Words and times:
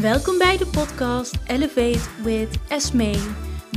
Welkom 0.00 0.38
bij 0.38 0.56
de 0.56 0.66
podcast 0.66 1.38
Elevate 1.46 2.08
with 2.24 2.58
Esme. 2.68 3.14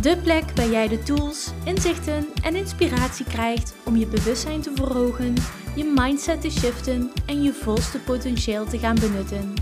De 0.01 0.17
plek 0.23 0.43
waar 0.55 0.69
jij 0.69 0.87
de 0.87 1.03
tools, 1.03 1.51
inzichten 1.63 2.27
en 2.43 2.55
inspiratie 2.55 3.25
krijgt 3.25 3.75
om 3.85 3.95
je 3.95 4.07
bewustzijn 4.07 4.61
te 4.61 4.71
verhogen, 4.75 5.33
je 5.75 5.93
mindset 5.95 6.41
te 6.41 6.49
shiften 6.49 7.11
en 7.25 7.43
je 7.43 7.53
volste 7.53 7.99
potentieel 7.99 8.65
te 8.65 8.79
gaan 8.79 8.95
benutten. 8.99 9.53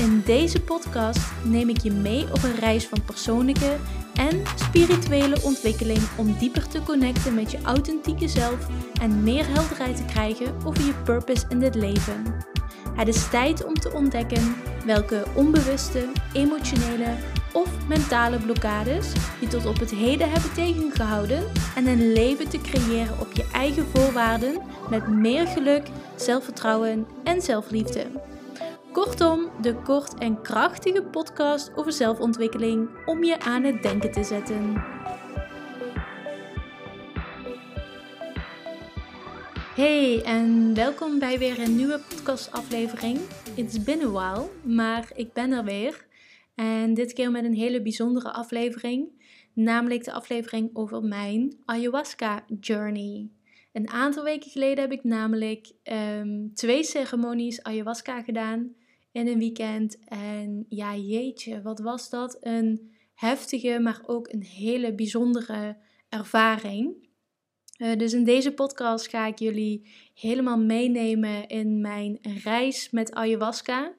In 0.00 0.22
deze 0.24 0.60
podcast 0.60 1.32
neem 1.42 1.68
ik 1.68 1.78
je 1.78 1.92
mee 1.92 2.26
op 2.32 2.42
een 2.42 2.58
reis 2.58 2.86
van 2.86 3.04
persoonlijke 3.04 3.76
en 4.14 4.42
spirituele 4.54 5.42
ontwikkeling 5.42 6.02
om 6.16 6.36
dieper 6.38 6.68
te 6.68 6.82
connecten 6.82 7.34
met 7.34 7.50
je 7.50 7.58
authentieke 7.62 8.28
zelf 8.28 8.68
en 9.00 9.22
meer 9.22 9.46
helderheid 9.46 9.96
te 9.96 10.04
krijgen 10.04 10.54
over 10.64 10.84
je 10.84 10.94
purpose 11.04 11.44
in 11.48 11.58
dit 11.58 11.74
leven. 11.74 12.46
Het 12.94 13.08
is 13.08 13.28
tijd 13.28 13.64
om 13.64 13.74
te 13.74 13.92
ontdekken 13.92 14.54
welke 14.84 15.24
onbewuste, 15.34 16.08
emotionele 16.32 17.14
of 17.52 17.86
mentale 17.88 18.38
blokkades 18.38 19.12
je 19.40 19.46
tot 19.46 19.66
op 19.66 19.78
het 19.78 19.90
heden 19.90 20.30
hebben 20.30 20.52
tegengehouden 20.52 21.42
en 21.76 21.86
een 21.86 22.12
leven 22.12 22.48
te 22.48 22.60
creëren 22.60 23.20
op 23.20 23.32
je 23.32 23.48
eigen 23.52 23.86
voorwaarden 23.94 24.62
met 24.90 25.08
meer 25.08 25.46
geluk, 25.46 25.86
zelfvertrouwen 26.16 27.06
en 27.24 27.42
zelfliefde. 27.42 28.06
Kortom, 28.92 29.48
de 29.60 29.74
kort 29.74 30.14
en 30.14 30.42
krachtige 30.42 31.02
podcast 31.02 31.70
over 31.74 31.92
zelfontwikkeling 31.92 32.88
om 33.06 33.24
je 33.24 33.40
aan 33.40 33.62
het 33.62 33.82
denken 33.82 34.12
te 34.12 34.24
zetten. 34.24 34.82
Hey 39.78 40.22
en 40.22 40.74
welkom 40.74 41.18
bij 41.18 41.38
weer 41.38 41.58
een 41.58 41.76
nieuwe 41.76 42.00
podcastaflevering. 42.08 43.18
It's 43.54 43.82
been 43.82 44.00
a 44.02 44.10
while, 44.10 44.74
maar 44.74 45.10
ik 45.14 45.32
ben 45.32 45.52
er 45.52 45.64
weer. 45.64 46.06
En 46.54 46.94
dit 46.94 47.12
keer 47.12 47.30
met 47.30 47.44
een 47.44 47.54
hele 47.54 47.82
bijzondere 47.82 48.32
aflevering, 48.32 49.08
namelijk 49.54 50.04
de 50.04 50.12
aflevering 50.12 50.70
over 50.72 51.02
mijn 51.02 51.56
ayahuasca 51.64 52.44
journey. 52.60 53.28
Een 53.72 53.88
aantal 53.88 54.24
weken 54.24 54.50
geleden 54.50 54.80
heb 54.80 54.92
ik 54.92 55.04
namelijk 55.04 55.72
ehm, 55.82 56.48
twee 56.54 56.84
ceremonies 56.84 57.62
ayahuasca 57.62 58.22
gedaan 58.22 58.74
in 59.12 59.26
een 59.26 59.38
weekend. 59.38 59.98
En 60.04 60.66
ja, 60.68 60.96
jeetje, 60.96 61.62
wat 61.62 61.78
was 61.78 62.10
dat? 62.10 62.36
Een 62.40 62.94
heftige, 63.14 63.78
maar 63.80 64.00
ook 64.06 64.32
een 64.32 64.42
hele 64.42 64.94
bijzondere 64.94 65.76
ervaring. 66.08 67.07
Uh, 67.78 67.96
dus 67.96 68.12
in 68.12 68.24
deze 68.24 68.52
podcast 68.52 69.08
ga 69.08 69.26
ik 69.26 69.38
jullie 69.38 69.90
helemaal 70.14 70.58
meenemen 70.58 71.48
in 71.48 71.80
mijn 71.80 72.18
reis 72.42 72.90
met 72.90 73.12
ayahuasca. 73.12 73.94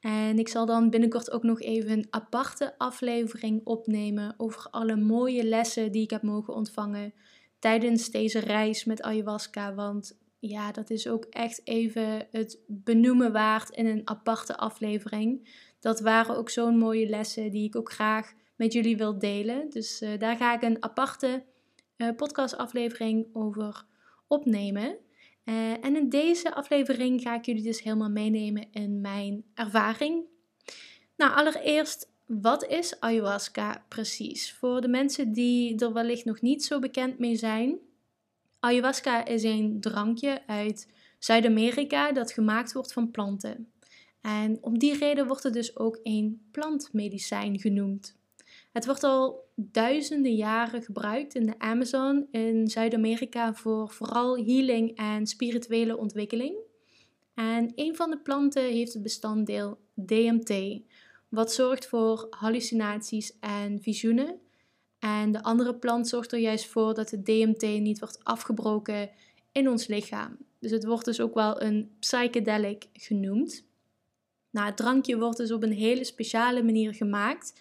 En 0.00 0.38
ik 0.38 0.48
zal 0.48 0.66
dan 0.66 0.90
binnenkort 0.90 1.30
ook 1.30 1.42
nog 1.42 1.60
even 1.60 1.90
een 1.90 2.06
aparte 2.10 2.78
aflevering 2.78 3.60
opnemen 3.64 4.34
over 4.36 4.66
alle 4.70 4.96
mooie 4.96 5.44
lessen 5.44 5.92
die 5.92 6.02
ik 6.02 6.10
heb 6.10 6.22
mogen 6.22 6.54
ontvangen 6.54 7.14
tijdens 7.58 8.10
deze 8.10 8.38
reis 8.38 8.84
met 8.84 9.02
ayahuasca. 9.02 9.74
Want 9.74 10.18
ja, 10.38 10.72
dat 10.72 10.90
is 10.90 11.08
ook 11.08 11.24
echt 11.24 11.60
even 11.64 12.26
het 12.30 12.60
benoemen 12.66 13.32
waard 13.32 13.70
in 13.70 13.86
een 13.86 14.02
aparte 14.04 14.56
aflevering. 14.56 15.48
Dat 15.80 16.00
waren 16.00 16.36
ook 16.36 16.50
zo'n 16.50 16.78
mooie 16.78 17.08
lessen 17.08 17.50
die 17.50 17.64
ik 17.64 17.76
ook 17.76 17.92
graag 17.92 18.32
met 18.56 18.72
jullie 18.72 18.96
wil 18.96 19.18
delen. 19.18 19.70
Dus 19.70 20.02
uh, 20.02 20.18
daar 20.18 20.36
ga 20.36 20.54
ik 20.54 20.62
een 20.62 20.82
aparte 20.82 21.44
podcastaflevering 21.96 23.26
over 23.32 23.84
opnemen. 24.26 24.96
Uh, 25.44 25.84
en 25.84 25.96
in 25.96 26.08
deze 26.08 26.54
aflevering 26.54 27.20
ga 27.20 27.34
ik 27.34 27.44
jullie 27.44 27.62
dus 27.62 27.82
helemaal 27.82 28.10
meenemen 28.10 28.66
in 28.72 29.00
mijn 29.00 29.44
ervaring. 29.54 30.24
Nou, 31.16 31.34
allereerst, 31.34 32.10
wat 32.26 32.66
is 32.66 33.00
ayahuasca 33.00 33.84
precies? 33.88 34.52
Voor 34.52 34.80
de 34.80 34.88
mensen 34.88 35.32
die 35.32 35.78
er 35.78 35.92
wellicht 35.92 36.24
nog 36.24 36.40
niet 36.40 36.64
zo 36.64 36.78
bekend 36.78 37.18
mee 37.18 37.36
zijn. 37.36 37.78
Ayahuasca 38.60 39.24
is 39.24 39.42
een 39.42 39.80
drankje 39.80 40.46
uit 40.46 40.92
Zuid-Amerika 41.18 42.12
dat 42.12 42.32
gemaakt 42.32 42.72
wordt 42.72 42.92
van 42.92 43.10
planten. 43.10 43.72
En 44.20 44.58
om 44.60 44.78
die 44.78 44.98
reden 44.98 45.26
wordt 45.26 45.42
het 45.42 45.52
dus 45.52 45.76
ook 45.76 46.00
een 46.02 46.48
plantmedicijn 46.50 47.60
genoemd. 47.60 48.16
Het 48.74 48.86
wordt 48.86 49.04
al 49.04 49.48
duizenden 49.54 50.34
jaren 50.34 50.82
gebruikt 50.82 51.34
in 51.34 51.46
de 51.46 51.58
Amazon 51.58 52.26
in 52.30 52.68
Zuid-Amerika 52.68 53.54
voor 53.54 53.90
vooral 53.90 54.36
healing 54.36 54.96
en 54.96 55.26
spirituele 55.26 55.96
ontwikkeling. 55.96 56.56
En 57.34 57.72
een 57.74 57.96
van 57.96 58.10
de 58.10 58.18
planten 58.18 58.62
heeft 58.62 58.92
het 58.92 59.02
bestanddeel 59.02 59.78
DMT, 59.94 60.80
wat 61.28 61.52
zorgt 61.52 61.86
voor 61.86 62.26
hallucinaties 62.30 63.38
en 63.40 63.82
visioenen. 63.82 64.40
En 64.98 65.32
de 65.32 65.42
andere 65.42 65.74
plant 65.74 66.08
zorgt 66.08 66.32
er 66.32 66.38
juist 66.38 66.66
voor 66.66 66.94
dat 66.94 67.10
het 67.10 67.26
DMT 67.26 67.62
niet 67.62 67.98
wordt 67.98 68.24
afgebroken 68.24 69.10
in 69.52 69.68
ons 69.68 69.86
lichaam. 69.86 70.36
Dus 70.58 70.70
het 70.70 70.84
wordt 70.84 71.04
dus 71.04 71.20
ook 71.20 71.34
wel 71.34 71.62
een 71.62 71.90
psychedelic 71.98 72.86
genoemd. 72.92 73.64
Nou, 74.50 74.66
het 74.66 74.76
drankje 74.76 75.18
wordt 75.18 75.36
dus 75.36 75.52
op 75.52 75.62
een 75.62 75.72
hele 75.72 76.04
speciale 76.04 76.62
manier 76.62 76.94
gemaakt 76.94 77.52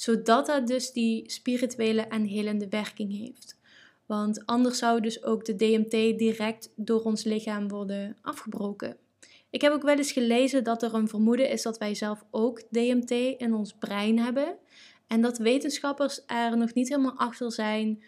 zodat 0.00 0.46
dat 0.46 0.66
dus 0.66 0.92
die 0.92 1.30
spirituele 1.30 2.02
en 2.02 2.24
helende 2.24 2.68
werking 2.68 3.16
heeft. 3.16 3.58
Want 4.06 4.46
anders 4.46 4.78
zou 4.78 5.00
dus 5.00 5.22
ook 5.22 5.44
de 5.44 5.56
DMT 5.56 6.18
direct 6.18 6.72
door 6.76 7.02
ons 7.02 7.24
lichaam 7.24 7.68
worden 7.68 8.16
afgebroken. 8.20 8.96
Ik 9.50 9.60
heb 9.60 9.72
ook 9.72 9.82
wel 9.82 9.96
eens 9.96 10.12
gelezen 10.12 10.64
dat 10.64 10.82
er 10.82 10.94
een 10.94 11.08
vermoeden 11.08 11.50
is 11.50 11.62
dat 11.62 11.78
wij 11.78 11.94
zelf 11.94 12.24
ook 12.30 12.62
DMT 12.70 13.10
in 13.10 13.54
ons 13.54 13.74
brein 13.78 14.18
hebben. 14.18 14.56
En 15.06 15.20
dat 15.20 15.38
wetenschappers 15.38 16.22
er 16.26 16.56
nog 16.56 16.74
niet 16.74 16.88
helemaal 16.88 17.18
achter 17.18 17.52
zijn 17.52 18.02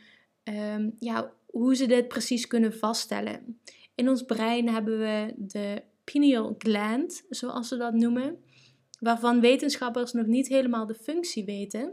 um, 0.44 0.96
ja, 0.98 1.32
hoe 1.46 1.74
ze 1.76 1.86
dit 1.86 2.08
precies 2.08 2.46
kunnen 2.46 2.74
vaststellen. 2.74 3.60
In 3.94 4.08
ons 4.08 4.22
brein 4.22 4.68
hebben 4.68 4.98
we 4.98 5.34
de 5.36 5.82
pineal 6.04 6.54
gland, 6.58 7.24
zoals 7.30 7.68
ze 7.68 7.76
dat 7.76 7.94
noemen 7.94 8.38
waarvan 9.00 9.40
wetenschappers 9.40 10.12
nog 10.12 10.26
niet 10.26 10.48
helemaal 10.48 10.86
de 10.86 10.94
functie 10.94 11.44
weten. 11.44 11.92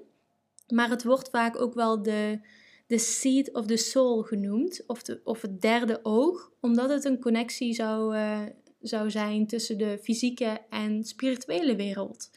Maar 0.68 0.90
het 0.90 1.04
wordt 1.04 1.30
vaak 1.30 1.62
ook 1.62 1.74
wel 1.74 2.02
de, 2.02 2.40
de 2.88 2.98
seed 2.98 3.54
of 3.54 3.66
the 3.66 3.78
soul 3.78 4.22
genoemd, 4.22 4.84
of, 4.88 5.04
de, 5.04 5.22
of 5.24 5.42
het 5.42 5.62
derde 5.62 6.00
oog, 6.04 6.52
omdat 6.62 6.90
het 6.90 7.06
een 7.06 7.20
connectie 7.20 7.74
zou, 7.74 8.16
uh, 8.16 8.42
zou 8.82 9.12
zijn 9.12 9.48
tussen 9.48 9.78
de 9.78 10.00
fysieke 10.04 10.62
en 10.70 11.04
spirituele 11.04 11.76
wereld. 11.76 12.30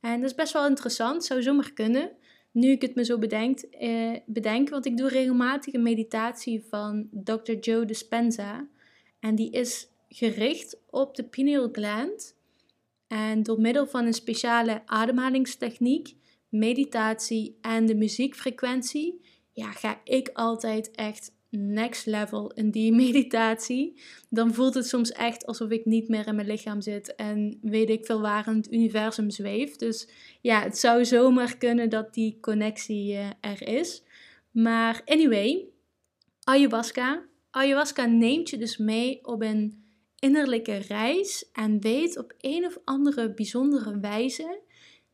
En 0.00 0.20
dat 0.20 0.30
is 0.30 0.36
best 0.36 0.52
wel 0.52 0.66
interessant, 0.66 1.24
zou 1.24 1.42
zomaar 1.42 1.72
kunnen. 1.72 2.10
Nu 2.50 2.70
ik 2.70 2.82
het 2.82 2.94
me 2.94 3.04
zo 3.04 3.18
eh, 3.18 4.16
bedenk, 4.26 4.68
want 4.68 4.86
ik 4.86 4.96
doe 4.96 5.08
regelmatig 5.08 5.74
een 5.74 5.82
meditatie 5.82 6.64
van 6.68 7.08
Dr. 7.10 7.52
Joe 7.52 7.84
Dispenza. 7.84 8.68
En 9.20 9.34
die 9.34 9.50
is 9.50 9.88
gericht 10.08 10.78
op 10.90 11.14
de 11.14 11.24
pineal 11.24 11.68
gland. 11.72 12.35
En 13.06 13.42
door 13.42 13.60
middel 13.60 13.86
van 13.86 14.06
een 14.06 14.14
speciale 14.14 14.82
ademhalingstechniek, 14.86 16.14
meditatie 16.48 17.58
en 17.60 17.86
de 17.86 17.94
muziekfrequentie, 17.94 19.20
ja, 19.52 19.72
ga 19.72 20.00
ik 20.04 20.30
altijd 20.32 20.90
echt 20.90 21.34
next 21.50 22.06
level 22.06 22.52
in 22.52 22.70
die 22.70 22.92
meditatie. 23.04 24.00
Dan 24.30 24.54
voelt 24.54 24.74
het 24.74 24.86
soms 24.86 25.12
echt 25.12 25.46
alsof 25.46 25.70
ik 25.70 25.84
niet 25.84 26.08
meer 26.08 26.26
in 26.26 26.34
mijn 26.34 26.46
lichaam 26.46 26.80
zit 26.80 27.14
en 27.14 27.58
weet 27.62 27.90
ik 27.90 28.06
veel 28.06 28.20
waar 28.20 28.48
in 28.48 28.56
het 28.56 28.72
universum 28.72 29.30
zweef. 29.30 29.76
Dus 29.76 30.08
ja, 30.40 30.62
het 30.62 30.78
zou 30.78 31.04
zomaar 31.04 31.56
kunnen 31.56 31.90
dat 31.90 32.14
die 32.14 32.38
connectie 32.40 33.12
uh, 33.12 33.28
er 33.40 33.68
is. 33.68 34.02
Maar 34.50 35.02
anyway, 35.04 35.64
ayahuasca. 36.44 37.24
Ayahuasca 37.50 38.04
neemt 38.04 38.50
je 38.50 38.58
dus 38.58 38.76
mee 38.76 39.24
op 39.26 39.42
een 39.42 39.84
innerlijke 40.18 40.76
reis 40.76 41.50
en 41.52 41.80
weet 41.80 42.18
op 42.18 42.34
een 42.40 42.66
of 42.66 42.78
andere 42.84 43.34
bijzondere 43.34 44.00
wijze 44.00 44.60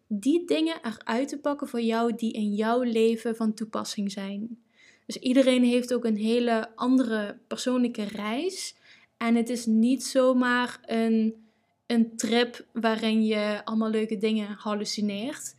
die 0.07 0.47
dingen 0.47 0.77
eruit 0.83 1.29
te 1.29 1.39
pakken 1.39 1.69
voor 1.69 1.81
jou 1.81 2.15
die 2.17 2.33
in 2.33 2.55
jouw 2.55 2.83
leven 2.83 3.37
van 3.37 3.55
toepassing 3.55 4.13
zijn. 4.13 4.59
Dus 5.07 5.17
iedereen 5.17 5.65
heeft 5.65 5.95
ook 5.95 6.05
een 6.05 6.17
hele 6.17 6.69
andere 6.75 7.39
persoonlijke 7.47 8.05
reis. 8.05 8.75
En 9.17 9.35
het 9.35 9.49
is 9.49 9.67
niet 9.67 10.05
zomaar 10.05 10.81
een, 10.87 11.35
een 11.87 12.17
trip 12.17 12.67
waarin 12.73 13.25
je 13.25 13.61
allemaal 13.65 13.91
leuke 13.91 14.19
dingen 14.19 14.57
hallucineert. 14.59 15.55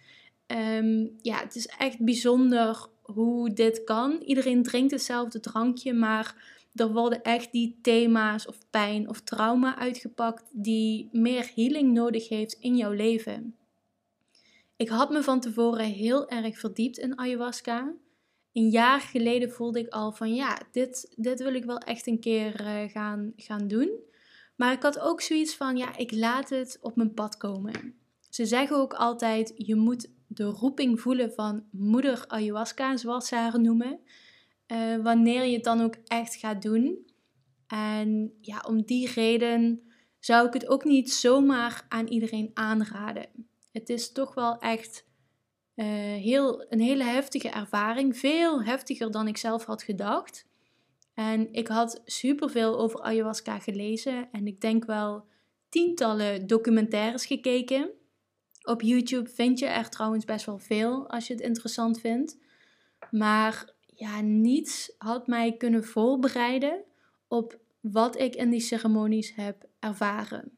Um, 0.48 1.12
ja, 1.22 1.40
het 1.40 1.56
is 1.56 1.68
echt 1.68 2.00
bijzonder 2.00 2.88
hoe 3.02 3.54
dit 3.54 3.84
kan. 3.84 4.22
Iedereen 4.26 4.64
drinkt 4.64 4.92
hetzelfde 4.92 5.40
drankje, 5.40 5.94
maar 5.94 6.36
er 6.76 6.92
worden 6.92 7.22
echt 7.22 7.52
die 7.52 7.80
thema's 7.82 8.48
of 8.48 8.58
pijn 8.70 9.10
of 9.10 9.22
trauma 9.22 9.78
uitgepakt 9.78 10.44
die 10.52 11.10
meer 11.12 11.52
healing 11.56 11.94
nodig 11.94 12.30
heeft 12.30 12.54
in 12.54 12.78
jouw 12.78 12.92
leven. 12.92 13.56
Ik 14.76 14.90
had 14.90 15.10
me 15.10 15.24
van 15.24 15.40
tevoren 15.40 15.86
heel 15.86 16.30
erg 16.30 16.60
verdiept 16.60 16.98
in 16.98 17.18
ayahuasca. 17.18 17.94
Een 18.52 18.70
jaar 18.70 19.00
geleden 19.00 19.52
voelde 19.52 19.80
ik 19.80 19.88
al 19.88 20.12
van 20.12 20.36
ja, 20.36 20.60
dit, 20.72 21.14
dit 21.16 21.42
wil 21.42 21.54
ik 21.54 21.66
wel 21.66 21.78
echt 21.78 22.08
een 22.08 22.20
keer 22.20 22.62
uh, 22.62 22.90
gaan, 22.90 23.34
gaan 23.36 23.68
doen. 23.68 24.00
Maar 24.56 24.74
ik 24.74 24.82
had 24.82 25.00
ook 25.00 25.22
zoiets 25.22 25.56
van 25.56 25.78
ja, 25.78 25.98
ik 25.98 26.12
laat 26.12 26.50
het 26.50 26.78
op 26.82 26.96
mijn 26.96 27.14
pad 27.14 27.38
komen. 27.38 27.96
Ze 28.30 28.46
zeggen 28.46 28.78
ook 28.78 28.94
altijd: 28.94 29.54
je 29.56 29.76
moet 29.76 30.12
de 30.28 30.44
roeping 30.44 31.02
voelen 31.02 31.32
van 31.32 31.64
moeder 31.72 32.24
ayahuasca, 32.28 32.98
zoals 32.98 33.28
ze 33.28 33.36
haar 33.36 33.60
noemen. 33.60 34.00
Uh, 34.68 35.04
wanneer 35.04 35.44
je 35.44 35.54
het 35.54 35.64
dan 35.64 35.82
ook 35.82 35.96
echt 36.06 36.36
gaat 36.36 36.62
doen. 36.62 37.12
En 37.68 38.38
ja, 38.42 38.64
om 38.68 38.82
die 38.82 39.12
reden 39.12 39.82
zou 40.20 40.48
ik 40.48 40.54
het 40.54 40.68
ook 40.68 40.84
niet 40.84 41.14
zomaar 41.14 41.86
aan 41.90 42.08
iedereen 42.08 42.52
aanraden. 42.54 43.26
Het 43.72 43.90
is 43.90 44.12
toch 44.12 44.34
wel 44.34 44.58
echt 44.60 45.06
uh, 45.76 45.86
heel, 46.22 46.66
een 46.70 46.80
hele 46.80 47.04
heftige 47.04 47.50
ervaring. 47.50 48.18
Veel 48.18 48.64
heftiger 48.64 49.12
dan 49.12 49.28
ik 49.28 49.38
zelf 49.38 49.66
had 49.66 49.84
gedacht. 49.84 50.48
En 51.14 51.54
ik 51.54 51.68
had 51.68 52.02
superveel 52.06 52.80
over 52.80 53.02
ayahuasca 53.02 53.60
gelezen. 53.60 54.30
En 54.32 54.48
ik 54.48 54.62
denk 54.62 54.86
wel 54.86 55.26
tientallen 55.70 56.48
documentaires 56.48 57.26
gekeken. 57.26 57.92
Op 58.64 58.82
YouTube 58.82 59.30
vind 59.30 59.60
je 59.60 59.66
er 59.66 59.90
trouwens 59.90 60.26
best 60.26 60.46
wel 60.46 60.60
veel 60.60 61.10
als 61.10 61.28
je 61.28 61.34
het 61.34 61.42
interessant 61.42 62.00
vindt. 62.00 62.38
Maar 63.12 63.73
ja, 63.96 64.22
niets 64.22 64.92
had 64.98 65.28
mij 65.28 65.58
kunnen 65.58 65.84
voorbereiden 65.84 66.84
op 67.28 67.60
wat 67.80 68.20
ik 68.20 68.36
in 68.36 68.50
die 68.50 68.60
ceremonies 68.60 69.36
heb 69.36 69.66
ervaren. 69.80 70.52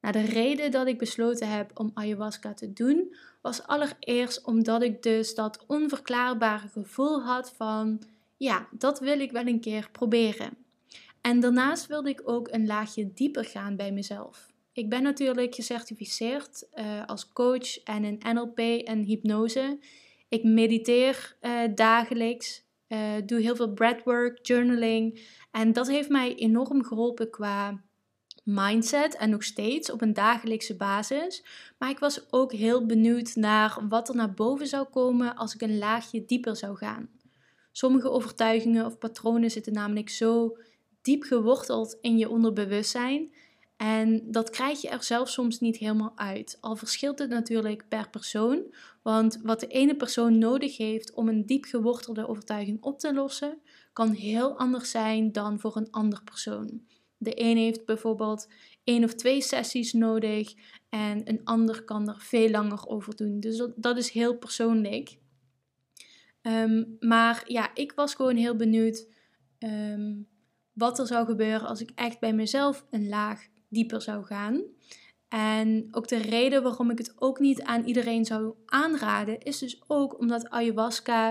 Nou, 0.00 0.12
de 0.14 0.24
reden 0.24 0.70
dat 0.70 0.86
ik 0.86 0.98
besloten 0.98 1.48
heb 1.48 1.70
om 1.74 1.90
ayahuasca 1.94 2.54
te 2.54 2.72
doen, 2.72 3.16
was 3.42 3.62
allereerst 3.62 4.44
omdat 4.44 4.82
ik 4.82 5.02
dus 5.02 5.34
dat 5.34 5.64
onverklaarbare 5.66 6.68
gevoel 6.68 7.22
had 7.22 7.52
van, 7.52 8.02
ja, 8.36 8.68
dat 8.70 9.00
wil 9.00 9.20
ik 9.20 9.30
wel 9.30 9.46
een 9.46 9.60
keer 9.60 9.88
proberen. 9.92 10.56
En 11.20 11.40
daarnaast 11.40 11.86
wilde 11.86 12.08
ik 12.08 12.22
ook 12.24 12.48
een 12.50 12.66
laagje 12.66 13.12
dieper 13.12 13.44
gaan 13.44 13.76
bij 13.76 13.92
mezelf. 13.92 14.52
Ik 14.72 14.88
ben 14.88 15.02
natuurlijk 15.02 15.54
gecertificeerd 15.54 16.68
uh, 16.74 17.06
als 17.06 17.32
coach 17.32 17.82
en 17.82 18.04
in 18.04 18.20
NLP 18.32 18.58
en 18.58 19.02
hypnose. 19.02 19.78
Ik 20.32 20.44
mediteer 20.44 21.36
uh, 21.40 21.60
dagelijks, 21.74 22.64
uh, 22.88 22.98
doe 23.26 23.40
heel 23.40 23.56
veel 23.56 23.72
breathwork, 23.72 24.46
journaling. 24.46 25.20
En 25.50 25.72
dat 25.72 25.88
heeft 25.88 26.08
mij 26.08 26.34
enorm 26.34 26.84
geholpen 26.84 27.30
qua 27.30 27.82
mindset 28.44 29.16
en 29.16 29.30
nog 29.30 29.42
steeds 29.44 29.90
op 29.90 30.02
een 30.02 30.12
dagelijkse 30.12 30.76
basis. 30.76 31.44
Maar 31.78 31.90
ik 31.90 31.98
was 31.98 32.32
ook 32.32 32.52
heel 32.52 32.86
benieuwd 32.86 33.34
naar 33.34 33.78
wat 33.88 34.08
er 34.08 34.14
naar 34.14 34.34
boven 34.34 34.66
zou 34.66 34.86
komen 34.86 35.36
als 35.36 35.54
ik 35.54 35.60
een 35.60 35.78
laagje 35.78 36.24
dieper 36.24 36.56
zou 36.56 36.76
gaan. 36.76 37.08
Sommige 37.72 38.10
overtuigingen 38.10 38.86
of 38.86 38.98
patronen 38.98 39.50
zitten 39.50 39.72
namelijk 39.72 40.08
zo 40.08 40.56
diep 41.02 41.22
geworteld 41.22 41.98
in 42.00 42.18
je 42.18 42.28
onderbewustzijn. 42.28 43.32
En 43.82 44.22
dat 44.30 44.50
krijg 44.50 44.80
je 44.80 44.88
er 44.88 45.02
zelf 45.02 45.28
soms 45.28 45.60
niet 45.60 45.76
helemaal 45.76 46.12
uit. 46.14 46.58
Al 46.60 46.76
verschilt 46.76 47.18
het 47.18 47.30
natuurlijk 47.30 47.88
per 47.88 48.10
persoon. 48.10 48.74
Want 49.02 49.40
wat 49.42 49.60
de 49.60 49.66
ene 49.66 49.96
persoon 49.96 50.38
nodig 50.38 50.76
heeft 50.76 51.12
om 51.12 51.28
een 51.28 51.46
diep 51.46 51.64
gewortelde 51.64 52.28
overtuiging 52.28 52.82
op 52.82 52.98
te 52.98 53.14
lossen, 53.14 53.58
kan 53.92 54.12
heel 54.12 54.58
anders 54.58 54.90
zijn 54.90 55.32
dan 55.32 55.60
voor 55.60 55.76
een 55.76 55.90
ander 55.90 56.22
persoon. 56.24 56.82
De 57.16 57.42
een 57.42 57.56
heeft 57.56 57.84
bijvoorbeeld 57.84 58.48
één 58.84 59.04
of 59.04 59.14
twee 59.14 59.40
sessies 59.40 59.92
nodig 59.92 60.54
en 60.88 61.28
een 61.28 61.40
ander 61.44 61.84
kan 61.84 62.08
er 62.08 62.20
veel 62.20 62.50
langer 62.50 62.86
over 62.86 63.16
doen. 63.16 63.40
Dus 63.40 63.68
dat, 63.76 63.96
is 63.96 64.10
heel 64.10 64.36
persoonlijk. 64.36 65.18
Ehm, 66.42 66.84
maar 67.00 67.44
ja, 67.46 67.74
ik 67.74 67.92
was 67.92 68.14
gewoon 68.14 68.36
heel 68.36 68.56
benieuwd 68.56 69.06
ehm, 69.58 70.12
wat 70.72 70.98
er 70.98 71.06
zou 71.06 71.26
gebeuren 71.26 71.68
als 71.68 71.80
ik 71.80 71.90
echt 71.94 72.20
bij 72.20 72.32
mezelf 72.32 72.86
een 72.90 73.08
laag 73.08 73.50
dieper 73.72 74.02
zou 74.02 74.24
gaan. 74.24 74.62
En 75.28 75.88
ook 75.90 76.08
de 76.08 76.16
reden 76.16 76.62
waarom 76.62 76.90
ik 76.90 76.98
het 76.98 77.12
ook 77.16 77.38
niet 77.38 77.62
aan 77.62 77.84
iedereen 77.84 78.24
zou 78.24 78.54
aanraden, 78.66 79.40
is 79.40 79.58
dus 79.58 79.82
ook 79.86 80.18
omdat 80.18 80.50
ayahuasca 80.50 81.28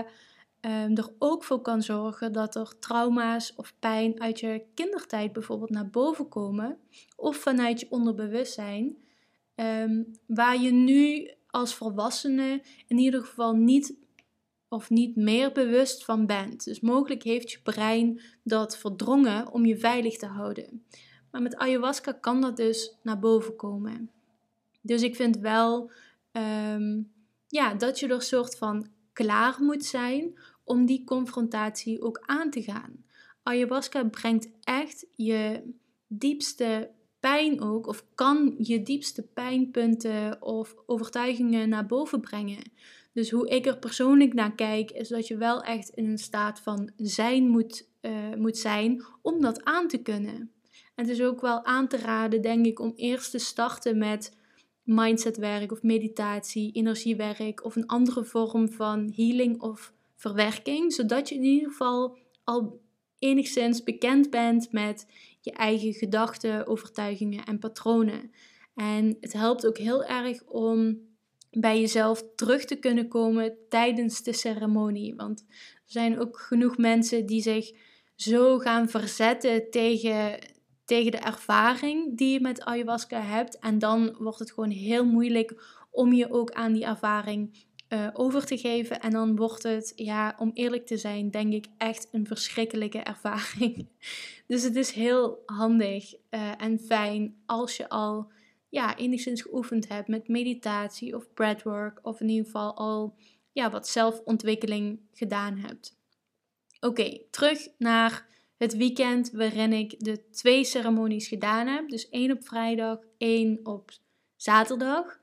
um, 0.60 0.96
er 0.96 1.08
ook 1.18 1.44
voor 1.44 1.60
kan 1.60 1.82
zorgen 1.82 2.32
dat 2.32 2.54
er 2.54 2.78
trauma's 2.78 3.52
of 3.56 3.74
pijn 3.78 4.20
uit 4.20 4.40
je 4.40 4.62
kindertijd 4.74 5.32
bijvoorbeeld 5.32 5.70
naar 5.70 5.90
boven 5.90 6.28
komen, 6.28 6.78
of 7.16 7.36
vanuit 7.36 7.80
je 7.80 7.86
onderbewustzijn, 7.90 8.96
um, 9.54 10.10
waar 10.26 10.60
je 10.60 10.70
nu 10.70 11.30
als 11.46 11.74
volwassene 11.74 12.62
in 12.86 12.98
ieder 12.98 13.20
geval 13.20 13.52
niet 13.52 14.00
of 14.68 14.90
niet 14.90 15.16
meer 15.16 15.52
bewust 15.52 16.04
van 16.04 16.26
bent. 16.26 16.64
Dus 16.64 16.80
mogelijk 16.80 17.22
heeft 17.22 17.50
je 17.50 17.60
brein 17.62 18.20
dat 18.44 18.78
verdrongen 18.78 19.52
om 19.52 19.66
je 19.66 19.78
veilig 19.78 20.16
te 20.16 20.26
houden. 20.26 20.84
Maar 21.32 21.42
met 21.42 21.56
ayahuasca 21.56 22.12
kan 22.12 22.40
dat 22.40 22.56
dus 22.56 22.96
naar 23.02 23.18
boven 23.18 23.56
komen. 23.56 24.10
Dus 24.80 25.02
ik 25.02 25.16
vind 25.16 25.38
wel 25.38 25.90
um, 26.32 27.12
ja, 27.48 27.74
dat 27.74 28.00
je 28.00 28.08
er 28.08 28.22
soort 28.22 28.56
van 28.56 28.86
klaar 29.12 29.56
moet 29.60 29.84
zijn 29.84 30.38
om 30.64 30.86
die 30.86 31.04
confrontatie 31.04 32.02
ook 32.02 32.22
aan 32.26 32.50
te 32.50 32.62
gaan. 32.62 33.04
Ayahuasca 33.42 34.04
brengt 34.04 34.48
echt 34.62 35.06
je 35.16 35.62
diepste 36.06 36.90
pijn 37.20 37.60
ook, 37.60 37.86
of 37.86 38.04
kan 38.14 38.54
je 38.58 38.82
diepste 38.82 39.22
pijnpunten 39.22 40.42
of 40.42 40.74
overtuigingen 40.86 41.68
naar 41.68 41.86
boven 41.86 42.20
brengen. 42.20 42.62
Dus 43.12 43.30
hoe 43.30 43.48
ik 43.48 43.66
er 43.66 43.78
persoonlijk 43.78 44.32
naar 44.34 44.54
kijk, 44.54 44.90
is 44.90 45.08
dat 45.08 45.26
je 45.26 45.36
wel 45.36 45.62
echt 45.62 45.88
in 45.88 46.06
een 46.06 46.18
staat 46.18 46.60
van 46.60 46.90
zijn 46.96 47.48
moet, 47.48 47.88
uh, 48.00 48.34
moet 48.34 48.58
zijn 48.58 49.04
om 49.22 49.40
dat 49.40 49.64
aan 49.64 49.88
te 49.88 49.98
kunnen. 49.98 50.50
En 50.94 51.04
het 51.04 51.18
is 51.18 51.22
ook 51.22 51.40
wel 51.40 51.64
aan 51.64 51.88
te 51.88 51.96
raden, 51.96 52.42
denk 52.42 52.66
ik, 52.66 52.80
om 52.80 52.92
eerst 52.96 53.30
te 53.30 53.38
starten 53.38 53.98
met 53.98 54.36
mindsetwerk 54.82 55.72
of 55.72 55.82
meditatie, 55.82 56.72
energiewerk 56.72 57.64
of 57.64 57.76
een 57.76 57.86
andere 57.86 58.24
vorm 58.24 58.70
van 58.72 59.12
healing 59.16 59.60
of 59.60 59.92
verwerking, 60.16 60.92
zodat 60.92 61.28
je 61.28 61.34
in 61.34 61.42
ieder 61.42 61.70
geval 61.70 62.18
al 62.44 62.80
enigszins 63.18 63.82
bekend 63.82 64.30
bent 64.30 64.72
met 64.72 65.06
je 65.40 65.52
eigen 65.52 65.92
gedachten, 65.92 66.66
overtuigingen 66.66 67.44
en 67.44 67.58
patronen. 67.58 68.32
En 68.74 69.16
het 69.20 69.32
helpt 69.32 69.66
ook 69.66 69.78
heel 69.78 70.04
erg 70.04 70.44
om 70.44 71.00
bij 71.50 71.80
jezelf 71.80 72.24
terug 72.36 72.64
te 72.64 72.76
kunnen 72.76 73.08
komen 73.08 73.56
tijdens 73.68 74.22
de 74.22 74.32
ceremonie. 74.32 75.14
Want 75.14 75.44
er 75.48 75.82
zijn 75.84 76.20
ook 76.20 76.38
genoeg 76.38 76.76
mensen 76.76 77.26
die 77.26 77.42
zich 77.42 77.72
zo 78.14 78.58
gaan 78.58 78.88
verzetten 78.88 79.70
tegen, 79.70 80.38
tegen 80.84 81.10
de 81.10 81.18
ervaring 81.18 82.16
die 82.16 82.32
je 82.32 82.40
met 82.40 82.64
ayahuasca 82.64 83.20
hebt. 83.20 83.58
En 83.58 83.78
dan 83.78 84.16
wordt 84.18 84.38
het 84.38 84.52
gewoon 84.52 84.70
heel 84.70 85.04
moeilijk 85.04 85.62
om 85.90 86.12
je 86.12 86.32
ook 86.32 86.52
aan 86.52 86.72
die 86.72 86.84
ervaring 86.84 87.66
uh, 87.88 88.08
over 88.12 88.46
te 88.46 88.58
geven. 88.58 89.00
En 89.00 89.10
dan 89.10 89.36
wordt 89.36 89.62
het, 89.62 89.92
ja, 89.96 90.36
om 90.38 90.50
eerlijk 90.54 90.86
te 90.86 90.96
zijn, 90.96 91.30
denk 91.30 91.52
ik 91.52 91.66
echt 91.78 92.08
een 92.12 92.26
verschrikkelijke 92.26 92.98
ervaring. 93.12 93.88
dus 94.46 94.62
het 94.62 94.76
is 94.76 94.90
heel 94.90 95.42
handig 95.46 96.14
uh, 96.14 96.62
en 96.62 96.78
fijn 96.78 97.42
als 97.46 97.76
je 97.76 97.88
al 97.88 98.30
ja, 98.68 98.96
enigszins 98.96 99.42
geoefend 99.42 99.88
hebt 99.88 100.08
met 100.08 100.28
meditatie 100.28 101.16
of 101.16 101.32
breathwork. 101.34 101.98
Of 102.02 102.20
in 102.20 102.28
ieder 102.28 102.44
geval 102.44 102.76
al 102.76 103.14
ja, 103.52 103.70
wat 103.70 103.88
zelfontwikkeling 103.88 105.00
gedaan 105.12 105.56
hebt. 105.58 105.96
Oké, 106.80 107.18
terug 107.30 107.68
naar 107.78 108.26
het 108.62 108.76
weekend 108.76 109.30
waarin 109.30 109.72
ik 109.72 109.94
de 109.98 110.28
twee 110.30 110.64
ceremonies 110.64 111.28
gedaan 111.28 111.66
heb. 111.66 111.88
Dus 111.88 112.08
één 112.08 112.30
op 112.30 112.46
vrijdag, 112.46 112.98
één 113.18 113.60
op 113.62 113.90
zaterdag. 114.36 115.18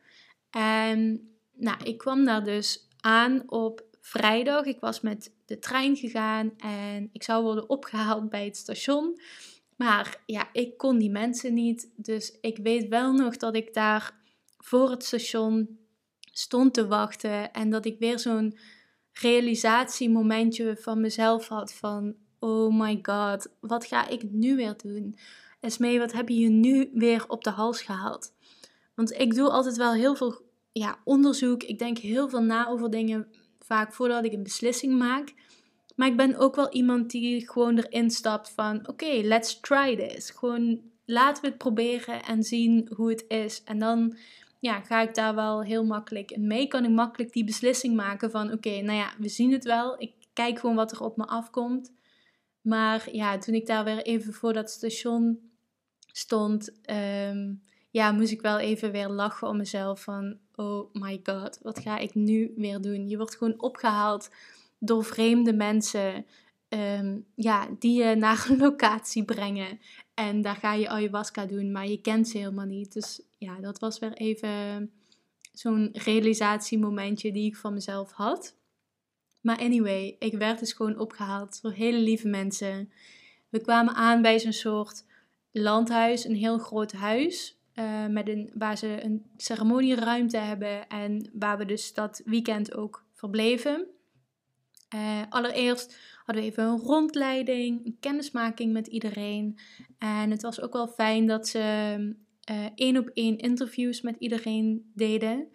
En 0.49 1.29
nou, 1.53 1.83
ik 1.83 1.97
kwam 1.97 2.25
daar 2.25 2.43
dus 2.43 2.87
aan 2.99 3.43
op 3.45 3.83
vrijdag. 3.99 4.65
Ik 4.65 4.79
was 4.79 5.01
met 5.01 5.33
de 5.45 5.59
trein 5.59 5.95
gegaan 5.95 6.53
en 6.57 7.09
ik 7.11 7.23
zou 7.23 7.43
worden 7.43 7.69
opgehaald 7.69 8.29
bij 8.29 8.45
het 8.45 8.57
station. 8.57 9.21
Maar 9.75 10.21
ja, 10.25 10.49
ik 10.53 10.77
kon 10.77 10.97
die 10.97 11.11
mensen 11.11 11.53
niet. 11.53 11.89
Dus 11.95 12.37
ik 12.41 12.57
weet 12.57 12.87
wel 12.87 13.13
nog 13.13 13.37
dat 13.37 13.55
ik 13.55 13.73
daar 13.73 14.13
voor 14.57 14.89
het 14.89 15.03
station 15.03 15.79
stond 16.19 16.73
te 16.73 16.87
wachten. 16.87 17.51
En 17.53 17.69
dat 17.69 17.85
ik 17.85 17.99
weer 17.99 18.19
zo'n 18.19 18.57
realisatiemomentje 19.11 20.77
van 20.77 21.01
mezelf 21.01 21.47
had 21.47 21.73
van... 21.73 22.15
Oh 22.39 22.73
my 22.73 22.99
god, 23.01 23.51
wat 23.59 23.85
ga 23.85 24.07
ik 24.07 24.31
nu 24.31 24.55
weer 24.55 24.75
doen? 24.83 25.15
Esmee, 25.59 25.99
wat 25.99 26.11
heb 26.11 26.29
je 26.29 26.39
je 26.39 26.49
nu 26.49 26.89
weer 26.93 27.25
op 27.27 27.43
de 27.43 27.49
hals 27.49 27.81
gehaald? 27.81 28.33
Want 28.95 29.11
ik 29.11 29.33
doe 29.33 29.49
altijd 29.49 29.77
wel 29.77 29.93
heel 29.93 30.15
veel 30.15 30.41
ja, 30.71 30.99
onderzoek. 31.03 31.63
Ik 31.63 31.79
denk 31.79 31.97
heel 31.97 32.29
veel 32.29 32.43
na 32.43 32.67
over 32.67 32.89
dingen 32.89 33.27
vaak 33.59 33.93
voordat 33.93 34.25
ik 34.25 34.33
een 34.33 34.43
beslissing 34.43 34.97
maak. 34.97 35.33
Maar 35.95 36.07
ik 36.07 36.17
ben 36.17 36.37
ook 36.37 36.55
wel 36.55 36.71
iemand 36.71 37.11
die 37.11 37.49
gewoon 37.49 37.77
erin 37.77 38.11
stapt 38.11 38.49
van 38.49 38.87
oké, 38.87 39.19
let's 39.23 39.59
try 39.59 39.95
this. 39.95 40.29
Gewoon 40.29 40.81
laten 41.05 41.41
we 41.43 41.49
het 41.49 41.57
proberen 41.57 42.23
en 42.23 42.43
zien 42.43 42.89
hoe 42.95 43.09
het 43.09 43.25
is. 43.27 43.63
En 43.63 43.79
dan 43.79 44.17
ja, 44.59 44.81
ga 44.81 45.01
ik 45.01 45.15
daar 45.15 45.35
wel 45.35 45.63
heel 45.63 45.85
makkelijk 45.85 46.37
mee. 46.37 46.67
Kan 46.67 46.83
ik 46.83 46.89
makkelijk 46.89 47.33
die 47.33 47.43
beslissing 47.43 47.95
maken 47.95 48.31
van 48.31 48.51
oké, 48.51 48.81
nou 48.81 48.97
ja, 48.97 49.13
we 49.17 49.29
zien 49.29 49.51
het 49.51 49.63
wel. 49.63 50.01
Ik 50.01 50.13
kijk 50.33 50.59
gewoon 50.59 50.75
wat 50.75 50.91
er 50.91 51.03
op 51.03 51.17
me 51.17 51.25
afkomt. 51.25 51.91
Maar 52.61 53.07
ja, 53.11 53.37
toen 53.37 53.53
ik 53.53 53.65
daar 53.65 53.83
weer 53.83 54.01
even 54.01 54.33
voor 54.33 54.53
dat 54.53 54.69
station 54.69 55.51
stond, 56.11 56.71
um, 57.31 57.61
ja, 57.89 58.11
moest 58.11 58.31
ik 58.31 58.41
wel 58.41 58.59
even 58.59 58.91
weer 58.91 59.09
lachen 59.09 59.47
om 59.47 59.57
mezelf 59.57 60.03
van, 60.03 60.37
oh 60.55 60.93
my 60.93 61.19
god, 61.23 61.59
wat 61.61 61.79
ga 61.79 61.97
ik 61.97 62.13
nu 62.15 62.53
weer 62.55 62.81
doen? 62.81 63.07
Je 63.07 63.17
wordt 63.17 63.37
gewoon 63.37 63.61
opgehaald 63.61 64.29
door 64.79 65.03
vreemde 65.03 65.53
mensen, 65.53 66.25
ehm, 66.69 67.17
ja, 67.35 67.67
die 67.79 68.03
je 68.03 68.15
naar 68.25 68.47
een 68.49 68.57
locatie 68.57 69.25
brengen. 69.25 69.79
En 70.13 70.41
daar 70.41 70.55
ga 70.55 70.73
je 70.73 70.89
ayahuasca 70.89 71.45
doen, 71.45 71.71
maar 71.71 71.87
je 71.87 72.01
kent 72.01 72.27
ze 72.27 72.37
helemaal 72.37 72.65
niet. 72.65 72.93
Dus 72.93 73.21
ja, 73.37 73.59
dat 73.59 73.79
was 73.79 73.99
weer 73.99 74.13
even 74.13 74.91
zo'n 75.53 75.89
realisatiemomentje 75.93 77.31
die 77.31 77.45
ik 77.45 77.55
van 77.55 77.73
mezelf 77.73 78.11
had. 78.11 78.55
Maar 79.41 79.57
anyway, 79.57 80.15
ik 80.19 80.37
werd 80.37 80.59
dus 80.59 80.73
gewoon 80.73 80.99
opgehaald 80.99 81.61
door 81.61 81.71
hele 81.71 81.99
lieve 81.99 82.27
mensen. 82.27 82.91
We 83.49 83.61
kwamen 83.61 83.93
aan 83.93 84.21
bij 84.21 84.39
zo'n 84.39 84.53
soort 84.53 85.05
landhuis, 85.51 86.25
een 86.25 86.35
heel 86.35 86.57
groot 86.57 86.91
huis. 86.91 87.57
Uh, 87.73 88.05
met 88.05 88.29
een, 88.29 88.51
waar 88.53 88.77
ze 88.77 89.03
een 89.03 89.25
ceremonieruimte 89.37 90.37
hebben 90.37 90.87
en 90.87 91.29
waar 91.33 91.57
we 91.57 91.65
dus 91.65 91.93
dat 91.93 92.21
weekend 92.25 92.75
ook 92.75 93.05
verbleven. 93.13 93.87
Uh, 94.95 95.21
allereerst 95.29 95.97
hadden 96.25 96.43
we 96.43 96.49
even 96.49 96.63
een 96.63 96.79
rondleiding, 96.79 97.85
een 97.85 97.97
kennismaking 97.99 98.73
met 98.73 98.87
iedereen. 98.87 99.59
En 99.97 100.31
het 100.31 100.41
was 100.41 100.61
ook 100.61 100.73
wel 100.73 100.87
fijn 100.87 101.27
dat 101.27 101.47
ze 101.47 101.59
uh, 102.51 102.65
één 102.75 102.97
op 102.97 103.09
één 103.13 103.37
interviews 103.37 104.01
met 104.01 104.15
iedereen 104.19 104.91
deden. 104.95 105.47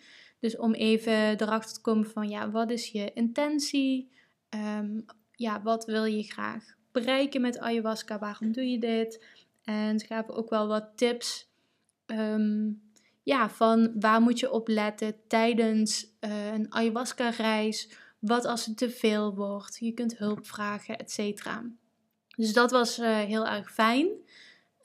Dus 0.45 0.57
om 0.57 0.75
even 0.75 1.41
erachter 1.41 1.75
te 1.75 1.81
komen 1.81 2.11
van 2.11 2.29
ja, 2.29 2.51
wat 2.51 2.71
is 2.71 2.89
je 2.89 3.13
intentie? 3.15 4.11
Um, 4.79 5.05
ja, 5.31 5.63
wat 5.63 5.85
wil 5.85 6.05
je 6.05 6.23
graag 6.23 6.65
bereiken 6.93 7.41
met 7.41 7.59
ayahuasca? 7.59 8.19
Waarom 8.19 8.53
doe 8.53 8.71
je 8.71 8.79
dit? 8.79 9.25
En 9.63 9.99
ze 9.99 10.07
gaven 10.07 10.35
ook 10.35 10.51
wel 10.51 10.67
wat 10.67 10.91
tips. 10.97 11.51
Um, 12.07 12.83
ja, 13.23 13.51
van 13.51 13.93
waar 14.01 14.21
moet 14.21 14.39
je 14.39 14.51
op 14.51 14.69
letten 14.69 15.15
tijdens 15.29 16.07
uh, 16.21 16.53
een 16.53 16.73
ayahuasca-reis? 16.73 17.91
Wat 18.19 18.45
als 18.45 18.67
het 18.67 18.77
te 18.77 18.91
veel 18.91 19.35
wordt? 19.35 19.77
Je 19.81 19.93
kunt 19.93 20.19
hulp 20.19 20.47
vragen, 20.47 20.99
et 20.99 21.11
cetera. 21.11 21.65
Dus 22.37 22.53
dat 22.53 22.71
was 22.71 22.99
uh, 22.99 23.19
heel 23.19 23.47
erg 23.47 23.73
fijn. 23.73 24.09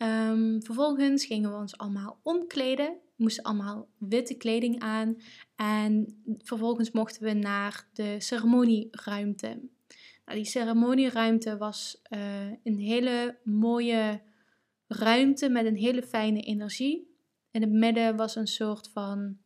Um, 0.02 0.64
vervolgens 0.64 1.26
gingen 1.26 1.52
we 1.52 1.58
ons 1.58 1.78
allemaal 1.78 2.20
omkleden. 2.24 2.88
We 2.88 3.24
moesten 3.24 3.44
allemaal 3.44 3.88
witte 3.98 4.34
kleding 4.34 4.80
aan. 4.80 5.18
En 5.56 6.22
vervolgens 6.38 6.92
mochten 6.92 7.24
we 7.24 7.34
naar 7.34 7.88
de 7.94 8.16
ceremonieruimte. 8.20 9.48
Nou, 10.26 10.38
die 10.38 10.46
ceremonieruimte 10.46 11.58
was 11.58 12.02
uh, 12.10 12.52
een 12.64 12.78
hele 12.78 13.38
mooie 13.44 14.22
ruimte 14.88 15.50
met 15.50 15.66
een 15.66 15.76
hele 15.76 16.04
fijne 16.04 16.42
energie. 16.42 17.16
In 17.52 17.62
het 17.62 17.72
midden 17.72 18.16
was 18.16 18.36
een 18.36 18.48
soort 18.48 18.90
van, 18.90 19.38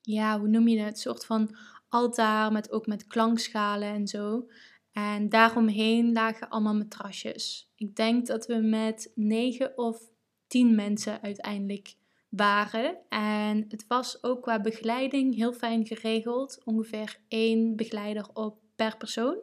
ja, 0.00 0.38
hoe 0.38 0.48
noem 0.48 0.68
je 0.68 0.78
het? 0.78 0.94
Een 0.94 1.00
soort 1.00 1.26
van 1.26 1.56
altaar 1.88 2.52
met 2.52 2.70
ook 2.70 2.86
met 2.86 3.06
klankschalen 3.06 3.88
en 3.88 4.06
zo. 4.06 4.48
En 4.92 5.28
daaromheen 5.28 6.12
lagen 6.12 6.48
allemaal 6.48 6.74
matrasjes. 6.74 7.72
Ik 7.76 7.96
denk 7.96 8.26
dat 8.26 8.46
we 8.46 8.54
met 8.54 9.12
negen 9.14 9.78
of 9.78 10.10
tien 10.46 10.74
mensen 10.74 11.22
uiteindelijk 11.22 11.94
waren. 12.28 12.98
En 13.08 13.64
het 13.68 13.84
was 13.88 14.22
ook 14.22 14.42
qua 14.42 14.60
begeleiding 14.60 15.34
heel 15.34 15.52
fijn 15.52 15.86
geregeld. 15.86 16.60
Ongeveer 16.64 17.18
één 17.28 17.76
begeleider 17.76 18.28
op 18.32 18.58
per 18.76 18.96
persoon. 18.96 19.38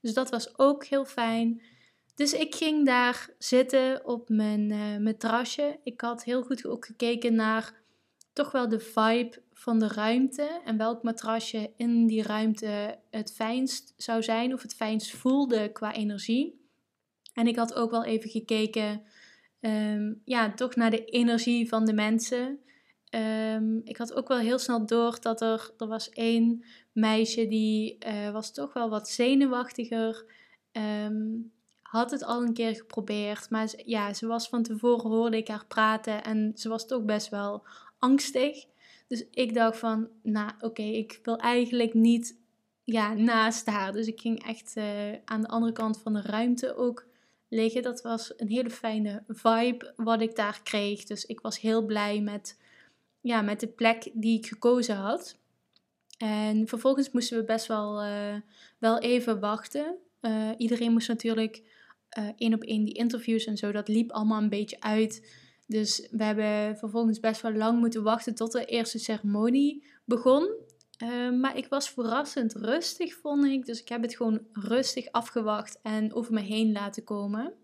Dus 0.00 0.14
dat 0.14 0.30
was 0.30 0.58
ook 0.58 0.84
heel 0.84 1.04
fijn. 1.04 1.62
Dus 2.14 2.32
ik 2.32 2.54
ging 2.54 2.86
daar 2.86 3.28
zitten 3.38 4.06
op 4.06 4.28
mijn, 4.28 4.70
uh. 4.70 5.72
Ik 5.82 6.00
had 6.00 6.24
heel 6.24 6.42
goed 6.42 6.66
ook 6.66 6.86
gekeken 6.86 7.34
naar 7.34 7.82
toch 8.32 8.52
wel 8.52 8.68
de 8.68 8.80
vibe 8.80 9.42
van 9.64 9.78
de 9.78 9.88
ruimte 9.88 10.60
en 10.64 10.76
welk 10.76 11.02
matrasje 11.02 11.72
in 11.76 12.06
die 12.06 12.22
ruimte 12.22 12.98
het 13.10 13.32
fijnst 13.32 13.94
zou 13.96 14.22
zijn 14.22 14.52
of 14.52 14.62
het 14.62 14.74
fijnst 14.74 15.10
voelde 15.10 15.72
qua 15.72 15.94
energie. 15.94 16.68
En 17.34 17.46
ik 17.46 17.56
had 17.56 17.74
ook 17.74 17.90
wel 17.90 18.04
even 18.04 18.30
gekeken, 18.30 19.02
um, 19.60 20.20
ja, 20.24 20.52
toch 20.52 20.74
naar 20.74 20.90
de 20.90 21.04
energie 21.04 21.68
van 21.68 21.84
de 21.84 21.92
mensen. 21.92 22.58
Um, 23.10 23.80
ik 23.84 23.96
had 23.96 24.14
ook 24.14 24.28
wel 24.28 24.38
heel 24.38 24.58
snel 24.58 24.86
door 24.86 25.20
dat 25.20 25.40
er, 25.40 25.70
er 25.78 25.86
was 25.86 26.10
één 26.10 26.64
meisje 26.92 27.48
die 27.48 27.96
uh, 28.06 28.30
was 28.30 28.52
toch 28.52 28.72
wel 28.72 28.90
wat 28.90 29.08
zenuwachtiger. 29.08 30.24
Um, 30.72 31.52
had 31.82 32.10
het 32.10 32.24
al 32.24 32.42
een 32.42 32.54
keer 32.54 32.74
geprobeerd, 32.74 33.50
maar 33.50 33.72
ja, 33.84 34.12
ze 34.12 34.26
was 34.26 34.48
van 34.48 34.62
tevoren 34.62 35.10
hoorde 35.10 35.36
ik 35.36 35.48
haar 35.48 35.66
praten 35.66 36.24
en 36.24 36.52
ze 36.54 36.68
was 36.68 36.86
toch 36.86 37.04
best 37.04 37.28
wel 37.28 37.66
angstig. 37.98 38.72
Dus 39.06 39.24
ik 39.30 39.54
dacht 39.54 39.78
van, 39.78 40.08
nou 40.22 40.50
oké, 40.60 40.82
ik 40.82 41.20
wil 41.22 41.36
eigenlijk 41.36 41.94
niet 41.94 42.38
ja, 42.84 43.14
naast 43.14 43.66
haar. 43.66 43.92
Dus 43.92 44.06
ik 44.06 44.20
ging 44.20 44.44
echt 44.44 44.76
uh, 44.76 45.12
aan 45.24 45.40
de 45.40 45.48
andere 45.48 45.72
kant 45.72 46.00
van 46.02 46.12
de 46.12 46.22
ruimte 46.22 46.76
ook 46.76 47.06
liggen. 47.48 47.82
Dat 47.82 48.02
was 48.02 48.32
een 48.36 48.48
hele 48.48 48.70
fijne 48.70 49.22
vibe 49.28 49.92
wat 49.96 50.20
ik 50.20 50.36
daar 50.36 50.60
kreeg. 50.62 51.04
Dus 51.04 51.24
ik 51.24 51.40
was 51.40 51.60
heel 51.60 51.84
blij 51.84 52.20
met, 52.20 52.60
ja, 53.20 53.42
met 53.42 53.60
de 53.60 53.68
plek 53.68 54.10
die 54.12 54.38
ik 54.38 54.46
gekozen 54.46 54.96
had. 54.96 55.38
En 56.18 56.68
vervolgens 56.68 57.10
moesten 57.10 57.38
we 57.38 57.44
best 57.44 57.66
wel, 57.66 58.04
uh, 58.04 58.34
wel 58.78 58.98
even 58.98 59.40
wachten. 59.40 59.96
Uh, 60.20 60.50
iedereen 60.56 60.92
moest 60.92 61.08
natuurlijk 61.08 61.62
één 62.36 62.54
op 62.54 62.62
één 62.62 62.84
die 62.84 62.94
interviews 62.94 63.44
en 63.44 63.56
zo, 63.56 63.72
dat 63.72 63.88
liep 63.88 64.10
allemaal 64.10 64.42
een 64.42 64.48
beetje 64.48 64.80
uit. 64.80 65.42
Dus 65.66 66.08
we 66.10 66.24
hebben 66.24 66.76
vervolgens 66.78 67.20
best 67.20 67.40
wel 67.40 67.52
lang 67.52 67.78
moeten 67.78 68.02
wachten 68.02 68.34
tot 68.34 68.52
de 68.52 68.64
eerste 68.64 68.98
ceremonie 68.98 69.84
begon. 70.04 70.50
Uh, 71.02 71.30
maar 71.30 71.56
ik 71.56 71.66
was 71.68 71.90
verrassend 71.90 72.54
rustig, 72.54 73.14
vond 73.14 73.44
ik. 73.44 73.66
Dus 73.66 73.80
ik 73.80 73.88
heb 73.88 74.02
het 74.02 74.16
gewoon 74.16 74.46
rustig 74.52 75.10
afgewacht 75.10 75.78
en 75.82 76.14
over 76.14 76.32
me 76.32 76.40
heen 76.40 76.72
laten 76.72 77.04
komen. 77.04 77.54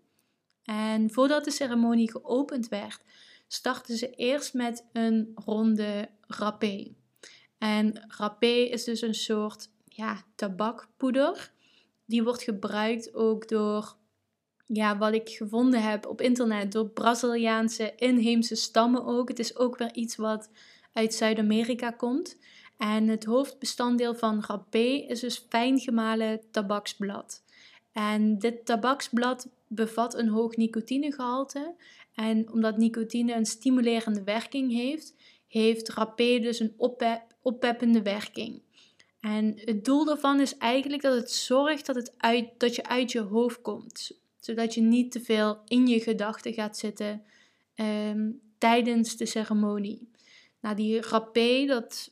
En 0.63 1.11
voordat 1.11 1.43
de 1.43 1.51
ceremonie 1.51 2.11
geopend 2.11 2.67
werd, 2.67 3.01
startten 3.47 3.97
ze 3.97 4.09
eerst 4.09 4.53
met 4.53 4.85
een 4.93 5.31
ronde 5.35 6.09
rapé. 6.21 6.93
En 7.57 8.05
rapé 8.07 8.47
is 8.47 8.83
dus 8.83 9.01
een 9.01 9.15
soort 9.15 9.69
ja, 9.85 10.23
tabakpoeder. 10.35 11.51
Die 12.05 12.23
wordt 12.23 12.43
gebruikt 12.43 13.13
ook 13.13 13.47
door 13.47 13.95
ja, 14.73 14.97
wat 14.97 15.13
ik 15.13 15.29
gevonden 15.29 15.81
heb 15.81 16.05
op 16.05 16.21
internet 16.21 16.71
door 16.71 16.89
Braziliaanse 16.89 17.93
inheemse 17.95 18.55
stammen 18.55 19.05
ook. 19.05 19.29
Het 19.29 19.39
is 19.39 19.57
ook 19.57 19.77
weer 19.77 19.93
iets 19.93 20.15
wat 20.15 20.49
uit 20.93 21.13
Zuid-Amerika 21.13 21.91
komt. 21.91 22.37
En 22.77 23.07
het 23.07 23.23
hoofdbestanddeel 23.23 24.15
van 24.15 24.43
rapé 24.47 25.05
is 25.07 25.19
dus 25.19 25.45
fijn 25.49 25.79
gemalen 25.79 26.41
tabaksblad. 26.51 27.43
En 27.91 28.39
dit 28.39 28.65
tabaksblad 28.65 29.49
bevat 29.67 30.15
een 30.15 30.27
hoog 30.27 30.55
nicotinegehalte. 30.55 31.75
En 32.13 32.51
omdat 32.51 32.77
nicotine 32.77 33.33
een 33.33 33.45
stimulerende 33.45 34.23
werking 34.23 34.71
heeft, 34.71 35.15
heeft 35.47 35.89
rapé 35.89 36.39
dus 36.39 36.59
een 36.59 36.75
oppeppende 37.41 38.01
werking. 38.01 38.61
En 39.19 39.61
het 39.65 39.85
doel 39.85 40.05
daarvan 40.05 40.39
is 40.39 40.57
eigenlijk 40.57 41.01
dat 41.01 41.15
het 41.15 41.31
zorgt 41.31 41.85
dat, 41.85 41.95
het 41.95 42.13
uit, 42.17 42.49
dat 42.57 42.75
je 42.75 42.83
uit 42.83 43.11
je 43.11 43.19
hoofd 43.19 43.61
komt 43.61 44.20
zodat 44.41 44.73
je 44.73 44.81
niet 44.81 45.11
te 45.11 45.21
veel 45.21 45.61
in 45.67 45.87
je 45.87 45.99
gedachten 45.99 46.53
gaat 46.53 46.77
zitten 46.77 47.23
um, 47.75 48.39
tijdens 48.57 49.17
de 49.17 49.25
ceremonie. 49.25 50.09
Nou, 50.59 50.75
die 50.75 51.01
rapé, 51.01 51.65
dat, 51.65 52.11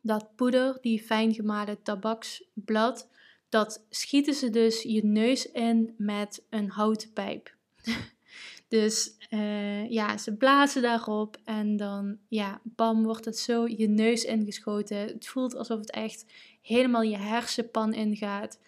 dat 0.00 0.36
poeder, 0.36 0.78
die 0.80 1.02
fijn 1.02 1.34
gemalen 1.34 1.82
tabaksblad, 1.82 3.08
dat 3.48 3.84
schieten 3.90 4.34
ze 4.34 4.50
dus 4.50 4.82
je 4.82 5.04
neus 5.04 5.50
in 5.50 5.94
met 5.96 6.42
een 6.50 6.70
houten 6.70 7.12
pijp. 7.12 7.54
dus 8.68 9.16
uh, 9.30 9.90
ja, 9.90 10.16
ze 10.18 10.36
blazen 10.36 10.82
daarop 10.82 11.36
en 11.44 11.76
dan, 11.76 12.18
ja, 12.28 12.60
bam, 12.62 13.02
wordt 13.02 13.24
het 13.24 13.38
zo 13.38 13.66
je 13.68 13.88
neus 13.88 14.24
ingeschoten. 14.24 14.96
Het 14.96 15.26
voelt 15.26 15.54
alsof 15.54 15.78
het 15.78 15.90
echt 15.90 16.26
helemaal 16.62 17.02
je 17.02 17.16
hersenpan 17.16 17.94
ingaat. 17.94 18.58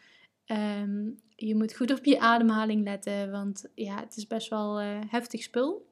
Um, 0.47 1.23
je 1.37 1.55
moet 1.55 1.77
goed 1.77 1.91
op 1.91 2.05
je 2.05 2.21
ademhaling 2.21 2.85
letten, 2.85 3.31
want 3.31 3.71
ja, 3.75 4.01
het 4.01 4.17
is 4.17 4.27
best 4.27 4.49
wel 4.49 4.83
uh, 4.83 4.99
heftig 5.07 5.43
spul. 5.43 5.87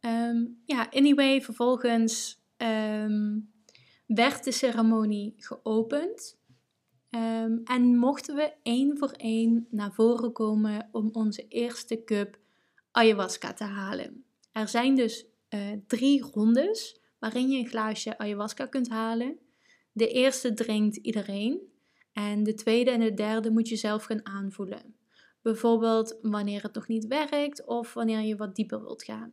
Um, 0.00 0.60
ja, 0.64 0.88
anyway, 0.90 1.42
vervolgens 1.42 2.42
um, 2.56 3.52
werd 4.06 4.44
de 4.44 4.52
ceremonie 4.52 5.34
geopend. 5.36 6.40
En 7.64 7.96
mochten 7.96 8.34
we 8.34 8.52
één 8.62 8.98
voor 8.98 9.10
één 9.10 9.66
naar 9.70 9.92
voren 9.92 10.32
komen 10.32 10.88
om 10.92 11.08
onze 11.12 11.48
eerste 11.48 12.04
cup 12.04 12.38
ayahuasca 12.90 13.52
te 13.52 13.64
halen. 13.64 14.24
Er 14.52 14.68
zijn 14.68 14.94
dus 14.94 15.26
uh, 15.50 15.60
drie 15.86 16.22
rondes 16.22 17.00
waarin 17.18 17.48
je 17.48 17.58
een 17.58 17.68
glaasje 17.68 18.18
ayahuasca 18.18 18.66
kunt 18.66 18.88
halen. 18.88 19.38
De 19.92 20.08
eerste 20.08 20.54
drinkt 20.54 20.96
iedereen. 20.96 21.71
En 22.12 22.42
de 22.42 22.54
tweede 22.54 22.90
en 22.90 23.00
de 23.00 23.14
derde 23.14 23.50
moet 23.50 23.68
je 23.68 23.76
zelf 23.76 24.04
gaan 24.04 24.26
aanvoelen. 24.26 24.94
Bijvoorbeeld 25.42 26.18
wanneer 26.22 26.62
het 26.62 26.74
nog 26.74 26.88
niet 26.88 27.06
werkt 27.06 27.64
of 27.66 27.94
wanneer 27.94 28.20
je 28.20 28.36
wat 28.36 28.56
dieper 28.56 28.80
wilt 28.80 29.04
gaan. 29.04 29.32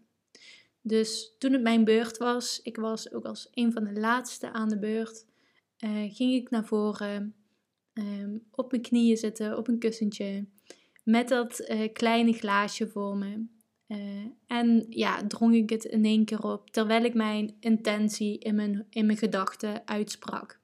Dus 0.82 1.36
toen 1.38 1.54
het 1.54 1.62
mijn 1.62 1.84
beurt 1.84 2.18
was, 2.18 2.60
ik 2.62 2.78
was 2.78 3.12
ook 3.12 3.26
als 3.26 3.48
een 3.52 3.72
van 3.72 3.84
de 3.84 4.00
laatste 4.00 4.52
aan 4.52 4.70
de 4.70 4.80
beurt, 4.80 5.26
uh, 5.80 6.16
ging 6.16 6.34
ik 6.34 6.50
naar 6.50 6.66
voren, 6.66 7.36
ehm, 7.94 8.38
op 8.52 8.72
mijn 8.72 8.84
knieën 8.84 9.18
zitten, 9.18 9.58
op 9.58 9.68
een 9.68 9.80
kussentje, 9.80 10.46
met 11.04 11.28
dat 11.28 11.60
uh, 11.60 11.94
kleine 11.94 12.34
glaasje 12.34 12.88
voor 12.88 13.18
me. 13.18 13.46
Uh, 13.88 14.26
en 14.48 14.86
ja, 14.90 15.28
drong 15.28 15.56
ik 15.56 15.70
het 15.70 15.84
in 15.84 16.06
één 16.06 16.26
keer 16.26 16.44
op, 16.44 16.70
terwijl 16.70 17.04
ik 17.04 17.14
mijn 17.14 17.56
intentie 17.60 18.40
in 18.40 18.56
mijn, 18.56 18.88
in 18.90 19.06
mijn 19.06 19.18
gedachten 19.18 19.88
uitsprak. 19.88 20.60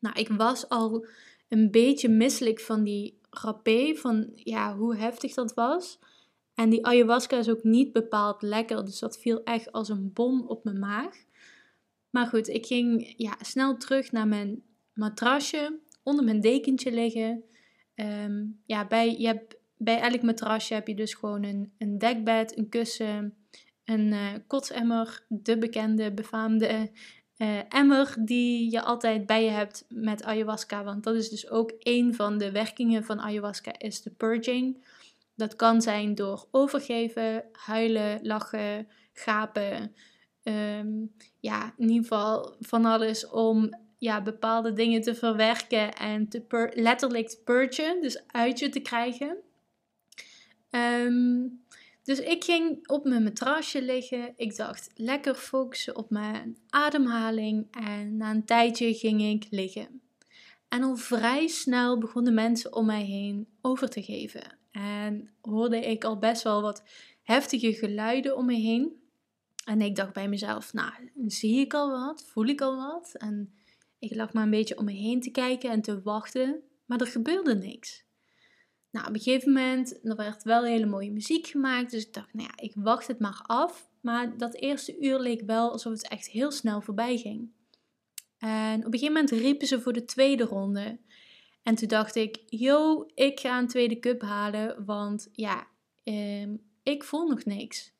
Nou, 0.00 0.18
ik 0.18 0.28
was 0.28 0.68
al 0.68 1.06
een 1.48 1.70
beetje 1.70 2.08
misselijk 2.08 2.60
van 2.60 2.84
die 2.84 3.18
rapé, 3.30 3.94
van 3.94 4.30
ja, 4.34 4.76
hoe 4.76 4.96
heftig 4.96 5.34
dat 5.34 5.54
was. 5.54 5.98
En 6.54 6.70
die 6.70 6.86
ayahuasca 6.86 7.38
is 7.38 7.48
ook 7.48 7.62
niet 7.62 7.92
bepaald 7.92 8.42
lekker, 8.42 8.84
dus 8.84 8.98
dat 8.98 9.18
viel 9.18 9.42
echt 9.42 9.72
als 9.72 9.88
een 9.88 10.12
bom 10.12 10.46
op 10.46 10.64
mijn 10.64 10.78
maag. 10.78 11.14
Maar 12.10 12.26
goed, 12.26 12.48
ik 12.48 12.66
ging 12.66 13.14
ja, 13.16 13.36
snel 13.40 13.76
terug 13.76 14.12
naar 14.12 14.28
mijn 14.28 14.62
matrasje, 14.92 15.78
onder 16.02 16.24
mijn 16.24 16.40
dekentje 16.40 16.92
liggen. 16.92 17.44
Ehm, 17.94 18.44
ja, 18.66 18.86
bij, 18.86 19.18
je 19.18 19.26
hebt, 19.26 19.56
bij 19.76 20.00
elk 20.00 20.22
matrasje 20.22 20.74
heb 20.74 20.88
je 20.88 20.94
dus 20.94 21.14
gewoon 21.14 21.44
een, 21.44 21.72
een 21.78 21.98
dekbed, 21.98 22.58
een 22.58 22.68
kussen, 22.68 23.34
een 23.84 24.06
uh, 24.06 24.32
kotsemmer, 24.46 25.24
de 25.28 25.58
bekende, 25.58 26.12
befaamde 26.12 26.90
uh, 27.38 27.58
emmer 27.68 28.14
die 28.18 28.70
je 28.70 28.82
altijd 28.82 29.26
bij 29.26 29.44
je 29.44 29.50
hebt 29.50 29.84
met 29.88 30.22
ayahuasca. 30.22 30.84
Want 30.84 31.04
dat 31.04 31.14
is 31.14 31.28
dus 31.28 31.50
ook 31.50 31.72
een 31.78 32.14
van 32.14 32.38
de 32.38 32.50
werkingen 32.50 33.04
van 33.04 33.20
ayahuasca, 33.20 33.78
is 33.78 34.02
de 34.02 34.10
purging. 34.10 34.84
Dat 35.36 35.56
kan 35.56 35.82
zijn 35.82 36.14
door 36.14 36.46
overgeven, 36.50 37.44
huilen, 37.52 38.18
lachen, 38.22 38.88
gapen. 39.12 39.94
Ehm, 40.42 40.88
ja, 41.40 41.74
in 41.76 41.88
ieder 41.88 42.02
geval 42.02 42.56
van 42.60 42.84
alles 42.84 43.28
om 43.28 43.70
ja, 43.98 44.22
bepaalde 44.22 44.72
dingen 44.72 45.02
te 45.02 45.14
verwerken 45.14 45.94
en 45.94 46.28
te 46.28 46.70
letterlijk 46.74 47.28
te 47.28 47.40
purgen, 47.44 48.00
dus 48.00 48.22
uit 48.26 48.58
je 48.58 48.68
te 48.68 48.80
krijgen. 48.80 49.36
Um, 50.70 51.63
dus 52.04 52.20
ik 52.20 52.44
ging 52.44 52.88
op 52.88 53.04
mijn 53.04 53.22
matrasje 53.22 53.82
liggen. 53.82 54.32
Ik 54.36 54.56
dacht 54.56 54.90
lekker 54.94 55.34
focussen 55.34 55.96
op 55.96 56.10
mijn 56.10 56.58
ademhaling. 56.68 57.66
En 57.70 58.16
na 58.16 58.30
een 58.30 58.44
tijdje 58.44 58.94
ging 58.94 59.22
ik 59.22 59.46
liggen. 59.50 60.00
En 60.68 60.82
al 60.82 60.96
vrij 60.96 61.46
snel 61.46 61.98
begonnen 61.98 62.34
mensen 62.34 62.74
om 62.74 62.86
mij 62.86 63.02
heen 63.02 63.48
over 63.60 63.88
te 63.88 64.02
geven. 64.02 64.58
En 64.70 65.30
hoorde 65.40 65.78
ik 65.78 66.04
al 66.04 66.18
best 66.18 66.42
wel 66.42 66.62
wat 66.62 66.82
heftige 67.22 67.72
geluiden 67.72 68.36
om 68.36 68.46
me 68.46 68.54
heen. 68.54 69.02
En 69.64 69.80
ik 69.80 69.96
dacht 69.96 70.12
bij 70.12 70.28
mezelf, 70.28 70.72
nou, 70.72 70.92
zie 71.26 71.60
ik 71.60 71.74
al 71.74 71.90
wat? 71.90 72.24
Voel 72.26 72.46
ik 72.46 72.60
al 72.60 72.76
wat? 72.76 73.14
En 73.14 73.54
ik 73.98 74.14
lag 74.14 74.32
maar 74.32 74.42
een 74.42 74.50
beetje 74.50 74.78
om 74.78 74.84
me 74.84 74.92
heen 74.92 75.20
te 75.20 75.30
kijken 75.30 75.70
en 75.70 75.82
te 75.82 76.02
wachten. 76.02 76.62
Maar 76.84 77.00
er 77.00 77.06
gebeurde 77.06 77.54
niks. 77.54 78.03
Nou, 78.94 79.06
op 79.06 79.14
een 79.14 79.20
gegeven 79.20 79.52
moment, 79.52 80.04
er 80.04 80.16
werd 80.16 80.42
wel 80.42 80.64
hele 80.64 80.86
mooie 80.86 81.10
muziek 81.10 81.46
gemaakt. 81.46 81.90
Dus 81.90 82.06
ik 82.06 82.12
dacht, 82.12 82.34
nou 82.34 82.48
ja, 82.48 82.64
ik 82.64 82.72
wacht 82.74 83.06
het 83.06 83.18
maar 83.18 83.42
af. 83.46 83.88
Maar 84.00 84.36
dat 84.36 84.54
eerste 84.54 84.98
uur 85.00 85.18
leek 85.18 85.42
wel 85.46 85.72
alsof 85.72 85.92
het 85.92 86.08
echt 86.08 86.28
heel 86.28 86.50
snel 86.50 86.80
voorbij 86.80 87.16
ging. 87.16 87.50
En 88.38 88.78
op 88.78 88.92
een 88.92 88.98
gegeven 88.98 89.12
moment 89.12 89.30
riepen 89.30 89.66
ze 89.66 89.80
voor 89.80 89.92
de 89.92 90.04
tweede 90.04 90.44
ronde. 90.44 90.98
En 91.62 91.74
toen 91.74 91.88
dacht 91.88 92.14
ik, 92.14 92.42
yo, 92.46 93.06
ik 93.14 93.40
ga 93.40 93.58
een 93.58 93.68
tweede 93.68 93.98
cup 93.98 94.22
halen, 94.22 94.84
want 94.84 95.28
ja, 95.32 95.66
ehm, 96.04 96.56
ik 96.82 97.04
voel 97.04 97.28
nog 97.28 97.44
niks. 97.44 97.92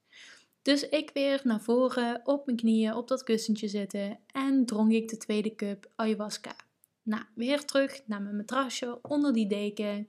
Dus 0.62 0.88
ik 0.88 1.10
weer 1.14 1.40
naar 1.44 1.60
voren, 1.60 2.20
op 2.24 2.46
mijn 2.46 2.58
knieën, 2.58 2.94
op 2.94 3.08
dat 3.08 3.22
kussentje 3.22 3.68
zitten 3.68 4.18
en 4.26 4.66
dronk 4.66 4.92
ik 4.92 5.08
de 5.08 5.16
tweede 5.16 5.54
cup 5.54 5.90
ayahuasca. 5.96 6.56
Nou, 7.02 7.22
weer 7.34 7.64
terug 7.64 8.00
naar 8.06 8.22
mijn 8.22 8.36
matrasje, 8.36 8.98
onder 9.02 9.32
die 9.32 9.46
deken. 9.46 10.08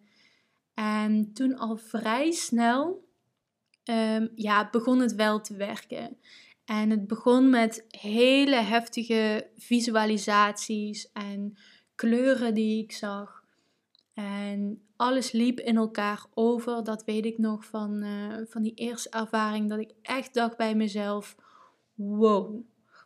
En 0.76 1.34
toen 1.34 1.58
al 1.58 1.78
vrij 1.78 2.32
snel 2.32 3.06
um, 3.90 4.32
ja, 4.36 4.70
begon 4.72 5.00
het 5.00 5.16
wel 5.16 5.42
te 5.42 5.56
werken. 5.56 6.18
En 6.66 6.90
het 6.90 7.08
begon 7.08 7.50
met 7.50 7.86
hele 7.88 8.56
heftige 8.56 9.50
visualisaties 9.58 11.12
en 11.12 11.58
kleuren 11.96 12.54
die 12.54 12.84
ik 12.84 12.92
zag. 12.92 13.44
En 14.14 14.82
alles 14.96 15.32
liep 15.32 15.60
in 15.60 15.76
elkaar 15.76 16.26
over. 16.34 16.84
Dat 16.84 17.04
weet 17.04 17.26
ik 17.26 17.38
nog 17.38 17.66
van, 17.66 18.04
uh, 18.04 18.38
van 18.46 18.62
die 18.62 18.74
eerste 18.74 19.10
ervaring. 19.10 19.70
Dat 19.70 19.80
ik 19.80 19.92
echt 20.02 20.34
dacht 20.34 20.58
bij 20.58 20.76
mezelf: 20.76 21.36
wow. 21.94 22.62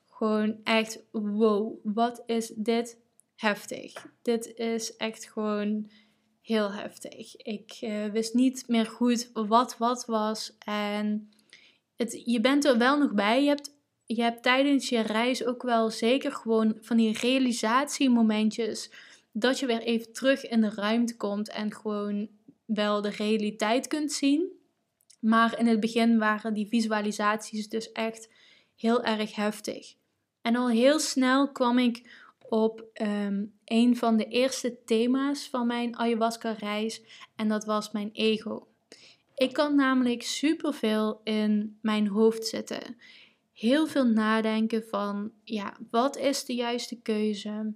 Gewoon 0.08 0.60
echt 0.64 1.04
wow. 1.12 1.80
Wat 1.84 2.24
is 2.26 2.48
dit 2.56 2.98
heftig? 3.36 4.08
Dit 4.22 4.54
is 4.56 4.96
echt 4.96 5.26
gewoon 5.26 5.90
heel 6.50 6.72
heftig. 6.72 7.36
Ik 7.38 7.78
uh, 7.82 8.06
wist 8.06 8.34
niet 8.34 8.64
meer 8.68 8.86
goed 8.86 9.30
wat 9.34 9.78
wat 9.78 10.06
was. 10.06 10.58
En 10.66 11.32
het, 11.96 12.22
je 12.26 12.42
bent 12.42 12.66
er 12.66 12.78
wel 12.78 12.98
nog 12.98 13.14
bij. 13.14 13.42
Je 13.42 13.48
hebt, 13.48 13.72
je 14.06 14.22
hebt 14.22 14.44
tijdens 14.44 14.90
je 14.90 15.00
reis 15.00 15.46
ook 15.46 15.64
wel 15.64 15.90
zeker 15.90 16.32
gewoon 16.32 16.78
van 16.82 16.98
die 16.98 17.18
realisatiemomentjes. 17.18 18.92
Dat 19.32 19.60
je 19.60 19.66
weer 19.66 19.82
even 19.82 20.14
terug 20.14 20.48
in 20.48 20.62
de 20.62 20.70
ruimte 20.70 21.16
komt 21.16 21.50
en 21.50 21.74
gewoon 21.74 22.28
wel 22.66 23.02
de 23.02 23.10
realiteit 23.10 23.88
kunt 23.88 24.12
zien. 24.12 24.48
Maar 25.20 25.60
in 25.60 25.68
het 25.68 25.80
begin 25.80 26.18
waren 26.18 26.54
die 26.54 26.68
visualisaties 26.68 27.70
dus 27.70 27.92
echt 27.92 28.30
heel 28.76 29.04
erg 29.04 29.36
heftig. 29.36 29.96
En 30.42 30.56
al 30.56 30.70
heel 30.70 31.00
snel 31.00 31.52
kwam 31.52 31.78
ik 31.78 32.10
op 32.50 32.86
um, 33.02 33.54
een 33.66 33.98
van 33.98 34.18
de 34.18 34.26
eerste 34.26 34.84
thema's 34.86 35.48
van 35.48 35.68
mijn 35.68 35.98
ayahuasca-reis 35.98 37.02
en 37.36 37.48
dat 37.48 37.66
was 37.66 37.92
mijn 37.92 38.10
ego. 38.14 38.68
Ik 39.36 39.54
kan 39.54 39.76
namelijk 39.76 40.24
superveel 40.24 41.22
in 41.24 41.78
mijn 41.82 42.08
hoofd 42.08 42.46
zitten. 42.46 42.98
Heel 43.54 43.88
veel 43.88 44.06
nadenken 44.06 44.84
van, 44.84 45.32
ja, 45.44 45.78
wat 45.92 46.18
is 46.18 46.46
de 46.46 46.56
juiste 46.56 47.02
keuze? 47.02 47.74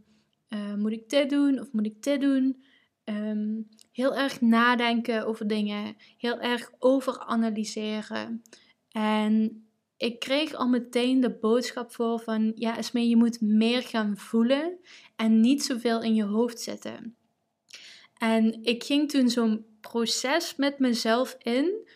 Uh, 0.50 0.74
moet 0.74 0.92
ik 0.92 1.10
dit 1.10 1.30
doen 1.30 1.60
of 1.60 1.72
moet 1.72 1.86
ik 1.86 2.04
dit 2.04 2.22
doen? 2.22 2.64
Um, 3.06 3.68
heel 3.92 4.16
erg 4.16 4.42
nadenken 4.42 5.26
over 5.26 5.48
dingen, 5.48 5.96
heel 6.18 6.40
erg 6.40 6.72
overanalyseren. 6.80 8.44
En 8.92 9.63
ik 10.04 10.20
kreeg 10.20 10.54
al 10.54 10.68
meteen 10.68 11.20
de 11.20 11.30
boodschap 11.30 11.94
voor 11.94 12.20
van, 12.20 12.52
ja 12.56 12.78
Esmee, 12.78 13.10
je 13.10 13.16
moet 13.16 13.42
meer 13.42 13.82
gaan 13.82 14.18
voelen 14.18 14.80
en 15.16 15.40
niet 15.40 15.64
zoveel 15.64 16.02
in 16.02 16.16
je 16.16 16.24
hoofd 16.24 16.60
zetten. 16.60 17.18
En 18.18 18.64
ik 18.64 18.84
ging 18.84 19.12
toen 19.12 19.30
zo'n 19.30 19.66
proces 19.82 20.56
met 20.56 20.80
mezelf 20.80 21.36
in, 21.40 21.88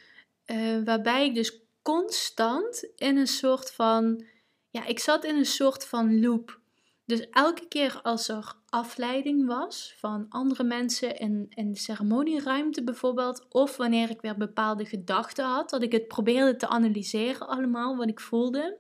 uh, 0.45 0.83
waarbij 0.83 1.25
ik 1.25 1.35
dus 1.35 1.61
constant 1.81 2.89
in 2.95 3.17
een 3.17 3.27
soort 3.27 3.71
van, 3.71 4.25
ja, 4.69 4.85
ik 4.85 4.99
zat 4.99 5.25
in 5.25 5.35
een 5.35 5.45
soort 5.45 5.85
van 5.85 6.19
loop. 6.19 6.59
Dus 7.07 7.29
elke 7.29 7.67
keer 7.67 7.99
als 8.03 8.29
er 8.29 8.53
afleiding 8.69 9.45
was 9.45 9.95
van 9.97 10.25
andere 10.29 10.63
mensen 10.63 11.17
in, 11.17 11.45
in 11.49 11.71
de 11.71 11.79
ceremonieruimte 11.79 12.83
bijvoorbeeld, 12.83 13.45
of 13.49 13.77
wanneer 13.77 14.09
ik 14.09 14.21
weer 14.21 14.37
bepaalde 14.37 14.85
gedachten 14.85 15.45
had, 15.45 15.69
dat 15.69 15.83
ik 15.83 15.91
het 15.91 16.07
probeerde 16.07 16.55
te 16.55 16.67
analyseren 16.67 17.47
allemaal 17.47 17.95
wat 17.95 18.07
ik 18.07 18.19
voelde, 18.19 18.77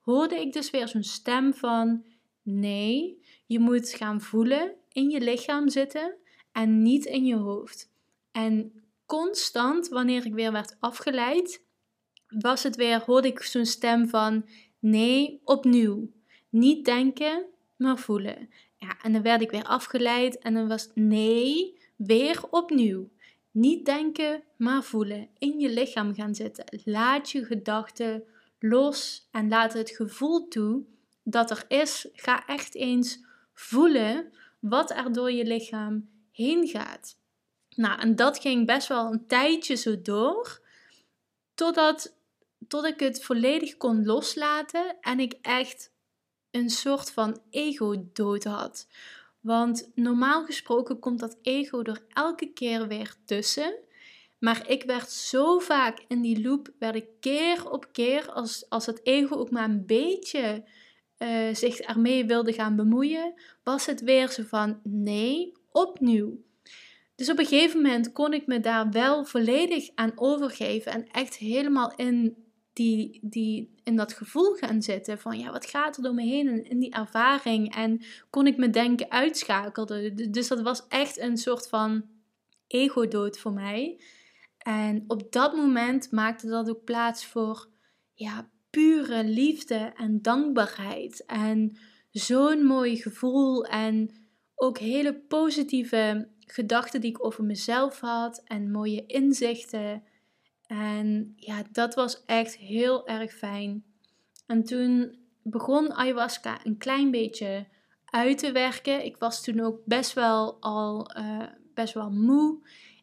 hoorde 0.00 0.40
ik 0.40 0.52
dus 0.52 0.70
weer 0.70 0.88
zo'n 0.88 1.02
stem 1.02 1.54
van 1.54 2.04
nee, 2.42 3.22
je 3.46 3.58
moet 3.58 3.88
gaan 3.88 4.20
voelen, 4.20 4.74
in 4.92 5.10
je 5.10 5.20
lichaam 5.20 5.68
zitten 5.68 6.16
en 6.52 6.82
niet 6.82 7.04
in 7.04 7.24
je 7.24 7.36
hoofd. 7.36 7.90
En 8.32 8.82
constant, 9.06 9.88
wanneer 9.88 10.26
ik 10.26 10.34
weer 10.34 10.52
werd 10.52 10.76
afgeleid, 10.80 11.64
was 12.26 12.62
het 12.62 12.76
weer, 12.76 13.02
hoorde 13.06 13.28
ik 13.28 13.42
zo'n 13.42 13.66
stem 13.66 14.08
van 14.08 14.48
nee, 14.78 15.40
opnieuw. 15.44 16.10
Niet 16.54 16.84
denken, 16.84 17.44
maar 17.76 17.98
voelen. 17.98 18.50
Ja, 18.76 18.96
en 19.02 19.12
dan 19.12 19.22
werd 19.22 19.40
ik 19.40 19.50
weer 19.50 19.64
afgeleid 19.64 20.38
en 20.38 20.54
dan 20.54 20.68
was 20.68 20.88
nee, 20.94 21.78
weer 21.96 22.42
opnieuw. 22.50 23.10
Niet 23.50 23.86
denken, 23.86 24.42
maar 24.56 24.82
voelen. 24.82 25.28
In 25.38 25.60
je 25.60 25.70
lichaam 25.70 26.14
gaan 26.14 26.34
zitten. 26.34 26.64
Laat 26.84 27.30
je 27.30 27.44
gedachten 27.44 28.24
los 28.58 29.28
en 29.30 29.48
laat 29.48 29.72
het 29.72 29.90
gevoel 29.90 30.48
toe 30.48 30.84
dat 31.22 31.50
er 31.50 31.64
is. 31.68 32.08
Ga 32.12 32.46
echt 32.46 32.74
eens 32.74 33.24
voelen 33.54 34.32
wat 34.58 34.90
er 34.90 35.12
door 35.12 35.32
je 35.32 35.44
lichaam 35.44 36.08
heen 36.32 36.68
gaat. 36.68 37.16
Nou, 37.68 38.00
en 38.00 38.16
dat 38.16 38.38
ging 38.38 38.66
best 38.66 38.88
wel 38.88 39.12
een 39.12 39.26
tijdje 39.26 39.74
zo 39.74 40.02
door, 40.02 40.60
totdat, 41.54 42.16
tot 42.68 42.84
ik 42.84 43.00
het 43.00 43.24
volledig 43.24 43.76
kon 43.76 44.04
loslaten 44.04 44.96
en 45.00 45.20
ik 45.20 45.34
echt 45.42 45.92
een 46.54 46.70
soort 46.70 47.10
van 47.10 47.40
ego-dood 47.50 48.44
had. 48.44 48.86
Want 49.40 49.90
normaal 49.94 50.44
gesproken 50.44 50.98
komt 50.98 51.20
dat 51.20 51.38
ego 51.42 51.82
er 51.82 52.04
elke 52.08 52.52
keer 52.52 52.88
weer 52.88 53.14
tussen. 53.24 53.74
Maar 54.38 54.70
ik 54.70 54.82
werd 54.82 55.10
zo 55.10 55.58
vaak 55.58 56.04
in 56.08 56.20
die 56.20 56.42
loop, 56.42 56.70
werd 56.78 56.94
ik 56.94 57.06
keer 57.20 57.70
op 57.70 57.88
keer, 57.92 58.30
als, 58.32 58.66
als 58.68 58.86
het 58.86 59.00
ego 59.06 59.36
ook 59.36 59.50
maar 59.50 59.68
een 59.68 59.86
beetje 59.86 60.64
uh, 61.18 61.54
zich 61.54 61.78
ermee 61.78 62.24
wilde 62.24 62.52
gaan 62.52 62.76
bemoeien, 62.76 63.34
was 63.62 63.86
het 63.86 64.00
weer 64.00 64.30
zo 64.30 64.42
van 64.42 64.80
nee, 64.82 65.52
opnieuw. 65.70 66.42
Dus 67.14 67.30
op 67.30 67.38
een 67.38 67.46
gegeven 67.46 67.82
moment 67.82 68.12
kon 68.12 68.32
ik 68.32 68.46
me 68.46 68.60
daar 68.60 68.90
wel 68.90 69.24
volledig 69.24 69.90
aan 69.94 70.12
overgeven 70.14 70.92
en 70.92 71.08
echt 71.10 71.36
helemaal 71.36 71.92
in, 71.96 72.43
die, 72.74 73.18
die, 73.22 73.74
in 73.82 73.96
dat 73.96 74.12
gevoel 74.12 74.54
gaan 74.54 74.82
zitten 74.82 75.18
van 75.18 75.38
ja, 75.38 75.50
wat 75.50 75.66
gaat 75.66 75.96
er 75.96 76.02
door 76.02 76.14
me 76.14 76.22
heen 76.22 76.48
en 76.48 76.64
in 76.64 76.78
die 76.78 76.92
ervaring 76.92 77.74
en 77.74 78.02
kon 78.30 78.46
ik 78.46 78.56
me 78.56 78.70
denken 78.70 79.10
uitschakelen. 79.10 80.32
Dus 80.32 80.48
dat 80.48 80.60
was 80.60 80.86
echt 80.88 81.18
een 81.18 81.36
soort 81.36 81.68
van 81.68 82.04
ego-dood 82.66 83.38
voor 83.38 83.52
mij. 83.52 84.00
En 84.58 85.04
op 85.06 85.32
dat 85.32 85.56
moment 85.56 86.10
maakte 86.10 86.46
dat 86.46 86.68
ook 86.68 86.84
plaats 86.84 87.26
voor 87.26 87.68
ja, 88.14 88.50
pure 88.70 89.24
liefde 89.24 89.92
en 89.96 90.22
dankbaarheid. 90.22 91.24
En 91.24 91.78
zo'n 92.10 92.64
mooi 92.64 92.96
gevoel 92.96 93.64
en 93.64 94.10
ook 94.54 94.78
hele 94.78 95.14
positieve 95.14 96.28
gedachten 96.38 97.00
die 97.00 97.10
ik 97.10 97.24
over 97.24 97.44
mezelf 97.44 98.00
had 98.00 98.42
en 98.44 98.70
mooie 98.70 99.06
inzichten. 99.06 100.02
En 100.80 101.32
ja, 101.36 101.62
dat 101.72 101.94
was 101.94 102.24
echt 102.24 102.56
heel 102.56 103.06
erg 103.06 103.32
fijn. 103.32 103.84
En 104.46 104.64
toen 104.64 105.18
begon 105.42 105.92
ayahuasca 105.92 106.60
een 106.64 106.76
klein 106.76 107.10
beetje 107.10 107.66
uit 108.04 108.38
te 108.38 108.52
werken. 108.52 109.04
Ik 109.04 109.16
was 109.16 109.42
toen 109.42 109.60
ook 109.60 109.80
best 109.84 110.12
wel 110.12 110.56
al 110.60 111.16
uh, 111.18 111.42
best 111.74 111.94
wel 111.94 112.10
moe. 112.10 112.58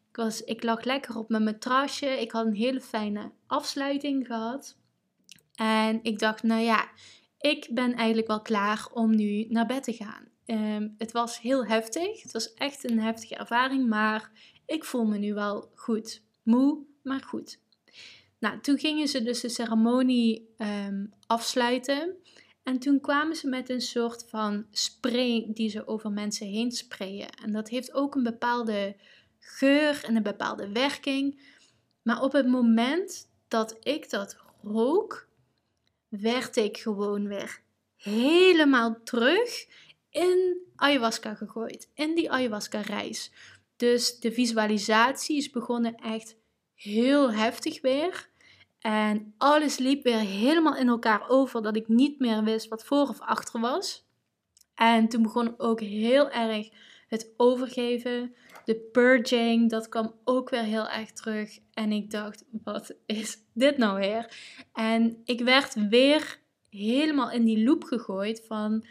Ik, 0.08 0.16
was, 0.16 0.44
ik 0.44 0.62
lag 0.62 0.84
lekker 0.84 1.18
op 1.18 1.28
mijn 1.28 1.44
matrasje. 1.44 2.06
Ik 2.06 2.30
had 2.30 2.46
een 2.46 2.54
hele 2.54 2.80
fijne 2.80 3.30
afsluiting 3.46 4.26
gehad. 4.26 4.76
En 5.54 5.98
ik 6.02 6.18
dacht, 6.18 6.42
nou 6.42 6.62
ja, 6.62 6.88
ik 7.38 7.68
ben 7.70 7.94
eigenlijk 7.94 8.28
wel 8.28 8.42
klaar 8.42 8.88
om 8.92 9.16
nu 9.16 9.46
naar 9.48 9.66
bed 9.66 9.82
te 9.82 9.92
gaan. 9.92 10.28
Ehm, 10.44 10.88
het 10.98 11.12
was 11.12 11.40
heel 11.40 11.66
heftig. 11.66 12.22
Het 12.22 12.32
was 12.32 12.54
echt 12.54 12.90
een 12.90 13.00
heftige 13.00 13.36
ervaring, 13.36 13.88
maar 13.88 14.30
ik 14.66 14.84
voel 14.84 15.04
me 15.04 15.18
nu 15.18 15.34
wel 15.34 15.70
goed. 15.74 16.22
Moe, 16.42 16.78
maar 17.02 17.20
goed. 17.20 17.61
Nou, 18.42 18.60
toen 18.60 18.78
gingen 18.78 19.08
ze 19.08 19.22
dus 19.22 19.40
de 19.40 19.48
ceremonie 19.48 20.54
ehm, 20.56 21.06
afsluiten. 21.26 22.16
En 22.62 22.78
toen 22.78 23.00
kwamen 23.00 23.36
ze 23.36 23.48
met 23.48 23.68
een 23.68 23.80
soort 23.80 24.24
van 24.28 24.66
spray 24.70 25.46
die 25.48 25.68
ze 25.68 25.86
over 25.86 26.10
mensen 26.10 26.46
heen 26.46 26.72
sprayen. 26.72 27.30
En 27.30 27.52
dat 27.52 27.68
heeft 27.68 27.92
ook 27.92 28.14
een 28.14 28.22
bepaalde 28.22 28.96
geur 29.38 30.04
en 30.04 30.16
een 30.16 30.22
bepaalde 30.22 30.72
werking. 30.72 31.40
Maar 32.02 32.22
op 32.22 32.32
het 32.32 32.46
moment 32.46 33.28
dat 33.48 33.76
ik 33.80 34.10
dat 34.10 34.36
rook, 34.62 35.28
werd 36.08 36.56
ik 36.56 36.76
gewoon 36.78 37.28
weer 37.28 37.60
helemaal 37.96 39.02
terug 39.04 39.66
in 40.10 40.56
ayahuasca 40.76 41.34
gegooid. 41.34 41.90
In 41.94 42.14
die 42.14 42.30
ayahuasca 42.30 42.80
reis. 42.80 43.30
Dus 43.76 44.18
de 44.20 44.32
visualisatie 44.32 45.36
is 45.36 45.50
begonnen 45.50 45.94
echt 45.94 46.36
heel 46.74 47.32
heftig 47.32 47.80
weer. 47.80 48.30
En 48.82 49.34
alles 49.38 49.78
liep 49.78 50.02
weer 50.02 50.18
helemaal 50.18 50.76
in 50.76 50.88
elkaar 50.88 51.28
over 51.28 51.62
dat 51.62 51.76
ik 51.76 51.88
niet 51.88 52.18
meer 52.18 52.44
wist 52.44 52.68
wat 52.68 52.84
voor 52.84 53.08
of 53.08 53.20
achter 53.20 53.60
was. 53.60 54.06
En 54.74 55.08
toen 55.08 55.22
begon 55.22 55.54
ook 55.56 55.80
heel 55.80 56.30
erg 56.30 56.68
het 57.08 57.32
overgeven, 57.36 58.34
de 58.64 58.74
purging, 58.92 59.70
dat 59.70 59.88
kwam 59.88 60.14
ook 60.24 60.50
weer 60.50 60.62
heel 60.62 60.88
erg 60.88 61.12
terug. 61.12 61.58
En 61.74 61.92
ik 61.92 62.10
dacht, 62.10 62.44
wat 62.64 62.94
is 63.06 63.38
dit 63.54 63.76
nou 63.76 63.98
weer? 63.98 64.36
En 64.72 65.20
ik 65.24 65.40
werd 65.40 65.88
weer 65.88 66.38
helemaal 66.70 67.30
in 67.30 67.44
die 67.44 67.64
loop 67.64 67.84
gegooid 67.84 68.44
van 68.46 68.84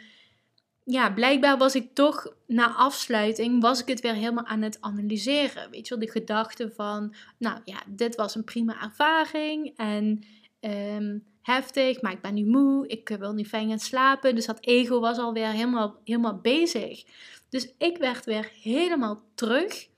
ja, 0.84 1.10
blijkbaar 1.12 1.58
was 1.58 1.74
ik 1.74 1.94
toch 1.94 2.34
na 2.46 2.74
afsluiting, 2.74 3.62
was 3.62 3.80
ik 3.80 3.88
het 3.88 4.00
weer 4.00 4.14
helemaal 4.14 4.44
aan 4.44 4.62
het 4.62 4.80
analyseren. 4.80 5.70
Weet 5.70 5.88
je 5.88 5.96
wel, 5.96 6.06
de 6.06 6.12
gedachte 6.12 6.70
van, 6.70 7.14
nou 7.38 7.60
ja, 7.64 7.82
dit 7.86 8.14
was 8.14 8.34
een 8.34 8.44
prima 8.44 8.82
ervaring 8.82 9.72
en 9.76 10.24
ehm, 10.60 11.18
heftig, 11.42 12.00
maar 12.00 12.12
ik 12.12 12.20
ben 12.20 12.34
nu 12.34 12.44
moe, 12.44 12.86
ik 12.86 13.08
wil 13.08 13.32
nu 13.32 13.44
fijn 13.44 13.68
gaan 13.68 13.78
slapen. 13.78 14.34
Dus 14.34 14.46
dat 14.46 14.64
ego 14.66 15.00
was 15.00 15.18
alweer 15.18 15.50
helemaal, 15.50 16.00
helemaal 16.04 16.38
bezig. 16.38 17.04
Dus 17.48 17.74
ik 17.78 17.98
werd 17.98 18.24
weer 18.24 18.50
helemaal 18.62 19.22
terug 19.34 19.88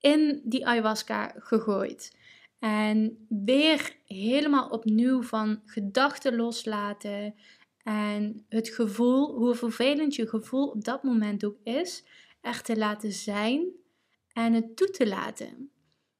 in 0.00 0.40
die 0.44 0.66
ayahuasca 0.66 1.34
gegooid. 1.38 2.16
En 2.58 3.26
weer 3.28 3.96
helemaal 4.06 4.68
opnieuw 4.68 5.22
van 5.22 5.60
gedachten 5.64 6.36
loslaten, 6.36 7.34
en 7.88 8.44
het 8.48 8.68
gevoel, 8.68 9.34
hoe 9.34 9.54
vervelend 9.54 10.14
je 10.14 10.28
gevoel 10.28 10.68
op 10.68 10.84
dat 10.84 11.02
moment 11.02 11.44
ook 11.44 11.56
is, 11.62 12.04
echt 12.40 12.64
te 12.64 12.76
laten 12.76 13.12
zijn 13.12 13.66
en 14.32 14.52
het 14.52 14.76
toe 14.76 14.90
te 14.90 15.06
laten. 15.06 15.70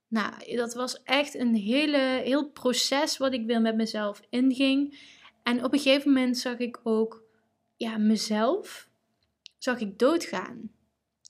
Nou, 0.07 0.57
dat 0.57 0.75
was 0.75 1.03
echt 1.03 1.35
een 1.35 1.55
hele, 1.55 2.21
heel 2.25 2.51
proces 2.51 3.17
wat 3.17 3.33
ik 3.33 3.47
weer 3.47 3.61
met 3.61 3.77
mezelf 3.77 4.21
inging. 4.31 4.99
En 5.43 5.65
op 5.65 5.73
een 5.73 5.79
gegeven 5.79 6.13
moment 6.13 6.39
zag 6.39 6.59
ik 6.59 6.81
ook 6.83 7.25
ja, 7.77 7.99
mezelf 7.99 8.89
zag 9.59 9.81
ik 9.81 9.99
doodgaan. 9.99 10.71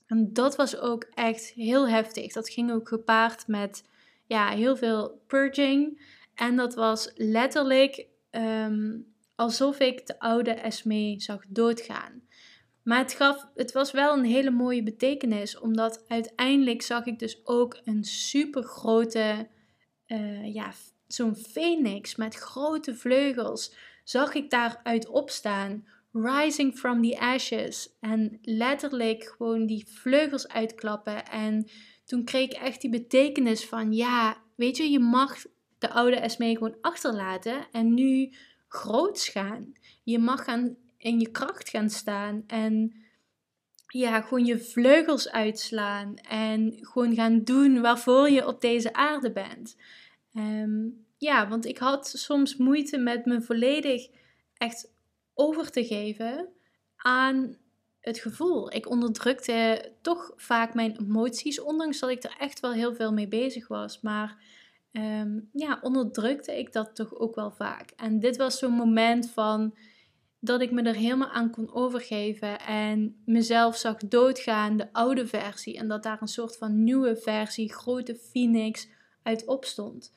En 0.07 0.33
dat 0.33 0.55
was 0.55 0.77
ook 0.77 1.03
echt 1.13 1.49
heel 1.49 1.89
heftig. 1.89 2.33
Dat 2.33 2.49
ging 2.49 2.71
ook 2.71 2.87
gepaard 2.87 3.47
met 3.47 3.83
ja, 4.25 4.49
heel 4.49 4.75
veel 4.75 5.21
purging. 5.27 6.01
En 6.35 6.55
dat 6.55 6.73
was 6.75 7.11
letterlijk 7.15 8.05
ehm, 8.29 8.97
alsof 9.39 9.79
ik 9.79 10.07
de 10.07 10.19
oude 10.19 10.51
Esme 10.51 11.13
zag 11.17 11.43
doodgaan. 11.47 12.21
Maar 12.83 12.97
het, 12.97 13.13
gaf, 13.13 13.45
het 13.55 13.71
was 13.71 13.91
wel 13.91 14.17
een 14.17 14.25
hele 14.25 14.49
mooie 14.49 14.83
betekenis, 14.83 15.59
omdat 15.59 16.03
uiteindelijk 16.07 16.81
zag 16.81 17.05
ik 17.05 17.19
dus 17.19 17.41
ook 17.43 17.79
een 17.83 18.03
super 18.03 18.63
grote, 18.63 19.47
uh, 20.07 20.53
ja, 20.53 20.73
zo'n 21.07 21.35
phoenix 21.35 22.15
met 22.15 22.35
grote 22.35 22.95
vleugels, 22.95 23.75
zag 24.03 24.33
ik 24.33 24.49
daaruit 24.49 25.07
opstaan, 25.07 25.87
rising 26.11 26.77
from 26.77 27.01
the 27.01 27.19
ashes. 27.19 27.97
En 27.99 28.39
letterlijk 28.41 29.23
gewoon 29.37 29.65
die 29.65 29.87
vleugels 29.87 30.47
uitklappen. 30.47 31.25
En 31.25 31.69
toen 32.05 32.23
kreeg 32.23 32.49
ik 32.49 32.57
echt 32.57 32.81
die 32.81 32.89
betekenis 32.89 33.65
van, 33.65 33.93
ja, 33.93 34.37
weet 34.55 34.77
je, 34.77 34.89
je 34.89 34.99
mag 34.99 35.37
de 35.77 35.89
oude 35.89 36.15
Esme 36.15 36.53
gewoon 36.53 36.77
achterlaten 36.81 37.67
en 37.71 37.93
nu 37.93 38.33
groots 38.69 39.27
gaan. 39.27 39.73
Je 40.03 40.19
mag 40.19 40.43
gaan 40.43 40.77
in 40.97 41.19
je 41.19 41.29
kracht 41.29 41.69
gaan 41.69 41.89
staan 41.89 42.43
en 42.47 42.93
ja, 43.87 44.21
gewoon 44.21 44.45
je 44.45 44.59
vleugels 44.59 45.29
uitslaan 45.29 46.15
en 46.15 46.77
gewoon 46.81 47.15
gaan 47.15 47.43
doen 47.43 47.81
waarvoor 47.81 48.29
je 48.29 48.47
op 48.47 48.61
deze 48.61 48.93
aarde 48.93 49.31
bent. 49.31 49.75
Ehm, 50.33 50.87
ja, 51.17 51.47
want 51.47 51.65
ik 51.65 51.77
had 51.77 52.07
soms 52.07 52.57
moeite 52.57 52.97
met 52.97 53.25
me 53.25 53.41
volledig 53.41 54.07
echt 54.53 54.91
over 55.33 55.71
te 55.71 55.85
geven 55.85 56.47
aan 56.95 57.57
het 57.99 58.19
gevoel. 58.19 58.73
Ik 58.73 58.89
onderdrukte 58.89 59.91
toch 60.01 60.33
vaak 60.35 60.73
mijn 60.73 60.97
emoties, 60.99 61.61
ondanks 61.61 61.99
dat 61.99 62.09
ik 62.09 62.23
er 62.23 62.35
echt 62.39 62.59
wel 62.59 62.71
heel 62.71 62.95
veel 62.95 63.13
mee 63.13 63.27
bezig 63.27 63.67
was. 63.67 64.01
Maar 64.01 64.43
um, 64.91 65.49
ja, 65.53 65.79
onderdrukte 65.81 66.59
ik 66.59 66.73
dat 66.73 66.95
toch 66.95 67.15
ook 67.15 67.35
wel 67.35 67.51
vaak. 67.51 67.91
En 67.95 68.19
dit 68.19 68.37
was 68.37 68.57
zo'n 68.57 68.73
moment 68.73 69.29
van 69.29 69.75
dat 70.39 70.61
ik 70.61 70.71
me 70.71 70.81
er 70.81 70.95
helemaal 70.95 71.29
aan 71.29 71.51
kon 71.51 71.73
overgeven 71.73 72.59
en 72.59 73.21
mezelf 73.25 73.77
zag 73.77 73.97
doodgaan, 73.97 74.77
de 74.77 74.93
oude 74.93 75.27
versie, 75.27 75.77
en 75.77 75.87
dat 75.87 76.03
daar 76.03 76.21
een 76.21 76.27
soort 76.27 76.57
van 76.57 76.83
nieuwe 76.83 77.15
versie, 77.15 77.73
grote 77.73 78.15
phoenix, 78.15 78.87
uit 79.23 79.45
opstond. 79.45 80.13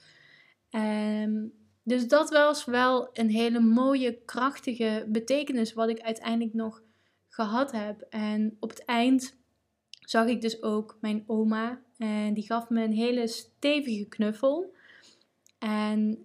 Um, 0.70 1.52
dus 1.82 2.08
dat 2.08 2.30
was 2.30 2.64
wel 2.64 3.08
een 3.12 3.30
hele 3.30 3.60
mooie, 3.60 4.22
krachtige 4.24 5.06
betekenis 5.08 5.72
wat 5.72 5.88
ik 5.88 6.00
uiteindelijk 6.00 6.54
nog 6.54 6.82
gehad 7.28 7.72
heb. 7.72 8.00
En 8.08 8.56
op 8.60 8.70
het 8.70 8.84
eind 8.84 9.40
zag 10.12 10.26
ik 10.26 10.40
dus 10.40 10.62
ook 10.62 10.96
mijn 11.00 11.24
oma. 11.26 11.82
En 11.98 12.34
die 12.34 12.44
gaf 12.44 12.68
me 12.68 12.82
een 12.82 12.92
hele 12.92 13.26
stevige 13.26 14.08
knuffel. 14.08 14.74
En 15.58 16.24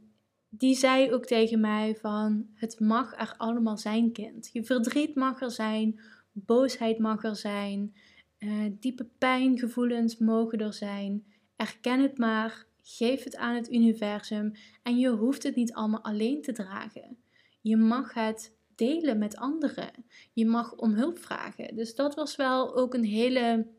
die 0.49 0.75
zei 0.75 1.13
ook 1.13 1.25
tegen 1.25 1.59
mij 1.59 1.95
van 1.95 2.47
het 2.53 2.79
mag 2.79 3.19
er 3.19 3.33
allemaal 3.37 3.77
zijn 3.77 4.11
kind. 4.11 4.49
Je 4.53 4.63
verdriet 4.63 5.15
mag 5.15 5.41
er 5.41 5.51
zijn, 5.51 5.99
boosheid 6.31 6.99
mag 6.99 7.23
er 7.23 7.35
zijn, 7.35 7.95
uh, 8.39 8.71
diepe 8.79 9.07
pijngevoelens 9.17 10.17
mogen 10.17 10.59
er 10.59 10.73
zijn. 10.73 11.25
Erken 11.55 12.01
het 12.01 12.17
maar, 12.17 12.65
geef 12.81 13.23
het 13.23 13.35
aan 13.35 13.55
het 13.55 13.71
universum 13.71 14.51
en 14.83 14.97
je 14.97 15.09
hoeft 15.09 15.43
het 15.43 15.55
niet 15.55 15.73
allemaal 15.73 16.03
alleen 16.03 16.41
te 16.41 16.51
dragen. 16.51 17.17
Je 17.61 17.77
mag 17.77 18.13
het 18.13 18.55
delen 18.75 19.17
met 19.17 19.37
anderen. 19.37 19.91
Je 20.33 20.45
mag 20.45 20.75
om 20.75 20.93
hulp 20.93 21.19
vragen. 21.19 21.75
Dus 21.75 21.95
dat 21.95 22.15
was 22.15 22.35
wel 22.35 22.75
ook 22.75 22.93
een 22.93 23.03
hele 23.03 23.75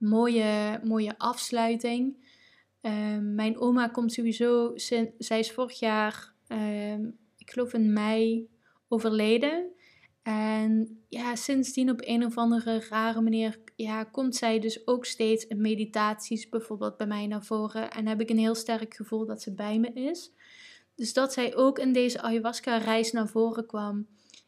mooie, 0.00 0.80
mooie 0.84 1.18
afsluiting. 1.18 2.28
Ehm, 2.80 3.34
mijn 3.34 3.58
oma 3.58 3.88
komt 3.88 4.12
sowieso, 4.12 4.72
zij 5.18 5.38
is 5.38 5.52
vorig 5.52 5.78
jaar, 5.78 6.34
ehm, 6.46 7.10
ik 7.36 7.50
geloof 7.50 7.72
in 7.72 7.92
mei, 7.92 8.48
overleden. 8.88 9.72
En 10.22 11.02
ja, 11.08 11.36
sindsdien 11.36 11.90
op 11.90 12.00
een 12.04 12.24
of 12.24 12.36
andere 12.36 12.86
rare 12.88 13.20
manier 13.20 13.58
ja, 13.76 14.04
komt 14.04 14.36
zij 14.36 14.58
dus 14.58 14.86
ook 14.86 15.04
steeds 15.04 15.46
in 15.46 15.60
meditaties 15.60 16.48
bijvoorbeeld 16.48 16.96
bij 16.96 17.06
mij 17.06 17.26
naar 17.26 17.44
voren. 17.44 17.90
En 17.90 18.06
heb 18.06 18.20
ik 18.20 18.30
een 18.30 18.38
heel 18.38 18.54
sterk 18.54 18.94
gevoel 18.94 19.26
dat 19.26 19.42
ze 19.42 19.54
bij 19.54 19.78
me 19.78 19.92
is. 19.92 20.32
Dus 20.94 21.12
dat 21.12 21.32
zij 21.32 21.56
ook 21.56 21.78
in 21.78 21.92
deze 21.92 22.20
ayahuasca-reis 22.20 23.12
naar 23.12 23.28
voren 23.28 23.66
kwam, 23.66 24.06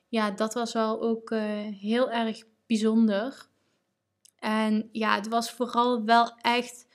ja, 0.09 0.31
dat 0.31 0.55
was 0.55 0.73
wel 0.73 1.03
ook 1.03 1.31
uh, 1.31 1.41
heel 1.81 2.11
erg 2.11 2.43
bijzonder. 2.67 3.51
En 4.42 4.88
ja, 4.92 5.14
het 5.14 5.28
was 5.28 5.50
vooral 5.50 6.05
wel 6.05 6.33
echt 6.40 6.87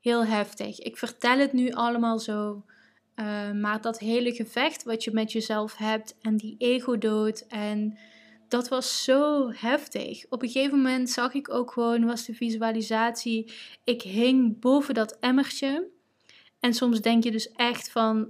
heel 0.00 0.24
heftig. 0.24 0.78
Ik 0.78 0.96
vertel 0.96 1.38
het 1.38 1.52
nu 1.52 1.70
allemaal 1.70 2.18
zo. 2.18 2.64
Uh, 3.16 3.50
maar 3.50 3.80
dat 3.80 3.98
hele 3.98 4.34
gevecht 4.34 4.82
wat 4.82 5.04
je 5.04 5.10
met 5.10 5.32
jezelf 5.32 5.76
hebt 5.76 6.14
en 6.20 6.36
die 6.36 6.54
ego-dood 6.58 7.44
en 7.48 7.98
dat 8.48 8.68
was 8.68 9.04
zo 9.04 9.50
heftig. 9.50 10.24
Op 10.28 10.42
een 10.42 10.50
gegeven 10.50 10.76
moment 10.76 11.10
zag 11.10 11.34
ik 11.34 11.50
ook 11.50 11.72
gewoon, 11.72 12.04
was 12.04 12.24
de 12.24 12.34
visualisatie, 12.34 13.52
ik 13.84 14.02
hing 14.02 14.60
boven 14.60 14.94
dat 14.94 15.16
emmertje. 15.20 15.88
En 16.60 16.74
soms 16.74 17.00
denk 17.00 17.24
je 17.24 17.30
dus 17.30 17.52
echt 17.52 17.90
van, 17.90 18.28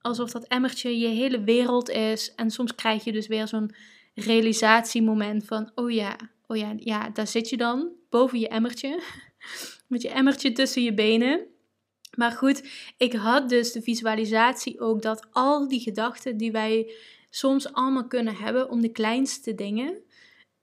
alsof 0.00 0.30
dat 0.30 0.46
emmertje 0.46 0.98
je 0.98 1.08
hele 1.08 1.42
wereld 1.42 1.88
is. 1.88 2.34
En 2.34 2.50
soms 2.50 2.74
krijg 2.74 3.04
je 3.04 3.12
dus 3.12 3.26
weer 3.26 3.48
zo'n 3.48 3.74
realisatiemoment 4.14 5.44
van, 5.44 5.70
oh 5.74 5.90
ja, 5.90 6.16
oh 6.52 6.58
ja, 6.58 6.74
ja, 6.76 7.10
daar 7.10 7.26
zit 7.26 7.48
je 7.48 7.56
dan, 7.56 7.90
boven 8.10 8.38
je 8.38 8.48
emmertje. 8.48 9.02
Met 9.88 10.02
je 10.02 10.08
emmertje 10.08 10.52
tussen 10.52 10.82
je 10.82 10.94
benen. 10.94 11.46
Maar 12.16 12.32
goed, 12.32 12.68
ik 12.96 13.12
had 13.12 13.48
dus 13.48 13.72
de 13.72 13.82
visualisatie 13.82 14.80
ook 14.80 15.02
dat 15.02 15.26
al 15.30 15.68
die 15.68 15.80
gedachten 15.80 16.36
die 16.36 16.52
wij 16.52 16.92
soms 17.30 17.72
allemaal 17.72 18.06
kunnen 18.06 18.36
hebben 18.36 18.70
om 18.70 18.80
de 18.80 18.92
kleinste 18.92 19.54
dingen. 19.54 20.02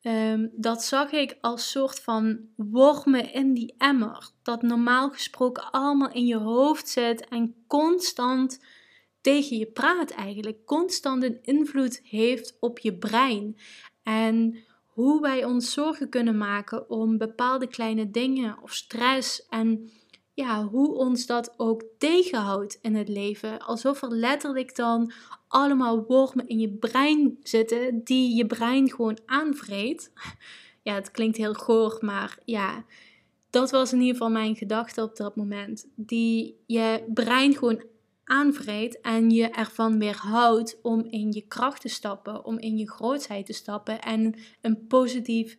Ehm, 0.01 0.47
dat 0.51 0.83
zag 0.83 1.11
ik 1.11 1.37
als 1.41 1.71
soort 1.71 1.99
van 1.99 2.39
wormen 2.55 3.33
in 3.33 3.53
die 3.53 3.75
emmer. 3.77 4.31
Dat 4.43 4.61
normaal 4.61 5.09
gesproken 5.09 5.71
allemaal 5.71 6.11
in 6.11 6.25
je 6.25 6.37
hoofd 6.37 6.89
zit 6.89 7.27
en 7.27 7.55
constant 7.67 8.63
tegen 9.21 9.57
je 9.57 9.65
praat 9.65 10.09
eigenlijk. 10.11 10.65
Constant 10.65 11.23
een 11.23 11.39
invloed 11.41 12.01
heeft 12.03 12.57
op 12.59 12.79
je 12.79 12.97
brein. 12.97 13.57
En 14.03 14.63
hoe 14.99 15.21
wij 15.21 15.45
ons 15.45 15.73
zorgen 15.73 16.09
kunnen 16.09 16.37
maken 16.37 16.89
om 16.89 17.17
bepaalde 17.17 17.67
kleine 17.67 18.11
dingen 18.11 18.57
of 18.61 18.73
stress 18.73 19.47
en 19.47 19.89
ja, 20.33 20.63
hoe 20.65 20.95
ons 20.95 21.25
dat 21.25 21.53
ook 21.57 21.83
tegenhoudt 21.97 22.79
in 22.81 22.95
het 22.95 23.09
leven. 23.09 23.59
Alsof 23.59 24.01
er 24.01 24.11
letterlijk 24.11 24.75
dan 24.75 25.11
allemaal 25.47 26.05
wormen 26.05 26.47
in 26.47 26.59
je 26.59 26.69
brein 26.69 27.37
zitten 27.43 28.03
die 28.03 28.35
je 28.35 28.45
brein 28.45 28.89
gewoon 28.89 29.19
aanvreet. 29.25 30.11
Ja, 30.81 30.93
het 30.93 31.11
klinkt 31.11 31.37
heel 31.37 31.53
goor, 31.53 31.97
maar 32.01 32.37
ja, 32.45 32.85
dat 33.49 33.71
was 33.71 33.93
in 33.93 33.99
ieder 33.99 34.13
geval 34.13 34.29
mijn 34.29 34.55
gedachte 34.55 35.01
op 35.01 35.15
dat 35.15 35.35
moment. 35.35 35.87
Die 35.95 36.63
je 36.65 37.03
brein 37.13 37.55
gewoon 37.55 37.83
aanvreet 38.29 39.01
en 39.01 39.29
je 39.29 39.49
ervan 39.49 39.99
weerhoudt 39.99 40.79
om 40.81 41.05
in 41.09 41.31
je 41.31 41.47
kracht 41.47 41.81
te 41.81 41.87
stappen, 41.87 42.45
om 42.45 42.57
in 42.57 42.77
je 42.77 42.89
grootheid 42.89 43.45
te 43.45 43.53
stappen 43.53 44.01
en 44.01 44.35
een 44.61 44.87
positief 44.87 45.57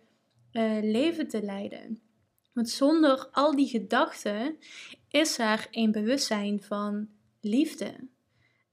uh, 0.52 0.78
leven 0.82 1.28
te 1.28 1.42
leiden. 1.42 2.00
Want 2.52 2.68
zonder 2.68 3.28
al 3.32 3.56
die 3.56 3.68
gedachten 3.68 4.56
is 5.08 5.38
er 5.38 5.66
een 5.70 5.92
bewustzijn 5.92 6.62
van 6.62 7.08
liefde. 7.40 8.08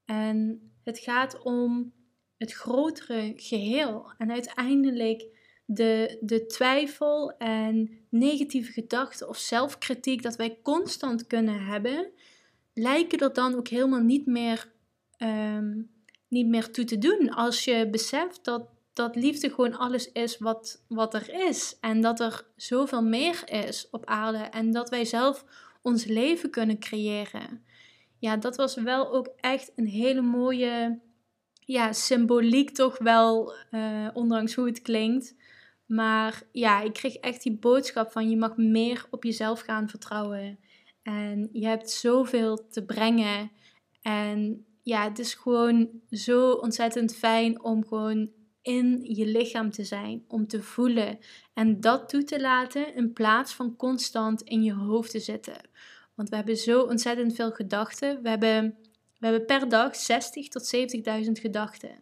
En 0.06 0.62
het 0.84 1.00
gaat 1.00 1.42
om 1.42 1.94
het 2.38 2.54
grotere 2.54 3.34
geheel. 3.36 4.12
En 4.18 4.32
uiteindelijk 4.32 5.26
de, 5.66 6.18
de 6.22 6.46
twijfel 6.46 7.38
en 7.38 7.90
negatieve 8.10 8.72
gedachten 8.72 9.28
of 9.28 9.38
zelfkritiek 9.38 10.22
dat 10.22 10.36
wij 10.36 10.60
constant 10.64 11.28
kunnen 11.28 11.66
hebben, 11.66 12.12
lijken 12.78 13.20
er 13.20 13.34
dan 13.34 13.56
ook 13.56 13.68
helemaal 13.68 14.02
niet 14.02 14.26
meer, 14.26 14.72
um, 15.18 15.92
niet 16.28 16.48
meer 16.48 16.72
toe 16.72 16.86
te 16.86 16.98
doen. 16.98 17.30
Als 17.30 17.66
je 17.66 17.90
beseft 17.90 18.44
dat, 18.44 18.68
dat 18.94 19.16
liefde 19.16 19.50
gewoon 19.50 19.78
alles 19.78 20.12
is 20.12 20.38
wat, 20.38 20.84
wat 20.88 21.14
er 21.14 21.48
is. 21.48 21.78
En 21.82 22.02
dat 22.02 22.20
er 22.20 22.46
zoveel 22.56 23.04
meer 23.04 23.44
is 23.46 23.88
op 23.92 24.06
aarde. 24.06 24.38
En 24.38 24.72
dat 24.72 24.90
wij 24.90 25.06
zelf 25.06 25.46
ons 25.82 26.06
leven 26.06 26.50
kunnen 26.50 26.80
creëren 26.80 27.66
ja, 28.20 28.38
dat 28.38 28.56
was 28.56 28.76
wel 28.76 29.14
ook 29.14 29.30
echt 29.40 29.72
een 29.76 29.88
hele 29.88 30.22
mooie 30.22 31.00
ja, 31.60 31.94
symboliek 31.94 32.70
toch 32.70 32.98
wel, 32.98 33.54
uh, 33.72 34.08
ondanks 34.14 34.56
hoe 34.56 34.66
het 34.66 34.82
klinkt. 34.82 35.36
Maar 35.86 36.44
ja, 36.52 36.82
ik 36.82 36.94
kreeg 36.94 37.16
echt 37.16 37.44
die 37.44 37.58
boodschap 37.58 38.12
van 38.12 38.30
je 38.30 38.38
mag 38.38 38.58
meer 38.58 39.06
op 39.10 39.24
jezelf 39.24 39.60
gaan 39.60 39.90
vertrouwen. 39.90 40.60
En 41.08 41.50
je 41.52 41.68
hebt 41.68 41.92
zoveel 41.92 42.68
te 42.68 42.86
brengen. 42.86 43.52
En 44.02 44.66
ja, 44.84 45.04
het 45.04 45.20
is 45.20 45.34
gewoon 45.34 45.90
zo 46.10 46.52
ontzettend 46.52 47.16
fijn 47.16 47.64
om 47.64 47.86
gewoon 47.86 48.32
in 48.62 49.00
je 49.04 49.26
lichaam 49.26 49.72
te 49.72 49.84
zijn, 49.84 50.24
om 50.28 50.48
te 50.48 50.62
voelen 50.62 51.20
en 51.54 51.80
dat 51.80 52.10
toe 52.10 52.24
te 52.24 52.42
laten 52.42 52.96
in 52.96 53.14
plaats 53.14 53.54
van 53.54 53.76
constant 53.76 54.42
in 54.42 54.64
je 54.64 54.74
hoofd 54.74 55.12
te 55.12 55.20
zitten. 55.20 55.70
Want 56.16 56.30
we 56.30 56.36
hebben 56.36 56.58
zo 56.58 56.82
ontzettend 56.82 57.36
veel 57.36 57.52
gedachten. 57.52 58.22
We 58.22 58.30
hebben, 58.30 58.78
we 59.18 59.28
hebben 59.28 59.46
per 59.46 59.70
dag 59.70 59.96
60 59.96 60.48
tot 60.48 60.76
70.000 61.26 61.32
gedachten. 61.32 62.00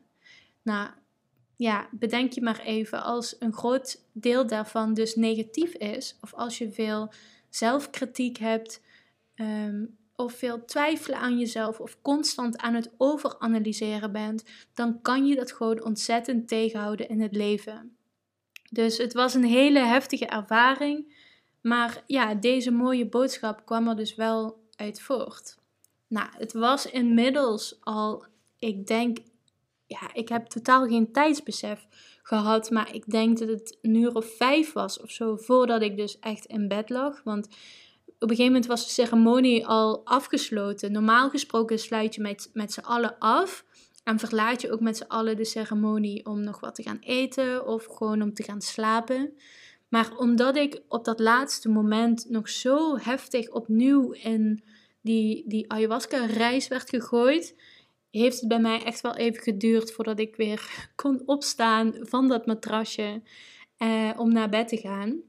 Nou, 0.63 0.89
ja, 1.55 1.89
bedenk 1.91 2.31
je 2.31 2.41
maar 2.41 2.59
even, 2.59 3.03
als 3.03 3.35
een 3.39 3.53
groot 3.53 4.01
deel 4.13 4.47
daarvan 4.47 4.93
dus 4.93 5.15
negatief 5.15 5.73
is, 5.73 6.17
of 6.21 6.33
als 6.33 6.57
je 6.57 6.71
veel 6.71 7.11
zelfkritiek 7.49 8.37
hebt, 8.37 8.81
ehm, 9.35 9.85
of 10.15 10.33
veel 10.33 10.65
twijfelen 10.65 11.19
aan 11.19 11.39
jezelf, 11.39 11.79
of 11.79 12.01
constant 12.01 12.57
aan 12.57 12.73
het 12.73 12.91
overanalyseren 12.97 14.11
bent, 14.11 14.43
dan 14.73 15.01
kan 15.01 15.25
je 15.25 15.35
dat 15.35 15.51
gewoon 15.51 15.83
ontzettend 15.83 16.47
tegenhouden 16.47 17.09
in 17.09 17.21
het 17.21 17.35
leven. 17.35 17.97
Dus 18.71 18.97
het 18.97 19.13
was 19.13 19.33
een 19.33 19.43
hele 19.43 19.79
heftige 19.79 20.25
ervaring. 20.25 21.13
Maar 21.61 22.03
ja, 22.07 22.35
deze 22.35 22.71
mooie 22.71 23.05
boodschap 23.05 23.65
kwam 23.65 23.87
er 23.87 23.95
dus 23.95 24.15
wel 24.15 24.63
uit 24.75 25.01
voort. 25.01 25.57
Nou, 26.07 26.27
het 26.37 26.53
was 26.53 26.85
inmiddels 26.85 27.77
al, 27.79 28.25
ik 28.59 28.87
denk, 28.87 29.17
ja, 29.87 30.13
ik 30.13 30.29
heb 30.29 30.45
totaal 30.45 30.87
geen 30.87 31.11
tijdsbesef 31.11 31.87
gehad, 32.23 32.69
maar 32.69 32.95
ik 32.95 33.11
denk 33.11 33.37
dat 33.37 33.47
het 33.47 33.77
een 33.81 33.95
uur 33.95 34.15
of 34.15 34.35
vijf 34.37 34.73
was 34.73 35.01
of 35.01 35.11
zo 35.11 35.35
voordat 35.35 35.81
ik 35.81 35.97
dus 35.97 36.19
echt 36.19 36.45
in 36.45 36.67
bed 36.67 36.89
lag. 36.89 37.23
Want 37.23 37.47
een 38.19 38.29
gegeven 38.29 38.45
moment 38.45 38.65
was 38.65 38.85
de 38.85 38.91
ceremonie 38.91 39.67
al 39.67 40.05
afgesloten. 40.05 40.91
Normaal 40.91 41.29
gesproken 41.29 41.79
sluit 41.79 42.15
je 42.15 42.21
met, 42.21 42.49
met 42.53 42.73
z'n 42.73 42.79
allen 42.79 43.17
af 43.19 43.65
en 44.03 44.19
verlaat 44.19 44.61
je 44.61 44.71
ook 44.71 44.79
met 44.79 44.97
z'n 44.97 45.07
allen 45.07 45.35
de 45.35 45.45
ceremonie 45.45 46.25
om 46.25 46.43
nog 46.43 46.59
wat 46.59 46.75
te 46.75 46.83
gaan 46.83 46.99
eten 46.99 47.67
of 47.67 47.85
gewoon 47.85 48.21
om 48.21 48.33
te 48.33 48.43
gaan 48.43 48.61
slapen. 48.61 49.33
Maar 49.89 50.17
omdat 50.17 50.55
ik 50.55 50.81
op 50.87 51.05
dat 51.05 51.19
laatste 51.19 51.69
moment 51.69 52.29
nog 52.29 52.49
zo 52.49 52.97
heftig 52.97 53.49
opnieuw 53.49 54.11
in 54.11 54.63
die, 55.01 55.43
die 55.47 55.71
ayahuasca-reis 55.71 56.67
werd 56.67 56.89
gegooid, 56.89 57.55
heeft 58.11 58.39
het 58.39 58.49
bij 58.49 58.59
mij 58.59 58.83
echt 58.83 59.01
wel 59.01 59.15
even 59.15 59.43
geduurd 59.43 59.91
voordat 59.91 60.19
ik 60.19 60.35
weer 60.35 60.69
kon 60.95 61.21
opstaan 61.25 61.93
van 61.99 62.27
dat 62.27 62.45
matrasje 62.45 63.21
eh, 63.77 64.11
om 64.17 64.33
naar 64.33 64.49
bed 64.49 64.67
te 64.67 64.77
gaan. 64.77 65.21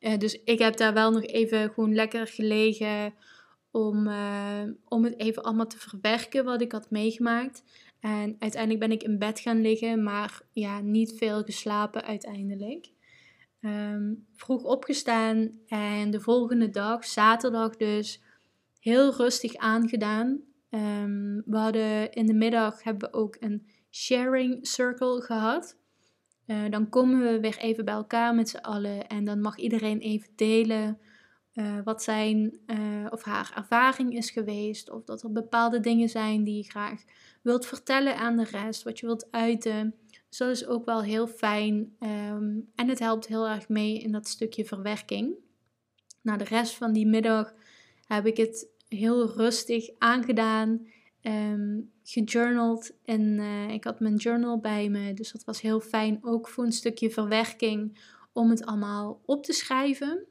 Eh, 0.00 0.18
dus 0.18 0.42
ik 0.44 0.58
heb 0.58 0.76
daar 0.76 0.94
wel 0.94 1.10
nog 1.10 1.22
even 1.22 1.70
gewoon 1.70 1.94
lekker 1.94 2.26
gelegen 2.26 3.14
om, 3.70 4.06
eh, 4.06 4.62
om 4.84 5.04
het 5.04 5.18
even 5.18 5.42
allemaal 5.42 5.66
te 5.66 5.78
verwerken 5.78 6.44
wat 6.44 6.60
ik 6.60 6.72
had 6.72 6.90
meegemaakt. 6.90 7.62
En 8.00 8.36
uiteindelijk 8.38 8.80
ben 8.80 8.92
ik 8.92 9.02
in 9.02 9.18
bed 9.18 9.40
gaan 9.40 9.60
liggen, 9.60 10.02
maar 10.02 10.40
ja, 10.52 10.80
niet 10.80 11.12
veel 11.16 11.42
geslapen 11.42 12.04
uiteindelijk. 12.04 12.90
Ehm, 13.60 14.14
vroeg 14.32 14.62
opgestaan 14.62 15.50
en 15.66 16.10
de 16.10 16.20
volgende 16.20 16.70
dag, 16.70 17.04
zaterdag 17.04 17.76
dus, 17.76 18.22
heel 18.80 19.14
rustig 19.14 19.56
aangedaan. 19.56 20.40
Um, 20.70 21.42
we 21.46 21.56
hadden 21.56 22.12
in 22.12 22.26
de 22.26 22.34
middag 22.34 22.82
hebben 22.82 23.10
we 23.10 23.16
ook 23.16 23.36
een 23.40 23.66
sharing 23.90 24.66
circle 24.66 25.22
gehad. 25.22 25.77
Uh, 26.48 26.70
dan 26.70 26.88
komen 26.88 27.32
we 27.32 27.40
weer 27.40 27.58
even 27.58 27.84
bij 27.84 27.94
elkaar 27.94 28.34
met 28.34 28.48
z'n 28.48 28.56
allen 28.56 29.08
en 29.08 29.24
dan 29.24 29.40
mag 29.40 29.56
iedereen 29.56 29.98
even 29.98 30.28
delen 30.36 30.98
uh, 31.54 31.78
wat 31.84 32.02
zijn 32.02 32.58
uh, 32.66 33.06
of 33.10 33.22
haar 33.22 33.52
ervaring 33.56 34.16
is 34.16 34.30
geweest. 34.30 34.90
Of 34.90 35.04
dat 35.04 35.22
er 35.22 35.32
bepaalde 35.32 35.80
dingen 35.80 36.08
zijn 36.08 36.44
die 36.44 36.56
je 36.56 36.70
graag 36.70 37.04
wilt 37.42 37.66
vertellen 37.66 38.16
aan 38.16 38.36
de 38.36 38.44
rest, 38.44 38.82
wat 38.82 38.98
je 38.98 39.06
wilt 39.06 39.28
uiten. 39.30 39.94
Dus 40.28 40.38
dat 40.38 40.48
is 40.48 40.66
ook 40.66 40.84
wel 40.84 41.02
heel 41.02 41.26
fijn. 41.26 41.96
Ehm, 41.98 42.60
en 42.74 42.88
het 42.88 42.98
helpt 42.98 43.26
heel 43.26 43.48
erg 43.48 43.68
mee 43.68 43.98
in 43.98 44.12
dat 44.12 44.28
stukje 44.28 44.64
verwerking. 44.64 45.34
Na 46.22 46.36
de 46.36 46.44
rest 46.44 46.74
van 46.74 46.92
die 46.92 47.06
middag 47.06 47.54
heb 48.06 48.26
ik 48.26 48.36
het 48.36 48.68
heel 48.88 49.32
rustig 49.32 49.88
aangedaan, 49.98 50.86
um, 51.22 51.90
gejournald. 52.10 52.92
En 53.04 53.38
eh, 53.38 53.70
ik 53.70 53.84
had 53.84 54.00
mijn 54.00 54.16
journal 54.16 54.58
bij 54.58 54.88
me, 54.88 55.14
dus 55.14 55.32
dat 55.32 55.44
was 55.44 55.60
heel 55.60 55.80
fijn. 55.80 56.18
Ook 56.22 56.48
voor 56.48 56.64
een 56.64 56.72
stukje 56.72 57.10
verwerking 57.10 57.98
om 58.32 58.50
het 58.50 58.64
allemaal 58.64 59.22
op 59.24 59.44
te 59.44 59.52
schrijven. 59.52 60.26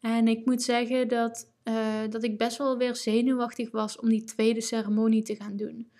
En 0.00 0.28
ik 0.28 0.46
moet 0.46 0.62
zeggen 0.62 1.08
dat, 1.08 1.52
uh, 1.64 2.00
dat 2.10 2.22
ik 2.22 2.38
best 2.38 2.58
wel 2.58 2.76
weer 2.76 2.96
zenuwachtig 2.96 3.70
was 3.70 3.98
om 3.98 4.08
die 4.08 4.24
tweede 4.24 4.60
ceremonie 4.60 5.22
te 5.22 5.36
gaan 5.36 5.56
doen. 5.56 5.90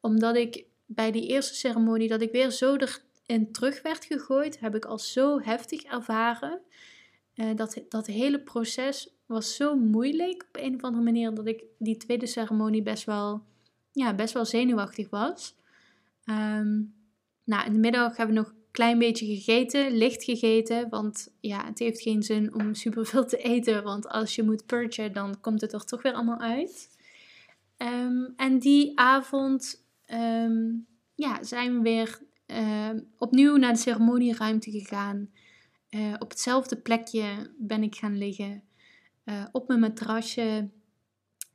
Omdat 0.00 0.36
ik 0.36 0.64
bij 0.86 1.10
die 1.10 1.26
eerste 1.26 1.54
ceremonie, 1.54 2.08
dat 2.08 2.20
ik 2.20 2.32
weer 2.32 2.50
zo 2.50 2.76
erin 3.26 3.52
terug 3.52 3.82
werd 3.82 4.04
gegooid, 4.04 4.60
heb 4.60 4.74
ik 4.74 4.84
al 4.84 4.98
zo 4.98 5.40
heftig 5.40 5.82
ervaren. 5.82 6.60
Uh, 7.34 7.56
dat, 7.56 7.82
dat 7.88 8.06
hele 8.06 8.40
proces 8.40 9.16
was 9.26 9.56
zo 9.56 9.76
moeilijk 9.76 10.46
op 10.48 10.62
een 10.62 10.74
of 10.74 10.82
andere 10.82 11.04
manier 11.04 11.34
dat 11.34 11.46
ik 11.46 11.64
die 11.78 11.96
tweede 11.96 12.26
ceremonie 12.26 12.82
best 12.82 13.04
wel, 13.04 13.42
ja, 13.98 14.14
best 14.14 14.34
wel 14.34 14.44
zenuwachtig 14.44 15.10
was. 15.10 15.56
Um, 16.24 16.94
nou, 17.44 17.66
in 17.66 17.72
de 17.72 17.78
middag 17.78 18.16
hebben 18.16 18.34
we 18.34 18.40
nog 18.40 18.50
een 18.50 18.62
klein 18.70 18.98
beetje 18.98 19.26
gegeten, 19.26 19.96
licht 19.96 20.24
gegeten, 20.24 20.88
want 20.88 21.32
ja, 21.40 21.64
het 21.64 21.78
heeft 21.78 22.00
geen 22.00 22.22
zin 22.22 22.54
om 22.54 22.74
superveel 22.74 23.26
te 23.26 23.36
eten, 23.36 23.82
want 23.82 24.08
als 24.08 24.34
je 24.34 24.42
moet 24.42 24.66
purgen, 24.66 25.12
dan 25.12 25.40
komt 25.40 25.60
het 25.60 25.72
er 25.72 25.84
toch 25.84 26.02
weer 26.02 26.12
allemaal 26.12 26.40
uit. 26.40 26.96
Um, 27.78 28.32
en 28.36 28.58
die 28.58 28.98
avond 28.98 29.84
um, 30.06 30.86
ja, 31.14 31.42
zijn 31.42 31.74
we 31.74 31.82
weer 31.82 32.18
opnieuw 33.18 33.56
naar 33.56 33.72
de 33.72 33.78
ceremonieruimte 33.78 34.70
gegaan. 34.70 35.30
Uh, 35.90 36.14
op 36.18 36.30
hetzelfde 36.30 36.76
plekje 36.76 37.50
ben 37.58 37.82
ik 37.82 37.94
gaan 37.94 38.18
liggen. 38.18 38.62
Uh, 39.24 39.44
op 39.52 39.68
mijn 39.68 39.80
matrasje. 39.80 40.68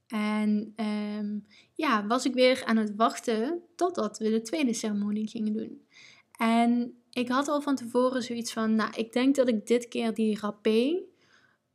En 0.08 0.74
um, 1.20 1.46
ja, 1.74 2.08
was 2.08 2.26
ik 2.26 2.34
weer 2.34 2.64
aan 2.66 2.78
het 2.78 2.96
wachten 2.96 3.62
totdat 3.76 4.18
we 4.18 4.30
de 4.30 4.42
tweede 4.42 4.74
ceremonie 4.74 5.28
gingen 5.28 5.54
doen. 5.54 5.82
En 6.38 6.98
ik 7.12 7.30
had 7.30 7.48
al 7.48 7.62
van 7.62 7.76
tevoren 7.76 8.24
zoiets 8.24 8.54
van, 8.54 8.76
nou, 8.76 8.92
ik 8.96 9.14
denk 9.14 9.36
dat 9.36 9.48
ik 9.48 9.68
dit 9.68 9.88
keer 9.88 10.14
die 10.14 10.40
rapé 10.40 11.02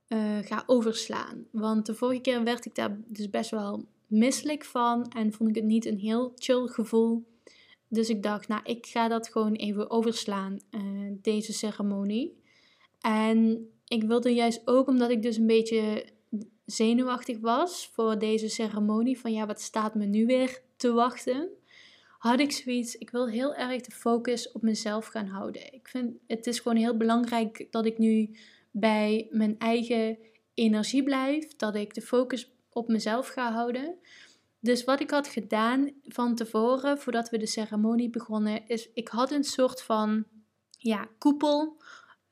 uh, 0.08 0.38
ga 0.38 0.62
overslaan. 0.66 1.46
Want 1.50 1.86
de 1.86 1.94
vorige 1.94 2.20
keer 2.20 2.44
werd 2.44 2.64
ik 2.64 2.74
daar 2.74 3.00
dus 3.06 3.30
best 3.30 3.50
wel 3.50 3.88
misselijk 4.06 4.64
van 4.64 5.08
en 5.08 5.32
vond 5.32 5.48
ik 5.48 5.54
het 5.54 5.64
niet 5.64 5.86
een 5.86 5.98
heel 5.98 6.32
chill 6.34 6.66
gevoel. 6.66 7.26
Dus 7.88 8.08
ik 8.08 8.22
dacht, 8.22 8.48
nou, 8.48 8.60
ik 8.64 8.86
ga 8.86 9.08
dat 9.08 9.28
gewoon 9.28 9.52
even 9.52 9.90
overslaan, 9.90 10.58
uh, 10.70 11.12
deze 11.22 11.52
ceremonie. 11.52 12.42
En 13.00 13.68
ik 13.84 14.02
wilde 14.02 14.34
juist 14.34 14.62
ook, 14.64 14.88
omdat 14.88 15.10
ik 15.10 15.22
dus 15.22 15.36
een 15.36 15.46
beetje 15.46 16.04
zenuwachtig 16.70 17.38
was 17.40 17.90
voor 17.92 18.18
deze 18.18 18.48
ceremonie, 18.48 19.18
van 19.18 19.32
ja, 19.32 19.46
wat 19.46 19.60
staat 19.60 19.94
me 19.94 20.04
nu 20.04 20.26
weer 20.26 20.62
te 20.76 20.92
wachten, 20.92 21.48
had 22.18 22.40
ik 22.40 22.52
zoiets, 22.52 22.96
ik 22.96 23.10
wil 23.10 23.28
heel 23.28 23.54
erg 23.54 23.82
de 23.82 23.90
focus 23.90 24.52
op 24.52 24.62
mezelf 24.62 25.06
gaan 25.06 25.26
houden. 25.26 25.72
Ik 25.72 25.88
vind, 25.88 26.16
het 26.26 26.46
is 26.46 26.60
gewoon 26.60 26.78
heel 26.78 26.96
belangrijk 26.96 27.66
dat 27.70 27.86
ik 27.86 27.98
nu 27.98 28.36
bij 28.70 29.28
mijn 29.30 29.58
eigen 29.58 30.18
energie 30.54 31.02
blijf, 31.02 31.56
dat 31.56 31.74
ik 31.74 31.94
de 31.94 32.02
focus 32.02 32.52
op 32.72 32.88
mezelf 32.88 33.28
ga 33.28 33.52
houden. 33.52 33.94
Dus 34.60 34.84
wat 34.84 35.00
ik 35.00 35.10
had 35.10 35.28
gedaan 35.28 35.90
van 36.04 36.34
tevoren, 36.34 36.98
voordat 36.98 37.30
we 37.30 37.38
de 37.38 37.46
ceremonie 37.46 38.10
begonnen, 38.10 38.66
is 38.66 38.90
ik 38.94 39.08
had 39.08 39.30
een 39.30 39.44
soort 39.44 39.82
van 39.82 40.24
ja, 40.78 41.08
koepel 41.18 41.76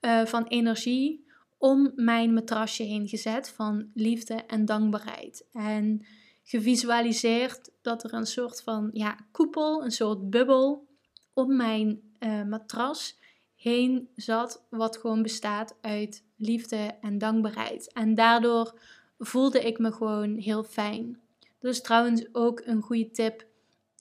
uh, 0.00 0.24
van 0.24 0.46
energie 0.46 1.25
om 1.66 1.92
mijn 1.94 2.32
matrasje 2.32 2.82
heen 2.82 3.08
gezet 3.08 3.48
van 3.48 3.90
liefde 3.94 4.34
en 4.34 4.64
dankbaarheid. 4.64 5.46
En 5.52 6.06
gevisualiseerd 6.42 7.70
dat 7.82 8.04
er 8.04 8.14
een 8.14 8.26
soort 8.26 8.62
van 8.62 8.90
ja, 8.92 9.16
koepel, 9.32 9.84
een 9.84 9.90
soort 9.90 10.30
bubbel 10.30 10.86
om 11.32 11.56
mijn 11.56 12.00
uh, 12.20 12.42
matras 12.42 13.18
heen 13.54 14.08
zat, 14.14 14.66
wat 14.70 14.96
gewoon 14.96 15.22
bestaat 15.22 15.76
uit 15.80 16.24
liefde 16.36 16.94
en 17.00 17.18
dankbaarheid. 17.18 17.92
En 17.92 18.14
daardoor 18.14 18.80
voelde 19.18 19.60
ik 19.60 19.78
me 19.78 19.92
gewoon 19.92 20.36
heel 20.36 20.64
fijn. 20.64 21.20
Dat 21.58 21.72
is 21.72 21.80
trouwens 21.80 22.26
ook 22.32 22.62
een 22.64 22.82
goede 22.82 23.10
tip 23.10 23.46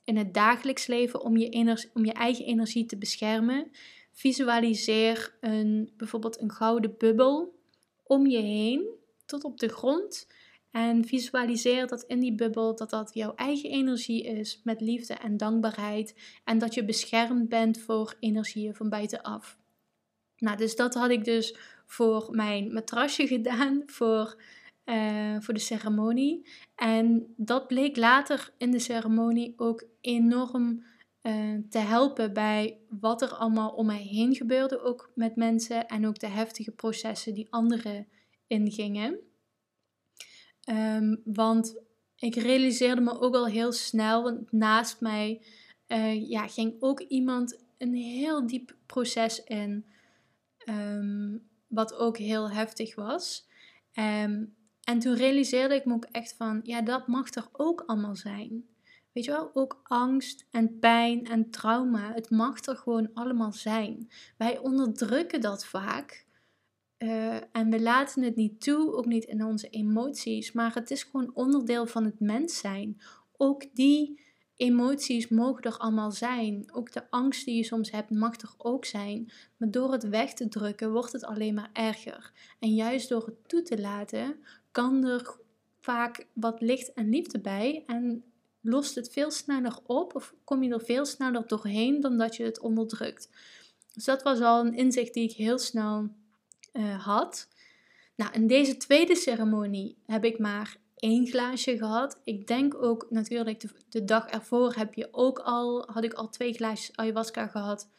in 0.04 0.18
het 0.18 0.34
dagelijks 0.34 0.88
leven 0.88 1.22
om 1.22 1.38
je, 1.38 1.90
om 1.94 2.06
je 2.06 2.14
eigen 2.14 2.46
energie 2.46 2.86
te 2.86 2.98
beschermen. 2.98 3.72
Visualiseer 4.12 5.38
een, 5.42 5.94
bijvoorbeeld 5.98 6.42
een 6.42 6.52
gouden 6.52 6.96
bubbel 6.98 7.55
om 8.08 8.28
je 8.28 8.42
heen 8.42 8.90
tot 9.26 9.44
op 9.44 9.60
de 9.60 9.68
grond. 9.68 10.28
En 10.72 11.06
visualiseer 11.06 11.88
dat 11.88 12.04
in 12.04 12.20
die 12.20 12.36
bubbel 12.36 12.76
dat 12.76 12.90
dat 12.90 13.14
jouw 13.14 13.34
eigen 13.36 13.70
energie 13.70 14.24
is 14.24 14.62
met 14.64 14.82
liefde 14.82 15.14
en 15.14 15.38
dankbaarheid. 15.38 16.16
En 16.44 16.58
dat 16.58 16.74
je 16.74 16.86
beschermd 16.86 17.50
bent 17.50 17.80
voor 17.80 18.16
energieën 18.20 18.76
van 18.76 18.90
buitenaf. 18.90 19.58
Nou, 20.38 20.58
dus 20.58 20.76
dat 20.76 20.94
had 20.94 21.10
ik 21.10 21.24
dus 21.24 21.56
voor 21.86 22.28
mijn 22.32 22.74
matrasje 22.74 23.28
gedaan, 23.36 23.84
voor, 23.86 24.42
uh, 24.86 25.36
voor 25.40 25.54
de 25.54 25.60
ceremonie. 25.60 26.48
En 26.76 27.34
dat 27.38 27.68
bleek 27.68 27.96
later 27.96 28.54
in 28.58 28.72
de 28.72 28.80
ceremonie 28.80 29.54
ook 29.58 29.84
enorm 30.02 30.84
uh, 31.28 31.60
te 31.70 31.78
helpen 31.78 32.34
bij 32.34 32.80
wat 32.90 33.22
er 33.22 33.34
allemaal 33.34 33.70
om 33.70 33.86
mij 33.86 34.02
heen 34.02 34.36
gebeurde, 34.36 34.82
ook 34.82 35.12
met 35.16 35.36
mensen 35.36 35.88
en 35.88 36.08
ook 36.08 36.20
de 36.20 36.28
heftige 36.28 36.72
processen 36.72 37.34
die 37.34 37.48
anderen 37.50 38.08
ingingen. 38.48 39.20
Um, 40.70 41.22
want 41.24 41.82
ik 42.16 42.36
realiseerde 42.36 43.02
me 43.02 43.20
ook 43.20 43.36
al 43.36 43.48
heel 43.48 43.72
snel, 43.72 44.24
want 44.24 44.52
naast 44.52 45.02
mij 45.02 45.46
uh, 45.88 46.30
ja, 46.30 46.48
ging 46.48 46.76
ook 46.80 47.00
iemand 47.00 47.64
een 47.78 47.94
heel 47.94 48.48
diep 48.48 48.76
proces 48.86 49.44
in, 49.44 49.86
um, 50.70 51.50
wat 51.68 51.94
ook 51.94 52.18
heel 52.18 52.52
heftig 52.52 52.96
was. 52.96 53.48
Um, 53.94 54.56
en 54.84 55.00
toen 55.00 55.16
realiseerde 55.16 55.76
ik 55.76 55.86
me 55.86 55.94
ook 55.94 56.08
echt 56.12 56.36
van, 56.38 56.60
ja, 56.64 56.82
dat 56.82 57.08
mag 57.08 57.34
er 57.34 57.48
ook 57.52 57.84
allemaal 57.86 58.16
zijn. 58.16 58.66
Weet 59.16 59.26
je 59.26 59.32
wel, 59.32 59.52
ook 59.54 59.80
angst 59.84 60.46
en 60.52 60.80
pijn 60.80 61.26
en 61.26 61.50
trauma, 61.50 62.14
het 62.14 62.30
mag 62.30 62.66
er 62.66 62.78
gewoon 62.78 63.10
allemaal 63.14 63.54
zijn. 63.54 64.10
Wij 64.38 64.60
onderdrukken 64.60 65.42
dat 65.42 65.66
vaak 65.66 66.26
uh, 66.98 67.36
en 67.52 67.70
we 67.70 67.82
laten 67.82 68.24
het 68.24 68.36
niet 68.36 68.62
toe, 68.62 68.94
ook 68.94 69.06
niet 69.06 69.24
in 69.24 69.46
onze 69.46 69.70
emoties, 69.70 70.52
maar 70.52 70.74
het 70.74 70.92
is 70.92 71.04
gewoon 71.04 71.32
onderdeel 71.34 71.86
van 71.88 72.06
het 72.06 72.20
mens 72.20 72.58
zijn. 72.58 73.02
Ook 73.38 73.64
die 73.74 74.22
emoties 74.56 75.28
mogen 75.28 75.64
er 75.64 75.78
allemaal 75.78 76.12
zijn. 76.12 76.74
Ook 76.74 76.92
de 76.92 77.10
angst 77.10 77.46
die 77.46 77.56
je 77.56 77.64
soms 77.64 77.92
hebt 77.92 78.10
mag 78.10 78.42
er 78.42 78.54
ook 78.58 78.86
zijn. 78.86 79.32
Maar 79.58 79.72
door 79.72 79.92
het 79.92 80.10
weg 80.10 80.34
te 80.34 80.48
drukken 80.48 80.92
wordt 80.92 81.12
het 81.12 81.26
alleen 81.26 81.54
maar 81.54 81.70
erger. 81.74 82.32
En 82.60 82.74
juist 82.74 83.10
door 83.10 83.26
het 83.26 83.50
toe 83.50 83.62
te 83.62 83.82
laten 83.82 84.36
kan 84.72 85.06
er 85.06 85.38
vaak 85.80 86.28
wat 86.34 86.62
licht 86.62 86.94
en 86.94 87.10
liefde 87.10 87.40
bij 87.40 87.84
en 87.86 88.24
lost 88.66 88.96
het 88.96 89.12
veel 89.12 89.32
sneller 89.32 89.78
op 89.86 90.16
of 90.16 90.34
kom 90.44 90.64
je 90.64 90.74
er 90.74 90.86
veel 90.86 91.06
sneller 91.06 91.48
doorheen 91.48 92.02
dan 92.02 92.18
dat 92.18 92.36
je 92.36 92.44
het 92.44 92.60
onderdrukt. 92.60 93.30
Dus 93.94 94.04
dat 94.04 94.24
was 94.24 94.40
al 94.40 94.66
een 94.66 94.74
inzicht 94.74 95.14
die 95.14 95.30
ik 95.30 95.36
heel 95.36 95.58
snel 95.58 96.10
uh, 96.74 97.06
had. 97.06 97.48
Nou, 98.16 98.34
in 98.34 98.48
deze 98.48 98.78
tweede 98.78 99.16
ceremonie 99.16 99.98
heb 100.06 100.26
ik 100.26 100.40
maar 100.40 100.78
één 100.96 101.28
glaasje 101.28 101.78
gehad. 101.78 102.22
Ik 102.24 102.48
denk 102.48 102.76
ook 102.84 103.06
natuurlijk 103.10 103.60
de, 103.60 103.70
de, 103.90 104.06
dag 104.06 104.28
ervoor 104.28 104.74
heb 104.74 104.94
je 104.94 105.08
ook 105.12 105.40
al, 105.40 105.90
had 105.92 106.04
ik 106.04 106.14
al 106.14 106.30
twee 106.30 106.54
glaasjes 106.54 106.96
ayahuasca 106.96 107.48
gehad. 107.48 107.90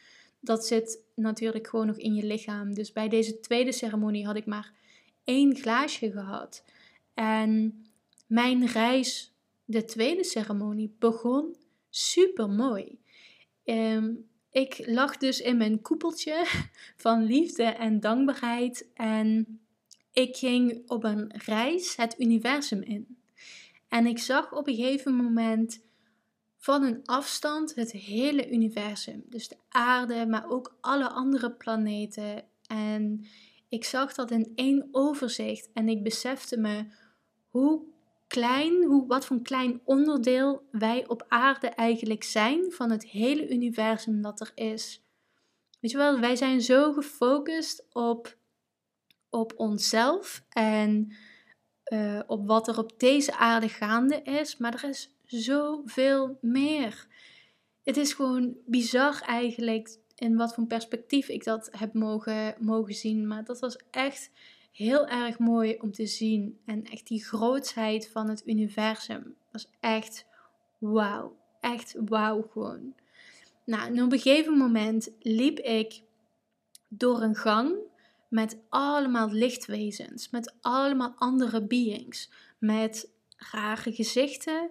Dat 0.41 0.67
zit 0.67 0.99
natuurlijk 1.15 1.67
gewoon 1.67 1.87
nog 1.87 1.97
in 1.97 2.15
je 2.15 2.25
lichaam. 2.25 2.75
Dus 2.75 2.93
bij 2.93 3.09
deze 3.09 3.41
tweede 3.41 3.73
ceremonie 3.73 4.27
had 4.27 4.37
ik 4.37 4.47
maar 4.47 4.73
één 5.25 5.57
glaasje 5.57 6.11
gehad. 6.11 6.65
En 7.15 7.85
mijn 8.27 8.67
reis, 8.67 9.36
de 9.67 9.85
tweede 9.85 10.25
ceremonie, 10.25 10.97
begon 10.99 11.57
super 11.91 12.49
mooi. 12.49 12.99
Ehm, 13.65 14.15
ik 14.51 14.83
lag 14.87 15.17
dus 15.17 15.41
in 15.41 15.57
mijn 15.57 15.81
koepeltje 15.81 16.47
van 17.05 17.25
liefde 17.25 17.65
en 17.65 18.01
dankbaarheid 18.01 18.89
en 18.95 19.61
ik 20.13 20.37
ging 20.37 20.91
op 20.91 21.05
een 21.05 21.33
reis 21.45 21.97
het 21.97 22.15
universum 22.19 22.83
in. 22.83 23.19
En 23.89 24.07
ik 24.07 24.19
zag 24.19 24.53
op 24.53 24.69
een 24.69 24.75
gegeven 24.75 25.15
moment 25.15 25.85
van 26.57 26.83
een 26.83 27.01
afstand 27.05 27.75
het 27.75 27.93
hele 27.93 28.51
universum. 28.51 29.25
Dus 29.29 29.49
de 29.49 29.57
aarde, 29.69 30.27
maar 30.27 30.51
ook 30.51 30.77
alle 30.81 31.09
andere 31.09 31.53
planeten. 31.53 32.45
En 32.67 33.27
ik 33.69 33.85
zag 33.85 34.15
dat 34.15 34.31
in 34.31 34.53
één 34.55 34.89
overzicht 34.91 35.69
en 35.73 35.89
ik 35.89 36.03
besefte 36.03 36.59
me 36.59 36.87
hoe 37.49 37.83
klein, 38.27 38.85
hoe, 38.85 39.07
wat 39.07 39.27
voor 39.27 39.37
een 39.37 39.43
klein 39.43 39.81
onderdeel 39.85 40.63
wij 40.71 41.09
op 41.09 41.25
aarde 41.29 41.69
eigenlijk 41.69 42.25
zijn 42.25 42.73
van 42.73 42.91
het 42.91 43.05
hele 43.05 43.49
universum 43.49 44.23
dat 44.23 44.41
er 44.41 44.53
is. 44.55 45.03
Weet 45.81 45.91
je 45.91 45.97
wel, 45.97 46.21
wij 46.21 46.37
zijn 46.37 46.61
zo 46.61 46.93
gefocust 46.93 47.87
op, 47.93 48.37
op 49.31 49.53
onszelf 49.57 50.45
en 50.49 51.17
uh, 51.93 52.21
op 52.27 52.47
wat 52.47 52.69
er 52.69 52.79
op 52.79 53.01
deze 53.01 53.37
aarde 53.37 53.69
gaande 53.69 54.23
is, 54.23 54.57
maar 54.57 54.75
er 54.75 54.89
is 54.89 55.11
zoveel 55.25 56.39
meer. 56.41 57.07
Het 57.83 57.97
is 57.97 58.13
gewoon 58.13 58.57
bizar 58.67 59.21
eigenlijk 59.21 59.99
in 60.15 60.37
wat 60.37 60.55
voor 60.55 60.67
perspectief 60.67 61.29
ik 61.29 61.45
dat 61.45 61.69
heb 61.71 61.95
mogen, 61.95 62.55
mogen 62.59 62.95
zien. 62.95 63.27
Maar 63.27 63.45
dat 63.45 63.61
was 63.61 63.79
echt 63.91 64.31
heel 64.77 65.07
erg 65.07 65.39
mooi 65.39 65.77
om 65.81 65.93
te 65.93 66.07
zien. 66.07 66.59
En 66.65 66.85
echt 66.85 67.07
die 67.07 67.25
grootsheid 67.25 68.09
van 68.09 68.29
het 68.29 68.43
universum 68.47 69.35
was 69.53 69.71
echt 69.81 70.27
wauw. 70.79 71.37
Echt 71.61 71.95
wauw 72.05 72.43
gewoon. 72.53 72.95
Nou, 73.65 73.87
en 73.87 74.03
op 74.03 74.13
een 74.13 74.21
gegeven 74.21 74.57
moment 74.59 75.11
liep 75.21 75.59
ik 75.59 76.03
door 76.89 77.23
een 77.23 77.35
gang 77.35 77.75
met 78.29 78.59
allemaal 78.69 79.31
lichtwezens, 79.31 80.31
met 80.31 80.55
allemaal 80.61 81.15
andere 81.17 81.63
beings, 81.63 82.31
met 82.59 83.09
rare 83.37 83.93
gezichten, 83.93 84.71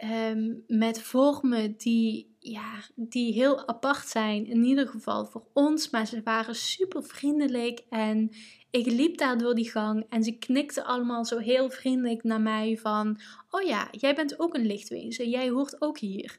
Ehm, 0.00 0.52
met 0.66 1.02
vormen 1.02 1.76
die, 1.76 2.29
ja, 2.40 2.82
die 2.94 3.32
heel 3.32 3.68
apart 3.68 4.08
zijn, 4.08 4.46
in 4.46 4.64
ieder 4.64 4.88
geval 4.88 5.26
voor 5.26 5.44
ons, 5.52 5.90
maar 5.90 6.06
ze 6.06 6.22
waren 6.22 6.54
super 6.54 7.04
vriendelijk 7.04 7.82
en 7.88 8.30
ik 8.70 8.86
liep 8.86 9.18
daar 9.18 9.38
door 9.38 9.54
die 9.54 9.70
gang 9.70 10.06
en 10.08 10.22
ze 10.24 10.38
knikten 10.38 10.84
allemaal 10.84 11.24
zo 11.24 11.38
heel 11.38 11.70
vriendelijk 11.70 12.22
naar 12.22 12.40
mij 12.40 12.78
van, 12.78 13.20
oh 13.50 13.62
ja, 13.62 13.88
jij 13.90 14.14
bent 14.14 14.38
ook 14.40 14.54
een 14.54 14.66
lichtwezen, 14.66 15.28
jij 15.28 15.50
hoort 15.50 15.82
ook 15.82 15.98
hier. 15.98 16.38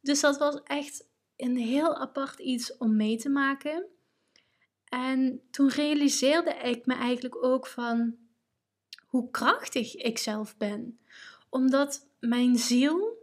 Dus 0.00 0.20
dat 0.20 0.38
was 0.38 0.62
echt 0.62 1.08
een 1.36 1.56
heel 1.56 1.96
apart 1.96 2.38
iets 2.38 2.76
om 2.76 2.96
mee 2.96 3.16
te 3.16 3.28
maken. 3.28 3.86
En 4.84 5.40
toen 5.50 5.68
realiseerde 5.68 6.50
ik 6.50 6.86
me 6.86 6.94
eigenlijk 6.94 7.44
ook 7.44 7.66
van 7.66 8.16
hoe 9.06 9.30
krachtig 9.30 9.94
ik 9.94 10.18
zelf 10.18 10.56
ben. 10.56 10.98
Omdat 11.48 12.06
mijn 12.20 12.56
ziel 12.56 13.17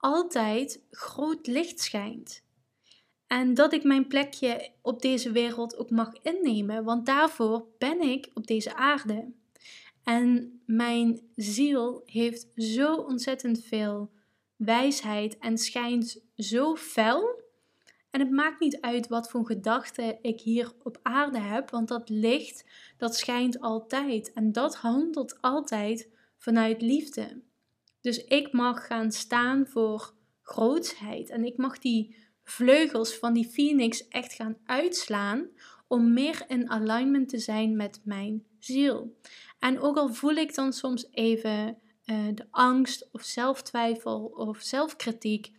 altijd 0.00 0.82
groot 0.90 1.46
licht 1.46 1.80
schijnt. 1.80 2.42
En 3.26 3.54
dat 3.54 3.72
ik 3.72 3.82
mijn 3.82 4.06
plekje 4.06 4.70
op 4.82 5.02
deze 5.02 5.32
wereld 5.32 5.76
ook 5.76 5.90
mag 5.90 6.12
innemen, 6.22 6.84
want 6.84 7.06
daarvoor 7.06 7.66
ben 7.78 8.00
ik 8.00 8.30
op 8.34 8.46
deze 8.46 8.74
aarde. 8.74 9.32
En 10.04 10.60
mijn 10.66 11.20
ziel 11.34 12.02
heeft 12.06 12.46
zo 12.54 12.94
ontzettend 12.94 13.64
veel 13.64 14.10
wijsheid 14.56 15.38
en 15.38 15.58
schijnt 15.58 16.22
zo 16.36 16.76
fel. 16.76 17.42
En 18.10 18.20
het 18.20 18.30
maakt 18.30 18.60
niet 18.60 18.80
uit 18.80 19.08
wat 19.08 19.30
voor 19.30 19.46
gedachten 19.46 20.18
ik 20.22 20.40
hier 20.40 20.72
op 20.82 20.98
aarde 21.02 21.38
heb, 21.38 21.70
want 21.70 21.88
dat 21.88 22.08
licht, 22.08 22.64
dat 22.96 23.16
schijnt 23.16 23.60
altijd. 23.60 24.32
En 24.32 24.52
dat 24.52 24.76
handelt 24.76 25.38
altijd 25.40 26.08
vanuit 26.36 26.82
liefde. 26.82 27.42
Dus 28.00 28.24
ik 28.24 28.52
mag 28.52 28.86
gaan 28.86 29.12
staan 29.12 29.66
voor 29.66 30.14
grootsheid. 30.42 31.30
En 31.30 31.44
ik 31.44 31.56
mag 31.56 31.78
die 31.78 32.16
vleugels 32.44 33.14
van 33.14 33.32
die 33.32 33.48
phoenix 33.48 34.08
echt 34.08 34.32
gaan 34.32 34.56
uitslaan 34.64 35.48
om 35.88 36.12
meer 36.12 36.44
in 36.46 36.70
alignment 36.70 37.28
te 37.28 37.38
zijn 37.38 37.76
met 37.76 38.00
mijn 38.04 38.44
ziel. 38.58 39.16
En 39.58 39.80
ook 39.80 39.96
al 39.96 40.14
voel 40.14 40.34
ik 40.34 40.54
dan 40.54 40.72
soms 40.72 41.08
even 41.10 41.78
uh, 42.04 42.28
de 42.34 42.46
angst 42.50 43.08
of 43.12 43.22
zelftwijfel 43.22 44.24
of 44.24 44.58
zelfkritiek 44.60 45.52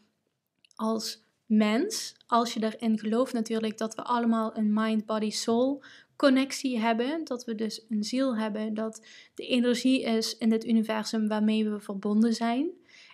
als 0.76 1.24
mens, 1.46 2.16
als 2.28 2.54
je 2.54 2.64
erin 2.64 3.00
gelooft 3.00 3.34
natuurlijk 3.34 3.78
dat 3.78 3.96
we 3.96 4.04
allemaal 4.04 4.58
een 4.58 4.74
mind, 4.74 5.06
body, 5.06 5.30
soul 5.30 5.84
connectie 6.22 6.80
hebben, 6.80 7.24
dat 7.24 7.46
we 7.46 7.56
dus 7.56 7.86
een 7.90 8.04
ziel 8.04 8.38
hebben, 8.38 8.74
dat 8.74 9.06
de 9.36 9.48
energie 9.48 10.02
is 10.02 10.38
in 10.38 10.52
het 10.52 10.66
universum 10.66 11.28
waarmee 11.28 11.70
we 11.70 11.80
verbonden 11.80 12.34
zijn. 12.34 12.70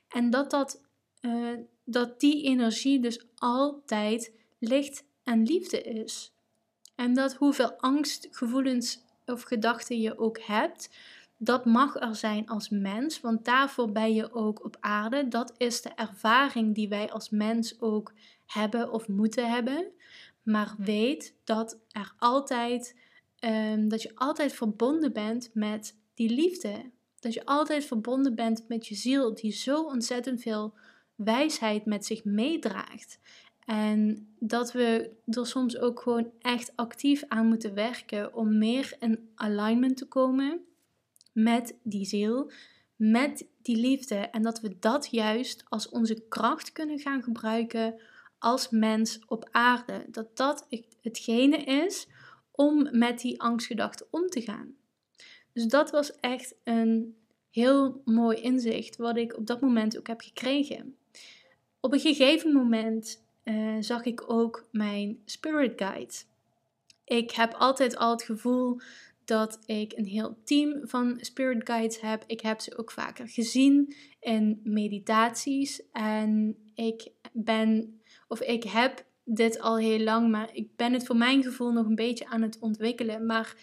En 0.07 0.29
dat, 0.29 0.51
dat, 0.51 0.81
uh, 1.21 1.57
dat 1.83 2.19
die 2.19 2.43
energie 2.43 2.99
dus 2.99 3.25
altijd 3.35 4.31
licht 4.59 5.03
en 5.23 5.43
liefde 5.43 5.81
is. 5.81 6.33
En 6.95 7.13
dat 7.13 7.33
hoeveel 7.33 7.71
angst, 7.71 8.27
gevoelens 8.31 8.99
of 9.25 9.41
gedachten 9.41 9.99
je 9.99 10.17
ook 10.17 10.39
hebt, 10.39 10.89
dat 11.37 11.65
mag 11.65 11.95
er 11.95 12.15
zijn 12.15 12.47
als 12.47 12.69
mens, 12.69 13.21
want 13.21 13.45
daarvoor 13.45 13.91
ben 13.91 14.13
je 14.13 14.33
ook 14.33 14.65
op 14.65 14.77
aarde. 14.79 15.27
Dat 15.27 15.53
is 15.57 15.81
de 15.81 15.91
ervaring 15.95 16.75
die 16.75 16.89
wij 16.89 17.11
als 17.11 17.29
mens 17.29 17.81
ook 17.81 18.13
hebben 18.45 18.91
of 18.91 19.07
moeten 19.07 19.49
hebben. 19.49 19.91
Maar 20.47 20.75
weet 20.77 21.35
dat 21.43 21.79
er 21.91 22.13
altijd, 22.17 22.95
um, 23.39 23.89
dat 23.89 24.01
je 24.01 24.11
altijd 24.15 24.53
verbonden 24.53 25.13
bent 25.13 25.49
met 25.53 25.97
die 26.13 26.29
liefde. 26.29 26.91
Dat 27.19 27.33
je 27.33 27.45
altijd 27.45 27.85
verbonden 27.85 28.35
bent 28.35 28.67
met 28.67 28.87
je 28.87 28.95
ziel, 28.95 29.33
die 29.33 29.51
zo 29.51 29.83
ontzettend 29.83 30.41
veel 30.41 30.73
wijsheid 31.15 31.85
met 31.85 32.05
zich 32.05 32.23
meedraagt. 32.23 33.19
En 33.65 34.27
dat 34.39 34.71
we 34.71 35.11
er 35.25 35.45
soms 35.45 35.77
ook 35.77 35.99
gewoon 35.99 36.31
echt 36.39 36.71
actief 36.75 37.23
aan 37.27 37.47
moeten 37.47 37.73
werken 37.73 38.33
om 38.33 38.57
meer 38.57 38.95
in 38.99 39.29
alignment 39.35 39.97
te 39.97 40.07
komen 40.07 40.65
met 41.33 41.75
die 41.83 42.05
ziel, 42.05 42.51
met 42.95 43.47
die 43.61 43.77
liefde. 43.77 44.15
En 44.15 44.41
dat 44.41 44.61
we 44.61 44.79
dat 44.79 45.07
juist 45.11 45.63
als 45.69 45.89
onze 45.89 46.27
kracht 46.27 46.71
kunnen 46.71 46.99
gaan 46.99 47.23
gebruiken 47.23 48.01
als 48.39 48.69
mens 48.69 49.19
op 49.27 49.49
aarde. 49.51 50.05
Dat 50.07 50.37
dat 50.37 50.67
hetgene 51.01 51.57
is 51.57 52.07
om 52.51 52.97
met 52.97 53.19
die 53.19 53.41
angstgedachten 53.41 54.07
om 54.09 54.27
te 54.27 54.41
gaan. 54.41 54.75
Dus 55.53 55.65
dat 55.65 55.91
was 55.91 56.11
echt 56.19 56.55
een 56.63 57.15
heel 57.49 58.01
mooi 58.05 58.37
inzicht 58.37 58.97
wat 58.97 59.17
ik 59.17 59.37
op 59.37 59.47
dat 59.47 59.61
moment 59.61 59.97
ook 59.97 60.07
heb 60.07 60.21
gekregen. 60.21 60.95
Op 61.79 61.93
een 61.93 61.99
gegeven 61.99 62.53
moment 62.53 63.25
uh, 63.43 63.75
zag 63.79 64.03
ik 64.03 64.31
ook 64.31 64.67
mijn 64.71 65.21
spirit 65.25 65.73
guide. 65.75 66.13
Ik 67.03 67.31
heb 67.31 67.53
altijd 67.53 67.97
al 67.97 68.11
het 68.11 68.23
gevoel 68.23 68.79
dat 69.25 69.59
ik 69.65 69.93
een 69.95 70.05
heel 70.05 70.37
team 70.43 70.87
van 70.87 71.17
spirit 71.21 71.67
guides 71.67 72.01
heb. 72.01 72.23
Ik 72.27 72.41
heb 72.41 72.59
ze 72.59 72.77
ook 72.77 72.91
vaker 72.91 73.27
gezien 73.27 73.95
in 74.19 74.59
meditaties 74.63 75.81
en 75.91 76.57
ik 76.75 77.11
ben 77.31 78.01
of 78.27 78.41
ik 78.41 78.63
heb 78.63 79.05
dit 79.23 79.59
al 79.59 79.77
heel 79.77 79.99
lang, 79.99 80.29
maar 80.29 80.49
ik 80.53 80.75
ben 80.75 80.93
het 80.93 81.05
voor 81.05 81.17
mijn 81.17 81.43
gevoel 81.43 81.71
nog 81.71 81.85
een 81.85 81.95
beetje 81.95 82.27
aan 82.27 82.41
het 82.41 82.59
ontwikkelen. 82.59 83.25
Maar 83.25 83.55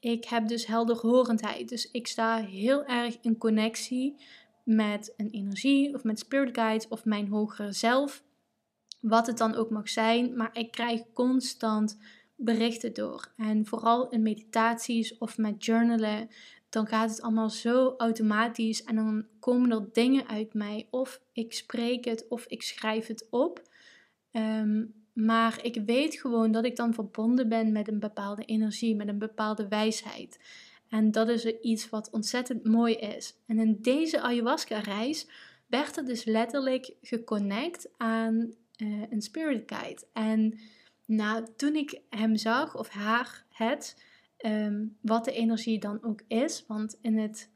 ik 0.00 0.24
heb 0.24 0.48
dus 0.48 0.66
helderhorendheid. 0.66 1.68
Dus 1.68 1.90
ik 1.90 2.06
sta 2.06 2.36
heel 2.36 2.84
erg 2.84 3.18
in 3.20 3.38
connectie 3.38 4.16
met 4.64 5.14
een 5.16 5.30
energie 5.30 5.94
of 5.94 6.04
met 6.04 6.18
spirit 6.18 6.54
guides 6.56 6.88
of 6.88 7.04
mijn 7.04 7.28
hogere 7.28 7.72
zelf. 7.72 8.22
Wat 9.00 9.26
het 9.26 9.38
dan 9.38 9.54
ook 9.54 9.70
mag 9.70 9.88
zijn, 9.88 10.36
maar 10.36 10.50
ik 10.52 10.70
krijg 10.70 11.02
constant 11.12 11.98
berichten 12.36 12.94
door. 12.94 13.32
En 13.36 13.66
vooral 13.66 14.08
in 14.08 14.22
meditaties 14.22 15.18
of 15.18 15.38
met 15.38 15.64
journalen, 15.64 16.28
dan 16.68 16.86
gaat 16.86 17.10
het 17.10 17.22
allemaal 17.22 17.50
zo 17.50 17.94
automatisch 17.96 18.84
en 18.84 18.96
dan 18.96 19.26
komen 19.40 19.70
er 19.70 19.88
dingen 19.92 20.28
uit 20.28 20.54
mij. 20.54 20.86
Of 20.90 21.20
ik 21.32 21.52
spreek 21.52 22.04
het 22.04 22.28
of 22.28 22.46
ik 22.46 22.62
schrijf 22.62 23.06
het 23.06 23.26
op. 23.30 23.67
Ehm, 24.38 24.84
maar 25.12 25.58
ik 25.62 25.82
weet 25.86 26.14
gewoon 26.14 26.52
dat 26.52 26.64
ik 26.64 26.76
dan 26.76 26.94
verbonden 26.94 27.48
ben 27.48 27.72
met 27.72 27.88
een 27.88 27.98
bepaalde 27.98 28.44
energie, 28.44 28.96
met 28.96 29.08
een 29.08 29.18
bepaalde 29.18 29.68
wijsheid. 29.68 30.38
En 30.88 31.10
dat 31.10 31.28
is 31.28 31.44
iets 31.44 31.88
wat 31.88 32.10
ontzettend 32.10 32.64
mooi 32.64 32.94
is. 32.94 33.36
En 33.46 33.58
in 33.58 33.78
deze 33.80 34.20
ayahuasca-reis 34.20 35.28
werd 35.66 35.96
er 35.96 36.04
dus 36.04 36.24
letterlijk 36.24 36.94
geconnect 37.02 37.88
aan 37.96 38.52
uh, 38.82 39.02
een 39.10 39.22
spirit 39.22 39.62
guide. 39.66 40.02
En 40.12 40.58
nou, 41.06 41.46
toen 41.56 41.74
ik 41.74 42.00
hem 42.10 42.36
zag, 42.36 42.76
of 42.76 42.88
haar, 42.88 43.44
het, 43.48 44.02
ehm, 44.36 44.84
wat 45.00 45.24
de 45.24 45.32
energie 45.32 45.78
dan 45.78 46.04
ook 46.04 46.22
is, 46.28 46.64
want 46.66 46.98
in, 47.00 47.18
het, 47.18 47.50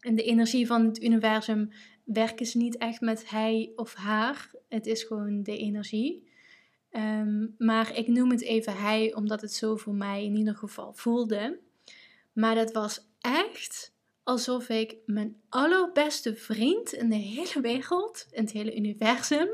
in 0.00 0.14
de 0.14 0.22
energie 0.22 0.66
van 0.66 0.86
het 0.86 1.02
universum 1.02 1.70
werken 2.04 2.46
ze 2.46 2.58
niet 2.58 2.76
echt 2.76 3.00
met 3.00 3.30
hij 3.30 3.72
of 3.76 3.94
haar. 3.94 4.50
Het 4.68 4.86
is 4.86 5.02
gewoon 5.02 5.42
de 5.42 5.56
energie. 5.56 6.28
Ehm, 6.90 7.46
maar 7.58 7.96
ik 7.96 8.08
noem 8.08 8.30
het 8.30 8.42
even 8.42 8.76
hij, 8.76 9.14
omdat 9.14 9.40
het 9.40 9.52
zo 9.52 9.76
voor 9.76 9.94
mij 9.94 10.24
in 10.24 10.36
ieder 10.36 10.56
geval 10.56 10.92
voelde. 10.92 11.58
Maar 12.32 12.54
dat 12.54 12.72
was 12.72 13.08
echt 13.20 13.94
alsof 14.22 14.68
ik 14.68 14.96
mijn 15.06 15.40
allerbeste 15.48 16.34
vriend 16.34 16.92
in 16.92 17.08
de 17.08 17.16
hele 17.16 17.60
wereld, 17.60 18.26
in 18.30 18.42
het 18.42 18.52
hele 18.52 18.76
universum, 18.76 19.48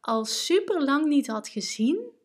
al 0.00 0.24
super 0.24 0.84
lang 0.84 1.06
niet 1.06 1.26
had 1.26 1.48
gezien. 1.48 2.18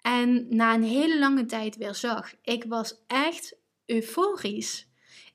En 0.00 0.46
na 0.56 0.74
een 0.74 0.82
hele 0.82 1.18
lange 1.18 1.46
tijd 1.46 1.76
weer 1.76 1.94
zag. 1.94 2.32
Ik 2.42 2.64
was 2.64 3.02
echt 3.06 3.56
euforisch. 3.86 4.88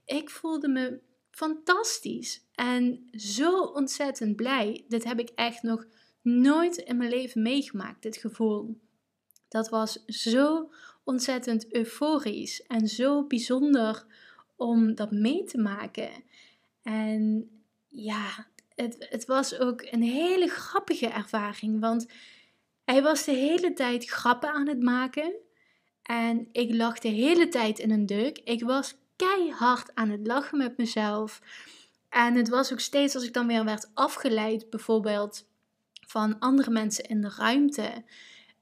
Ik 0.06 0.30
voelde 0.30 0.68
me 0.68 1.00
fantastisch 1.32 2.43
en 2.56 3.08
zo 3.12 3.60
ontzettend 3.62 4.36
blij. 4.36 4.86
Dit 4.88 5.04
heb 5.04 5.20
ik 5.20 5.30
echt 5.36 5.62
nog 5.62 5.86
nooit 6.22 6.78
in 6.78 6.98
mijn 6.98 7.10
leven 7.10 7.42
meegemaakt, 7.42 8.02
dit 8.02 8.18
gevoel. 8.18 8.80
Dat 9.48 9.70
was 9.70 10.06
zo 10.06 10.72
ontzettend 11.04 11.74
euforisch 11.74 12.64
en 12.68 12.88
zo 12.88 13.24
bijzonder 13.24 14.06
om 14.56 14.96
dat 14.96 15.12
mee 15.12 15.44
te 15.44 15.58
maken. 15.58 16.10
En 16.82 17.50
ja, 17.88 18.48
het, 18.76 19.06
het 19.10 19.26
was 19.26 19.60
ook 19.60 19.82
een 19.82 20.04
hele 20.04 20.48
grappige 20.48 21.08
ervaring, 21.08 21.80
want 21.80 22.08
hij 22.86 23.02
was 23.02 23.24
de 23.24 23.32
hele 23.32 23.74
tijd 23.74 24.10
grappen 24.10 24.50
aan 24.50 24.68
het 24.68 24.82
maken. 24.82 25.34
En 26.04 26.48
ik 26.52 26.74
lag 26.74 27.00
de 27.00 27.08
hele 27.08 27.48
tijd 27.48 27.80
in 27.80 27.92
een 27.92 28.06
deuk. 28.06 28.38
Ik 28.44 28.64
was 28.64 28.96
keihard 29.16 29.96
aan 29.96 30.10
het 30.10 30.28
lachen 30.28 30.58
met 30.58 30.78
mezelf. 30.78 31.42
En 32.14 32.36
het 32.36 32.50
was 32.50 32.72
ook 32.72 32.80
steeds 32.80 33.16
als 33.16 33.24
ik 33.24 33.34
dan 33.34 33.48
weer 33.48 33.66
werd 33.66 33.92
afgeleid, 33.94 34.70
bijvoorbeeld 34.70 35.48
van 36.08 36.40
andere 36.40 36.72
mensen 36.72 37.04
in 37.04 37.22
de 37.22 37.34
ruimte. 37.38 38.04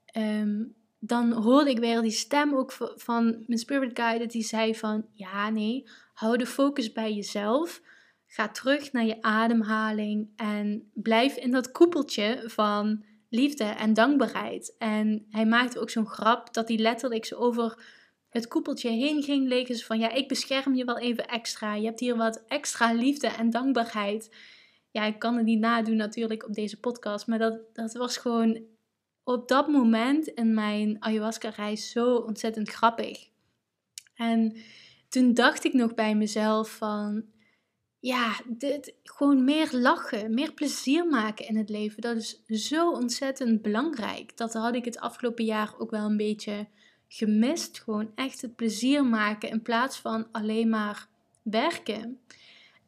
Ehm, 0.06 0.64
dan 0.98 1.32
hoorde 1.32 1.70
ik 1.70 1.78
weer 1.78 2.00
die 2.00 2.10
stem 2.10 2.54
ook 2.54 2.72
van 2.96 3.24
mijn 3.46 3.58
spirit 3.58 3.90
guide 3.98 4.26
die 4.26 4.42
zei 4.42 4.74
van 4.74 5.06
ja 5.12 5.50
nee, 5.50 5.88
hou 6.12 6.36
de 6.36 6.46
focus 6.46 6.92
bij 6.92 7.12
jezelf. 7.12 7.82
Ga 8.26 8.48
terug 8.48 8.92
naar 8.92 9.04
je 9.04 9.22
ademhaling 9.22 10.28
en 10.36 10.90
blijf 10.94 11.36
in 11.36 11.50
dat 11.50 11.72
koepeltje 11.72 12.42
van 12.46 13.04
liefde 13.28 13.64
en 13.64 13.94
dankbaarheid. 13.94 14.74
En 14.78 15.26
hij 15.30 15.46
maakte 15.46 15.80
ook 15.80 15.90
zo'n 15.90 16.06
grap 16.06 16.54
dat 16.54 16.68
hij 16.68 16.76
letterlijk 16.76 17.24
zo 17.24 17.36
over 17.36 17.84
het 18.32 18.48
koepeltje 18.48 18.90
heen 18.90 19.22
ging 19.22 19.48
liggen. 19.48 19.78
van 19.78 19.98
ja, 19.98 20.10
ik 20.10 20.28
bescherm 20.28 20.74
je 20.74 20.84
wel 20.84 20.98
even 20.98 21.26
extra. 21.26 21.74
Je 21.74 21.84
hebt 21.84 22.00
hier 22.00 22.16
wat 22.16 22.44
extra 22.46 22.92
liefde 22.92 23.26
en 23.26 23.50
dankbaarheid. 23.50 24.36
Ja, 24.90 25.04
ik 25.04 25.18
kan 25.18 25.36
het 25.36 25.44
niet 25.44 25.58
nadoen 25.58 25.96
natuurlijk 25.96 26.46
op 26.46 26.54
deze 26.54 26.80
podcast. 26.80 27.26
Maar 27.26 27.38
dat, 27.38 27.60
dat 27.72 27.92
was 27.92 28.16
gewoon 28.16 28.62
op 29.24 29.48
dat 29.48 29.68
moment 29.68 30.26
in 30.26 30.54
mijn 30.54 30.96
ayahuasca-reis 30.98 31.90
zo 31.90 32.14
ontzettend 32.14 32.68
grappig. 32.68 33.28
En 34.14 34.56
toen 35.08 35.34
dacht 35.34 35.64
ik 35.64 35.72
nog 35.72 35.94
bij 35.94 36.14
mezelf 36.14 36.70
van, 36.76 37.24
ja, 37.98 38.40
dit, 38.46 38.94
gewoon 39.02 39.44
meer 39.44 39.68
lachen, 39.72 40.34
meer 40.34 40.52
plezier 40.52 41.06
maken 41.06 41.48
in 41.48 41.56
het 41.56 41.68
leven. 41.68 42.02
Dat 42.02 42.16
is 42.16 42.42
zo 42.46 42.90
ontzettend 42.90 43.62
belangrijk. 43.62 44.36
Dat 44.36 44.52
had 44.52 44.74
ik 44.74 44.84
het 44.84 44.98
afgelopen 44.98 45.44
jaar 45.44 45.74
ook 45.78 45.90
wel 45.90 46.04
een 46.04 46.16
beetje 46.16 46.66
gemist. 47.14 47.80
Gewoon 47.80 48.12
echt 48.14 48.40
het 48.40 48.56
plezier 48.56 49.04
maken 49.06 49.50
in 49.50 49.62
plaats 49.62 49.98
van 49.98 50.26
alleen 50.32 50.68
maar 50.68 51.06
werken. 51.42 52.20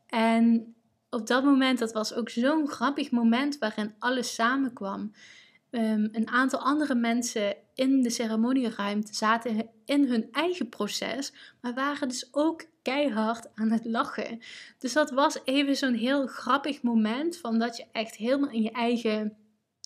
En 0.07 0.75
op 1.11 1.27
dat 1.27 1.45
moment, 1.45 1.79
dat 1.79 1.93
was 1.93 2.15
ook 2.15 2.29
zo'n 2.29 2.69
grappig 2.69 3.11
moment 3.11 3.59
waarin 3.59 3.95
alles 3.99 4.35
samenkwam. 4.35 5.13
Um, 5.71 6.09
een 6.13 6.29
aantal 6.29 6.61
andere 6.61 6.95
mensen 6.95 7.57
in 7.75 8.03
de 8.03 8.11
ceremonieruimte 8.11 9.15
zaten 9.15 9.69
in 9.85 10.09
hun 10.09 10.29
eigen 10.33 10.69
proces, 10.69 11.33
maar 11.61 11.75
waren 11.75 12.09
dus 12.09 12.29
ook 12.31 12.65
keihard 12.83 13.49
aan 13.55 13.71
het 13.71 13.85
lachen. 13.85 14.41
Dus 14.79 14.93
dat 14.93 15.11
was 15.11 15.39
even 15.45 15.77
zo'n 15.77 15.95
heel 15.95 16.27
grappig 16.27 16.83
moment 16.83 17.37
van 17.37 17.59
dat 17.59 17.77
je 17.77 17.85
echt 17.93 18.17
helemaal 18.17 18.51
in 18.51 18.63
je 18.63 18.71
eigen 18.71 19.37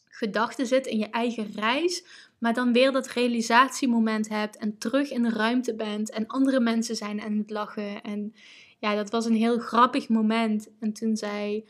gedachten 0.04 0.66
zit, 0.66 0.86
in 0.86 0.98
je 0.98 1.10
eigen 1.10 1.52
reis, 1.54 2.04
maar 2.38 2.54
dan 2.54 2.72
weer 2.72 2.92
dat 2.92 3.08
realisatiemoment 3.08 4.28
hebt 4.28 4.56
en 4.56 4.78
terug 4.78 5.10
in 5.10 5.22
de 5.22 5.30
ruimte 5.30 5.74
bent 5.74 6.10
en 6.10 6.26
andere 6.26 6.60
mensen 6.60 6.96
zijn 6.96 7.20
aan 7.20 7.36
het 7.36 7.50
lachen. 7.50 8.02
En 8.02 8.34
ja, 8.78 8.94
dat 8.94 9.10
was 9.10 9.24
een 9.26 9.34
heel 9.34 9.58
grappig 9.58 10.08
moment. 10.08 10.68
En 10.80 10.92
toen 10.92 11.16
zei 11.16 11.64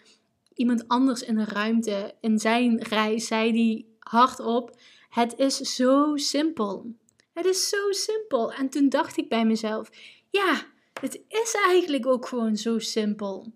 iemand 0.54 0.88
anders 0.88 1.22
in 1.22 1.34
de 1.34 1.44
ruimte, 1.44 2.14
in 2.20 2.38
zijn 2.38 2.82
reis, 2.82 3.26
zei 3.26 3.52
die 3.52 3.96
hardop: 3.98 4.80
Het 5.08 5.34
is 5.36 5.56
zo 5.56 6.16
simpel. 6.16 6.94
Het 7.32 7.46
is 7.46 7.68
zo 7.68 7.90
simpel. 7.90 8.52
En 8.52 8.68
toen 8.68 8.88
dacht 8.88 9.16
ik 9.16 9.28
bij 9.28 9.44
mezelf: 9.44 9.90
Ja, 10.30 10.66
het 11.00 11.20
is 11.28 11.54
eigenlijk 11.66 12.06
ook 12.06 12.26
gewoon 12.26 12.56
zo 12.56 12.78
simpel. 12.78 13.52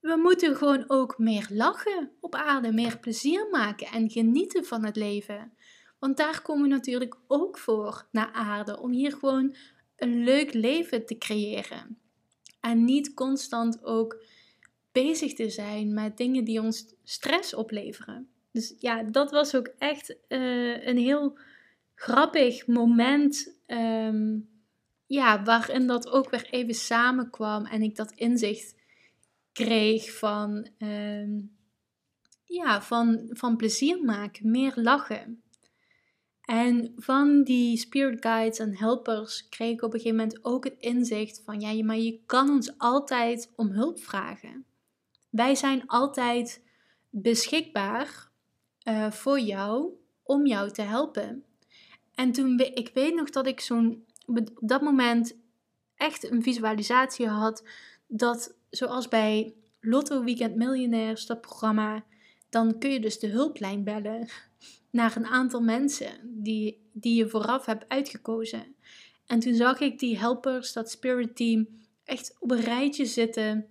We 0.00 0.16
moeten 0.16 0.56
gewoon 0.56 0.84
ook 0.86 1.18
meer 1.18 1.46
lachen 1.50 2.10
op 2.20 2.34
aarde, 2.34 2.72
meer 2.72 2.98
plezier 2.98 3.48
maken 3.50 3.86
en 3.86 4.10
genieten 4.10 4.64
van 4.64 4.84
het 4.84 4.96
leven. 4.96 5.52
Want 6.02 6.16
daar 6.16 6.42
komen 6.42 6.62
we 6.62 6.68
natuurlijk 6.68 7.16
ook 7.26 7.58
voor 7.58 8.06
naar 8.10 8.32
aarde, 8.32 8.80
om 8.80 8.90
hier 8.90 9.12
gewoon 9.12 9.54
een 9.96 10.24
leuk 10.24 10.52
leven 10.52 11.06
te 11.06 11.18
creëren. 11.18 11.98
En 12.60 12.84
niet 12.84 13.14
constant 13.14 13.84
ook 13.84 14.24
bezig 14.92 15.34
te 15.34 15.50
zijn 15.50 15.94
met 15.94 16.16
dingen 16.16 16.44
die 16.44 16.60
ons 16.60 16.94
stress 17.04 17.54
opleveren. 17.54 18.28
Dus 18.50 18.74
ja, 18.78 19.02
dat 19.02 19.30
was 19.30 19.54
ook 19.54 19.66
echt 19.78 20.16
uh, 20.28 20.86
een 20.86 20.98
heel 20.98 21.38
grappig 21.94 22.66
moment. 22.66 23.58
Ehm, 23.66 24.38
ja, 25.06 25.42
waarin 25.42 25.86
dat 25.86 26.10
ook 26.10 26.30
weer 26.30 26.48
even 26.50 26.74
samenkwam 26.74 27.66
en 27.66 27.82
ik 27.82 27.96
dat 27.96 28.12
inzicht 28.12 28.74
kreeg 29.52 30.18
van, 30.18 30.68
ehm, 30.78 31.40
ja, 32.44 32.82
van, 32.82 33.26
van 33.28 33.56
plezier 33.56 34.04
maken, 34.04 34.50
meer 34.50 34.72
lachen. 34.74 35.41
En 36.42 36.92
van 36.96 37.42
die 37.42 37.76
spirit 37.76 38.22
guides 38.22 38.58
en 38.58 38.76
helpers 38.76 39.48
kreeg 39.48 39.72
ik 39.72 39.82
op 39.82 39.94
een 39.94 40.00
gegeven 40.00 40.18
moment 40.18 40.44
ook 40.44 40.64
het 40.64 40.76
inzicht 40.78 41.42
van, 41.44 41.60
ja, 41.60 41.84
maar 41.84 41.98
je 41.98 42.20
kan 42.26 42.50
ons 42.50 42.78
altijd 42.78 43.52
om 43.56 43.70
hulp 43.70 44.00
vragen. 44.00 44.64
Wij 45.30 45.54
zijn 45.54 45.86
altijd 45.86 46.64
beschikbaar 47.10 48.30
uh, 48.88 49.10
voor 49.10 49.40
jou 49.40 49.92
om 50.22 50.46
jou 50.46 50.70
te 50.70 50.82
helpen. 50.82 51.44
En 52.14 52.32
toen, 52.32 52.58
ik 52.58 52.90
weet 52.94 53.14
nog 53.14 53.30
dat 53.30 53.46
ik 53.46 53.60
zo'n, 53.60 54.04
op 54.26 54.50
dat 54.60 54.82
moment 54.82 55.36
echt 55.96 56.30
een 56.30 56.42
visualisatie 56.42 57.28
had 57.28 57.64
dat, 58.06 58.56
zoals 58.70 59.08
bij 59.08 59.54
Lotto 59.80 60.24
Weekend 60.24 60.56
Millionaires, 60.56 61.26
dat 61.26 61.40
programma, 61.40 62.04
dan 62.52 62.78
kun 62.78 62.90
je 62.90 63.00
dus 63.00 63.18
de 63.18 63.26
hulplijn 63.26 63.84
bellen 63.84 64.28
naar 64.90 65.16
een 65.16 65.26
aantal 65.26 65.60
mensen 65.60 66.10
die, 66.22 66.88
die 66.92 67.14
je 67.14 67.28
vooraf 67.28 67.66
hebt 67.66 67.88
uitgekozen. 67.88 68.74
En 69.26 69.40
toen 69.40 69.54
zag 69.54 69.80
ik 69.80 69.98
die 69.98 70.18
helpers, 70.18 70.72
dat 70.72 70.90
spirit 70.90 71.36
team, 71.36 71.68
echt 72.04 72.36
op 72.38 72.50
een 72.50 72.60
rijtje 72.60 73.06
zitten 73.06 73.66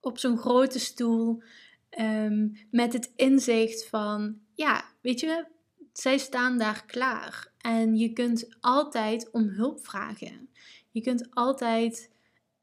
op 0.00 0.18
zo'n 0.18 0.38
grote 0.38 0.78
stoel. 0.78 1.42
Ehm, 1.90 2.48
met 2.70 2.92
het 2.92 3.12
inzicht 3.16 3.86
van, 3.86 4.38
ja, 4.54 4.84
weet 5.00 5.20
je, 5.20 5.46
zij 5.92 6.18
staan 6.18 6.58
daar 6.58 6.84
klaar. 6.86 7.52
En 7.58 7.96
je 7.96 8.12
kunt 8.12 8.48
altijd 8.60 9.30
om 9.30 9.48
hulp 9.48 9.84
vragen. 9.84 10.48
Je 10.90 11.00
kunt 11.00 11.26
altijd 11.30 12.10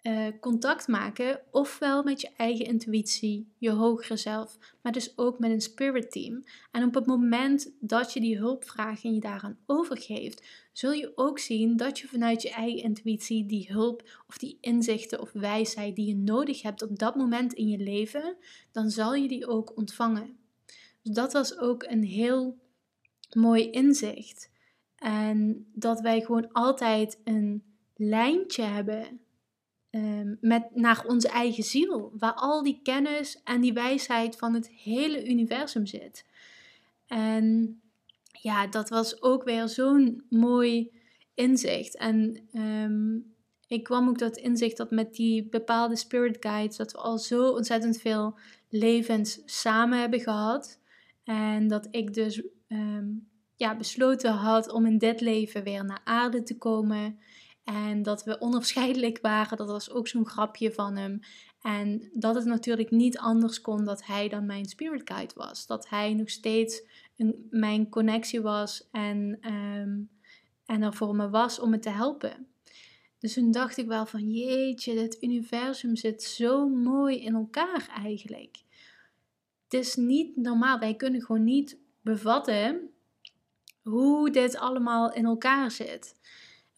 uh, 0.02 0.28
contact 0.39 0.88
maken, 0.88 1.41
ofwel 1.52 2.04
met 2.04 2.22
je 2.22 2.30
eigen 2.38 2.66
intuïtie, 2.66 3.54
je 3.58 3.70
hogere 3.70 4.18
zelf, 4.18 4.58
maar 4.82 4.91
dus 4.91 5.18
ook 5.18 5.39
met 5.39 5.52
een 5.52 5.62
spirit 5.62 6.12
team. 6.12 6.43
En 6.72 6.84
op 6.84 6.93
het 6.93 7.06
moment 7.06 7.72
dat 7.80 8.14
je 8.14 8.20
die 8.20 8.38
hulp 8.38 8.64
vraagt 8.64 9.04
en 9.04 9.14
je 9.14 9.20
daaraan 9.20 9.58
overgeeft, 9.66 10.43
zul 10.72 10.91
je 10.91 11.12
ook 11.16 11.39
zien 11.39 11.78
dat 11.78 11.99
je 11.99 12.08
vanuit 12.08 12.41
je 12.41 12.49
eigen 12.49 12.84
intuïtie 12.84 13.45
die 13.45 13.68
hulp 13.72 14.24
of 14.28 14.38
die 14.38 14.58
inzichten 14.62 15.22
of 15.22 15.32
wijsheid 15.32 15.95
die 15.95 16.08
je 16.08 16.16
nodig 16.16 16.62
hebt 16.62 16.82
op 16.82 16.99
dat 16.99 17.16
moment 17.16 17.54
in 17.54 17.68
je 17.68 17.78
leven, 17.78 18.38
dan 18.72 18.89
zal 18.89 19.14
je 19.14 19.28
die 19.28 19.47
ook 19.47 19.78
ontvangen. 19.78 20.38
Dus 21.04 21.14
dat 21.14 21.34
was 21.34 21.58
ook 21.58 21.84
een 21.84 22.04
heel 22.04 22.58
mooi 23.36 23.70
inzicht. 23.70 24.49
En 24.95 25.68
dat 25.74 26.02
wij 26.02 26.22
gewoon 26.22 26.52
altijd 26.52 27.20
een 27.24 27.64
lijntje 27.95 28.64
hebben 28.64 29.20
um, 29.92 30.38
met, 30.42 30.76
naar 30.76 31.06
onze 31.08 31.30
eigen 31.30 31.64
ziel, 31.64 32.12
waar 32.18 32.34
al 32.34 32.64
die 32.64 32.80
kennis 32.84 33.42
en 33.44 33.62
die 33.62 33.74
wijsheid 33.74 34.36
van 34.36 34.54
het 34.54 34.70
hele 34.70 35.30
universum 35.30 35.86
zit. 35.86 36.26
En 37.08 37.76
ja, 38.32 38.68
dat 38.68 38.89
was 38.89 39.22
ook 39.22 39.44
weer 39.44 39.68
zo'n 39.68 40.24
mooi 40.30 40.92
inzicht. 41.34 41.98
En 41.98 42.48
ehm, 42.52 43.16
ik 43.68 43.84
kwam 43.84 44.08
ook 44.08 44.18
tot 44.18 44.38
inzicht 44.38 44.78
dat 44.78 44.92
met 44.92 45.16
die 45.16 45.50
bepaalde 45.50 45.96
spirit 45.96 46.38
guides, 46.39 46.78
dat 46.78 46.92
we 46.92 46.98
al 46.98 47.18
zo 47.18 47.50
ontzettend 47.50 47.98
veel 47.98 48.38
levens 48.70 49.42
samen 49.46 50.00
hebben 50.00 50.20
gehad. 50.20 50.80
En 51.24 51.68
dat 51.68 51.88
ik 51.92 52.14
dus 52.14 52.42
ehm, 52.68 53.08
ja, 53.56 53.78
besloten 53.78 54.32
had 54.32 54.72
om 54.72 54.86
in 54.86 54.98
dit 54.98 55.22
leven 55.22 55.64
weer 55.64 55.86
naar 55.86 56.02
aarde 56.04 56.44
te 56.44 56.58
komen. 56.58 57.20
En 57.64 58.03
dat 58.03 58.24
we 58.24 58.41
onafscheidelijk 58.41 59.20
waren, 59.22 59.57
dat 59.57 59.68
was 59.68 59.91
ook 59.91 60.07
zo'n 60.07 60.28
grapje 60.28 60.72
van 60.72 60.95
hem. 60.95 61.20
En 61.62 62.09
dat 62.14 62.36
het 62.36 62.45
natuurlijk 62.45 62.91
niet 62.91 63.18
anders 63.18 63.62
kon 63.62 63.86
dat 63.86 64.05
hij 64.05 64.30
dan 64.30 64.45
mijn 64.45 64.66
spirit 64.66 65.09
guide 65.09 65.34
was. 65.36 65.66
Dat 65.66 65.89
hij 65.89 66.14
nog 66.14 66.30
steeds 66.30 66.84
een, 67.18 67.47
mijn 67.49 67.89
connectie 67.89 68.41
was 68.41 68.88
en, 68.91 69.39
um, 69.53 70.09
en 70.66 70.82
er 70.82 70.93
voor 70.93 71.16
me 71.16 71.30
was 71.30 71.59
om 71.59 71.70
me 71.70 71.80
te 71.80 71.89
helpen. 71.89 72.47
Dus 73.20 73.34
toen 73.34 73.51
dacht 73.51 73.78
ik 73.78 73.88
wel 73.88 74.05
van 74.05 74.30
jeetje, 74.30 74.99
het 74.99 75.18
universum 75.22 75.95
zit 75.95 76.24
zo 76.24 76.70
mooi 76.70 77.24
in 77.24 77.36
elkaar 77.36 77.89
eigenlijk. 78.03 78.57
Het 79.64 79.74
is 79.74 79.95
niet 79.95 80.36
normaal, 80.36 80.80
wij 80.80 80.95
kunnen 80.95 81.22
gewoon 81.22 81.43
niet 81.43 81.78
bevatten 82.01 82.89
hoe 83.82 84.30
dit 84.30 84.57
allemaal 84.57 85.14
in 85.14 85.26
elkaar 85.26 85.72
zit 85.72 86.20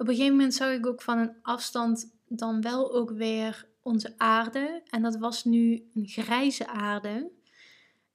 op 0.03 0.09
een 0.09 0.15
gegeven 0.15 0.35
moment 0.35 0.53
zag 0.53 0.71
ik 0.71 0.85
ook 0.85 1.01
van 1.01 1.17
een 1.17 1.35
afstand 1.41 2.15
dan 2.27 2.61
wel 2.61 2.93
ook 2.93 3.11
weer 3.11 3.67
onze 3.81 4.13
aarde. 4.17 4.81
En 4.89 5.01
dat 5.01 5.15
was 5.15 5.43
nu 5.43 5.89
een 5.93 6.07
grijze 6.07 6.67
aarde. 6.67 7.31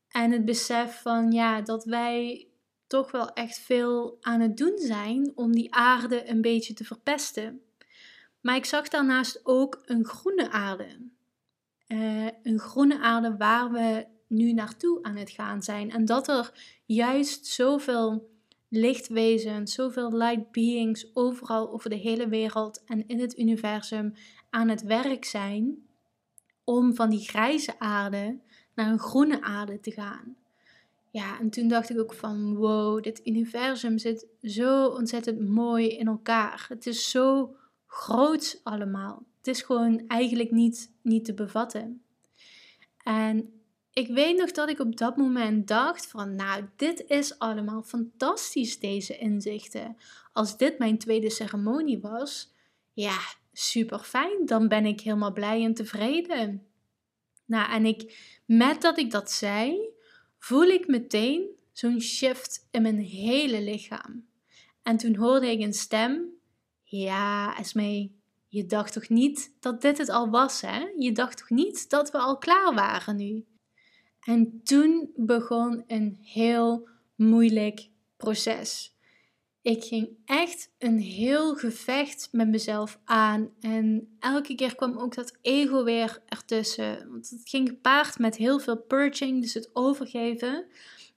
En 0.08 0.30
het 0.32 0.44
besef 0.44 1.00
van 1.02 1.32
ja, 1.32 1.60
dat 1.60 1.84
wij 1.84 2.48
toch 2.86 3.10
wel 3.10 3.32
echt 3.32 3.58
veel 3.58 4.16
aan 4.20 4.40
het 4.40 4.56
doen 4.56 4.78
zijn 4.78 5.32
om 5.34 5.52
die 5.52 5.74
aarde 5.74 6.30
een 6.30 6.40
beetje 6.40 6.74
te 6.74 6.84
verpesten. 6.84 7.60
Maar 8.40 8.56
ik 8.56 8.64
zag 8.64 8.88
daarnaast 8.88 9.40
ook 9.42 9.82
een 9.84 10.04
groene 10.04 10.50
aarde. 10.50 11.08
Uh, 11.86 12.28
een 12.42 12.58
groene 12.58 12.98
aarde 12.98 13.36
waar 13.36 13.70
we 13.70 14.06
nu 14.26 14.52
naartoe 14.52 15.02
aan 15.02 15.16
het 15.16 15.30
gaan 15.30 15.62
zijn. 15.62 15.90
En 15.90 16.04
dat 16.04 16.28
er 16.28 16.52
juist 16.86 17.46
zoveel 17.46 18.30
lichtwezens, 18.68 19.74
zoveel 19.74 20.12
light 20.12 20.50
beings 20.50 21.10
overal 21.14 21.72
over 21.72 21.90
de 21.90 21.96
hele 21.96 22.28
wereld 22.28 22.82
en 22.84 23.06
in 23.06 23.20
het 23.20 23.38
universum 23.38 24.14
aan 24.50 24.68
het 24.68 24.82
werk 24.82 25.24
zijn 25.24 25.86
om 26.64 26.94
van 26.94 27.10
die 27.10 27.28
grijze 27.28 27.78
aarde 27.78 28.38
naar 28.74 28.90
een 28.90 28.98
groene 28.98 29.42
aarde 29.42 29.80
te 29.80 29.90
gaan. 29.90 30.36
Ja, 31.10 31.40
en 31.40 31.50
toen 31.50 31.68
dacht 31.68 31.90
ik 31.90 31.98
ook 31.98 32.14
van 32.14 32.54
wow, 32.54 33.02
dit 33.02 33.20
universum 33.24 33.98
zit 33.98 34.26
zo 34.42 34.86
ontzettend 34.86 35.48
mooi 35.48 35.88
in 35.88 36.06
elkaar. 36.06 36.66
Het 36.68 36.86
is 36.86 37.10
zo 37.10 37.56
groot 37.86 38.60
allemaal. 38.62 39.22
Het 39.38 39.46
is 39.46 39.62
gewoon 39.62 40.04
eigenlijk 40.06 40.50
niet, 40.50 40.92
niet 41.02 41.24
te 41.24 41.34
bevatten. 41.34 42.02
En 43.02 43.57
ik 43.92 44.08
weet 44.08 44.36
nog 44.36 44.50
dat 44.50 44.68
ik 44.68 44.78
op 44.78 44.96
dat 44.96 45.16
moment 45.16 45.68
dacht 45.68 46.06
van, 46.06 46.34
nou, 46.34 46.64
dit 46.76 47.04
is 47.06 47.38
allemaal 47.38 47.82
fantastisch, 47.82 48.78
deze 48.78 49.18
inzichten. 49.18 49.96
Als 50.32 50.56
dit 50.56 50.78
mijn 50.78 50.98
tweede 50.98 51.30
ceremonie 51.30 52.00
was, 52.00 52.52
ja, 52.92 53.18
super 53.52 53.98
fijn. 53.98 54.46
Dan 54.46 54.68
ben 54.68 54.86
ik 54.86 55.00
helemaal 55.00 55.32
blij 55.32 55.64
en 55.64 55.74
tevreden. 55.74 56.66
Nou, 57.44 57.72
en 57.72 57.86
ik, 57.86 58.18
met 58.44 58.82
dat 58.82 58.98
ik 58.98 59.10
dat 59.10 59.30
zei, 59.30 59.78
voel 60.38 60.64
ik 60.64 60.86
meteen 60.86 61.46
zo'n 61.72 62.00
shift 62.00 62.68
in 62.70 62.82
mijn 62.82 62.98
hele 62.98 63.62
lichaam. 63.62 64.26
En 64.82 64.96
toen 64.96 65.16
hoorde 65.16 65.50
ik 65.50 65.60
een 65.60 65.72
stem. 65.72 66.26
Ja, 66.84 67.58
Esme, 67.58 68.10
je 68.48 68.66
dacht 68.66 68.92
toch 68.92 69.08
niet 69.08 69.56
dat 69.60 69.80
dit 69.80 69.98
het 69.98 70.08
al 70.08 70.30
was, 70.30 70.60
hè? 70.60 70.86
Je 70.98 71.12
dacht 71.12 71.38
toch 71.38 71.50
niet 71.50 71.90
dat 71.90 72.10
we 72.10 72.18
al 72.18 72.38
klaar 72.38 72.74
waren 72.74 73.16
nu? 73.16 73.44
En 74.28 74.60
toen 74.64 75.10
begon 75.16 75.84
een 75.86 76.18
heel 76.22 76.88
moeilijk 77.14 77.88
proces. 78.16 78.96
Ik 79.62 79.84
ging 79.84 80.08
echt 80.24 80.70
een 80.78 80.98
heel 80.98 81.54
gevecht 81.54 82.28
met 82.32 82.48
mezelf 82.48 83.00
aan. 83.04 83.50
En 83.60 84.16
elke 84.18 84.54
keer 84.54 84.74
kwam 84.74 84.98
ook 84.98 85.14
dat 85.14 85.36
ego 85.42 85.84
weer 85.84 86.22
ertussen. 86.26 87.10
Want 87.10 87.30
het 87.30 87.48
ging 87.48 87.68
gepaard 87.68 88.18
met 88.18 88.36
heel 88.36 88.58
veel 88.58 88.76
purging, 88.76 89.42
dus 89.42 89.54
het 89.54 89.70
overgeven. 89.72 90.66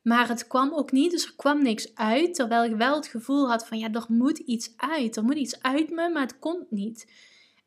Maar 0.02 0.28
het 0.28 0.48
kwam 0.48 0.74
ook 0.74 0.92
niet, 0.92 1.12
dus 1.12 1.26
er 1.26 1.36
kwam 1.36 1.64
niks 1.64 1.96
uit. 1.96 2.34
Terwijl 2.34 2.64
ik 2.64 2.76
wel 2.76 2.96
het 2.96 3.08
gevoel 3.08 3.50
had 3.50 3.68
van 3.68 3.80
ja, 3.80 3.92
er 3.92 4.06
moet 4.08 4.38
iets 4.38 4.74
uit. 4.78 5.16
Er 5.16 5.24
moet 5.24 5.38
iets 5.38 5.62
uit 5.62 5.90
me, 5.90 6.10
maar 6.10 6.22
het 6.22 6.40
komt 6.40 6.72
niet. 6.72 7.12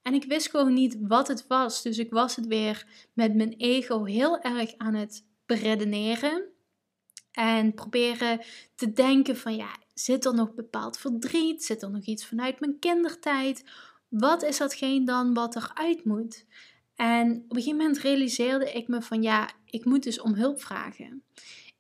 En 0.03 0.15
ik 0.15 0.25
wist 0.25 0.51
gewoon 0.51 0.75
niet 0.75 0.97
wat 1.01 1.29
het 1.29 1.47
was. 1.47 1.83
Dus 1.83 1.99
ik 1.99 2.11
was 2.11 2.37
het 2.37 2.47
weer 2.47 2.87
met 3.13 3.35
mijn 3.35 3.53
ego 3.53 4.05
heel 4.05 4.41
erg 4.41 4.75
aan 4.77 4.95
het 4.95 5.25
beredeneren. 5.47 6.53
En 7.33 7.75
proberen 7.75 8.41
te 8.75 8.93
denken 8.93 9.37
van 9.37 9.57
ja, 9.57 9.77
zit 9.95 10.25
er 10.25 10.35
nog 10.35 10.55
bepaald 10.55 10.99
verdriet? 10.99 11.65
Zit 11.65 11.83
er 11.83 11.91
nog 11.91 12.05
iets 12.05 12.27
vanuit 12.27 12.61
mijn 12.61 12.79
kindertijd? 12.79 13.65
Wat 14.09 14.43
is 14.43 14.59
datgene 14.59 15.05
dan 15.05 15.35
wat 15.35 15.57
eruit 15.57 16.05
moet? 16.05 16.47
En 16.95 17.31
op 17.31 17.51
een 17.51 17.63
gegeven 17.63 17.77
moment 17.77 17.99
realiseerde 17.99 18.73
ik 18.73 18.89
me 18.89 19.03
van 19.03 19.23
ja, 19.23 19.51
ik 19.65 19.85
moet 19.85 20.03
dus 20.03 20.21
om 20.21 20.35
hulp 20.35 20.63
vragen. 20.63 21.23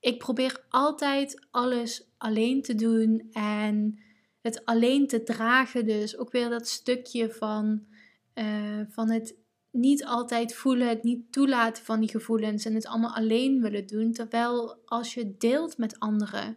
Ik 0.01 0.19
probeer 0.19 0.65
altijd 0.69 1.47
alles 1.51 2.09
alleen 2.19 2.63
te 2.63 2.75
doen 2.75 3.29
en 3.33 3.99
het 4.41 4.65
alleen 4.65 5.07
te 5.07 5.23
dragen. 5.23 5.87
Dus 5.87 6.17
ook 6.17 6.31
weer 6.31 6.49
dat 6.49 6.69
stukje 6.69 7.31
van, 7.31 7.87
uh, 8.35 8.81
van 8.89 9.11
het 9.11 9.35
niet 9.75 10.05
altijd 10.05 10.55
voelen, 10.55 10.89
het 10.89 11.03
niet 11.03 11.33
toelaten 11.33 11.85
van 11.85 12.01
die 12.01 12.09
gevoelens 12.09 12.65
en 12.65 12.75
het 12.75 12.87
allemaal 12.87 13.15
alleen 13.15 13.61
willen 13.61 13.87
doen. 13.87 14.13
Terwijl 14.13 14.79
als 14.85 15.15
je 15.15 15.37
deelt 15.39 15.79
met 15.79 16.01
anderen, 16.01 16.57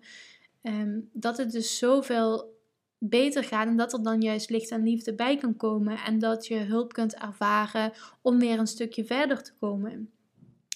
um, 0.61 1.09
dat 1.13 1.37
het 1.37 1.51
dus 1.51 1.77
zoveel 1.77 2.55
beter 2.97 3.43
gaat 3.43 3.67
en 3.67 3.77
dat 3.77 3.93
er 3.93 4.03
dan 4.03 4.21
juist 4.21 4.49
licht 4.49 4.71
en 4.71 4.83
liefde 4.83 5.13
bij 5.15 5.37
kan 5.37 5.55
komen 5.55 5.97
en 5.97 6.19
dat 6.19 6.47
je 6.47 6.57
hulp 6.57 6.93
kunt 6.93 7.15
ervaren 7.15 7.91
om 8.21 8.39
weer 8.39 8.59
een 8.59 8.67
stukje 8.67 9.05
verder 9.05 9.43
te 9.43 9.53
komen. 9.59 10.11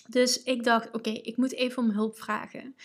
Dus 0.09 0.43
ik 0.43 0.63
dacht, 0.63 0.91
oké, 0.91 1.09
ik 1.09 1.37
moet 1.37 1.53
even 1.53 1.83
om 1.83 1.89
hulp 1.89 2.17
vragen. 2.17 2.75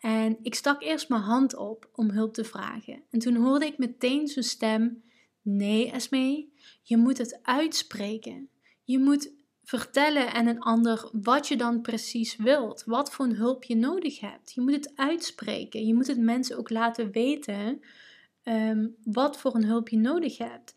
En 0.00 0.38
ik 0.42 0.54
stak 0.54 0.82
eerst 0.82 1.08
mijn 1.08 1.22
hand 1.22 1.56
op 1.56 1.88
om 1.94 2.10
hulp 2.10 2.34
te 2.34 2.44
vragen. 2.44 3.02
En 3.10 3.18
toen 3.18 3.36
hoorde 3.36 3.66
ik 3.66 3.78
meteen 3.78 4.28
zo'n 4.28 4.42
stem: 4.42 5.02
Nee, 5.42 5.90
Esme, 5.90 6.46
je 6.82 6.96
moet 6.96 7.18
het 7.18 7.38
uitspreken. 7.42 8.48
Je 8.90 8.98
moet 8.98 9.32
vertellen 9.62 10.32
aan 10.32 10.46
een 10.46 10.60
ander 10.60 11.08
wat 11.12 11.48
je 11.48 11.56
dan 11.56 11.80
precies 11.80 12.36
wilt, 12.36 12.82
wat 12.86 13.12
voor 13.12 13.24
een 13.24 13.36
hulp 13.36 13.64
je 13.64 13.76
nodig 13.76 14.20
hebt. 14.20 14.52
Je 14.52 14.60
moet 14.60 14.72
het 14.72 14.92
uitspreken. 14.96 15.86
Je 15.86 15.94
moet 15.94 16.06
het 16.06 16.18
mensen 16.18 16.58
ook 16.58 16.70
laten 16.70 17.10
weten 17.10 17.80
ehm, 18.42 18.86
wat 19.04 19.38
voor 19.38 19.54
een 19.54 19.64
hulp 19.64 19.88
je 19.88 19.96
nodig 19.96 20.38
hebt. 20.38 20.74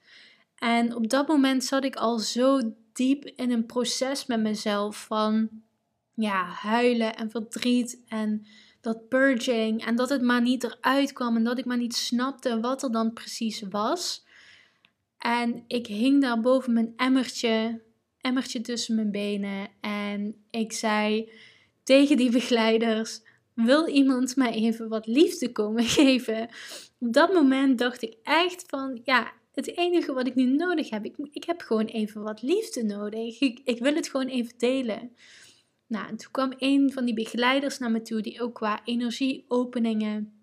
En 0.56 0.96
op 0.96 1.10
dat 1.10 1.28
moment 1.28 1.64
zat 1.64 1.84
ik 1.84 1.96
al 1.96 2.20
zo 2.20 2.60
diep 2.94 3.26
in 3.26 3.52
een 3.52 3.66
proces 3.66 4.26
met 4.26 4.40
mezelf 4.40 5.06
van 5.06 5.50
ja, 6.14 6.44
huilen 6.46 7.16
en 7.16 7.30
verdriet 7.30 8.04
en 8.08 8.46
dat 8.82 9.10
purging 9.10 9.86
en 9.86 9.96
dat 9.96 10.10
het 10.10 10.22
maar 10.22 10.42
niet 10.42 10.64
eruit 10.64 11.14
kwam 11.14 11.36
en 11.36 11.44
dat 11.44 11.58
ik 11.58 11.66
maar 11.66 11.78
niet 11.78 11.96
snapte 11.96 12.60
wat 12.60 12.84
er 12.84 12.92
dan 12.92 13.14
precies 13.14 13.62
was. 13.70 14.26
En 15.18 15.64
ik 15.68 15.88
hing 15.88 16.22
daar 16.22 16.42
boven 16.42 16.74
mijn 16.74 16.94
emmertje 16.96 17.82
emmertje 18.24 18.62
tussen 18.62 18.96
mijn 18.96 19.12
benen 19.12 19.68
en 19.82 20.36
ik 20.50 20.74
zei 20.74 21.32
tegen 21.84 22.18
die 22.18 22.32
begeleiders: 22.32 23.22
Wil 23.54 23.88
iemand 23.88 24.36
mij 24.36 24.52
even 24.52 24.90
wat 24.90 25.08
liefde 25.08 25.52
komen 25.52 25.84
geven? 26.00 26.50
Op 27.00 27.14
dat 27.14 27.34
moment 27.34 27.78
dacht 27.78 28.02
ik 28.02 28.16
echt 28.24 28.64
van 28.68 29.02
ja. 29.04 29.32
Het 29.54 29.78
enige 29.78 30.14
wat 30.14 30.28
ik 30.28 30.36
nu 30.36 30.46
nodig 30.46 30.90
heb, 30.90 31.06
ik, 31.06 31.16
ik 31.32 31.44
heb 31.44 31.62
gewoon 31.62 31.86
even 31.86 32.22
wat 32.22 32.42
liefde 32.42 32.84
nodig. 32.84 33.40
Ik, 33.40 33.60
ik 33.64 33.80
wil 33.80 33.96
het 33.96 34.10
gewoon 34.10 34.28
even 34.28 34.54
delen. 34.58 35.12
Nou, 35.88 36.08
toen 36.08 36.32
kwam 36.32 36.54
een 36.58 36.92
van 36.92 37.06
die 37.06 37.14
begeleiders 37.14 37.78
naar 37.78 37.92
me 37.92 38.02
toe, 38.02 38.22
die 38.22 38.42
ook 38.42 38.54
qua 38.54 38.82
energieopeningen 38.86 40.34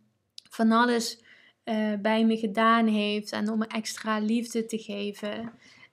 van 0.50 0.72
alles 0.72 1.22
uh, 1.64 1.94
bij 2.02 2.26
me 2.26 2.36
gedaan 2.36 2.86
heeft 2.86 3.32
en 3.32 3.50
om 3.50 3.58
me 3.58 3.66
extra 3.66 4.18
liefde 4.18 4.66
te 4.66 4.78
geven. 4.78 5.52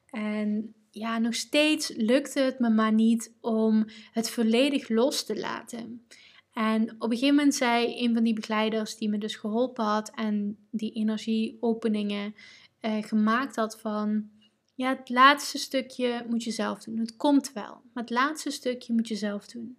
En 0.09 0.73
ja, 0.97 1.17
nog 1.17 1.35
steeds 1.35 1.93
lukte 1.95 2.39
het 2.39 2.59
me 2.59 2.69
maar 2.69 2.93
niet 2.93 3.33
om 3.41 3.85
het 4.11 4.29
volledig 4.29 4.89
los 4.89 5.25
te 5.25 5.39
laten. 5.39 6.05
En 6.53 6.81
op 6.99 7.11
een 7.11 7.17
gegeven 7.17 7.35
moment 7.35 7.55
zei 7.55 8.03
een 8.03 8.13
van 8.13 8.23
die 8.23 8.33
begeleiders 8.33 8.97
die 8.97 9.09
me 9.09 9.17
dus 9.17 9.35
geholpen 9.35 9.85
had 9.85 10.11
en 10.15 10.57
die 10.71 10.91
energieopeningen 10.91 12.35
uh, 12.81 13.03
gemaakt 13.03 13.55
had 13.55 13.79
van, 13.79 14.29
ja, 14.75 14.89
het 14.89 15.09
laatste 15.09 15.57
stukje 15.57 16.25
moet 16.29 16.43
je 16.43 16.51
zelf 16.51 16.83
doen. 16.83 16.97
Het 16.97 17.15
komt 17.15 17.53
wel, 17.53 17.81
maar 17.93 18.03
het 18.03 18.09
laatste 18.09 18.51
stukje 18.51 18.93
moet 18.93 19.07
je 19.07 19.15
zelf 19.15 19.47
doen. 19.47 19.77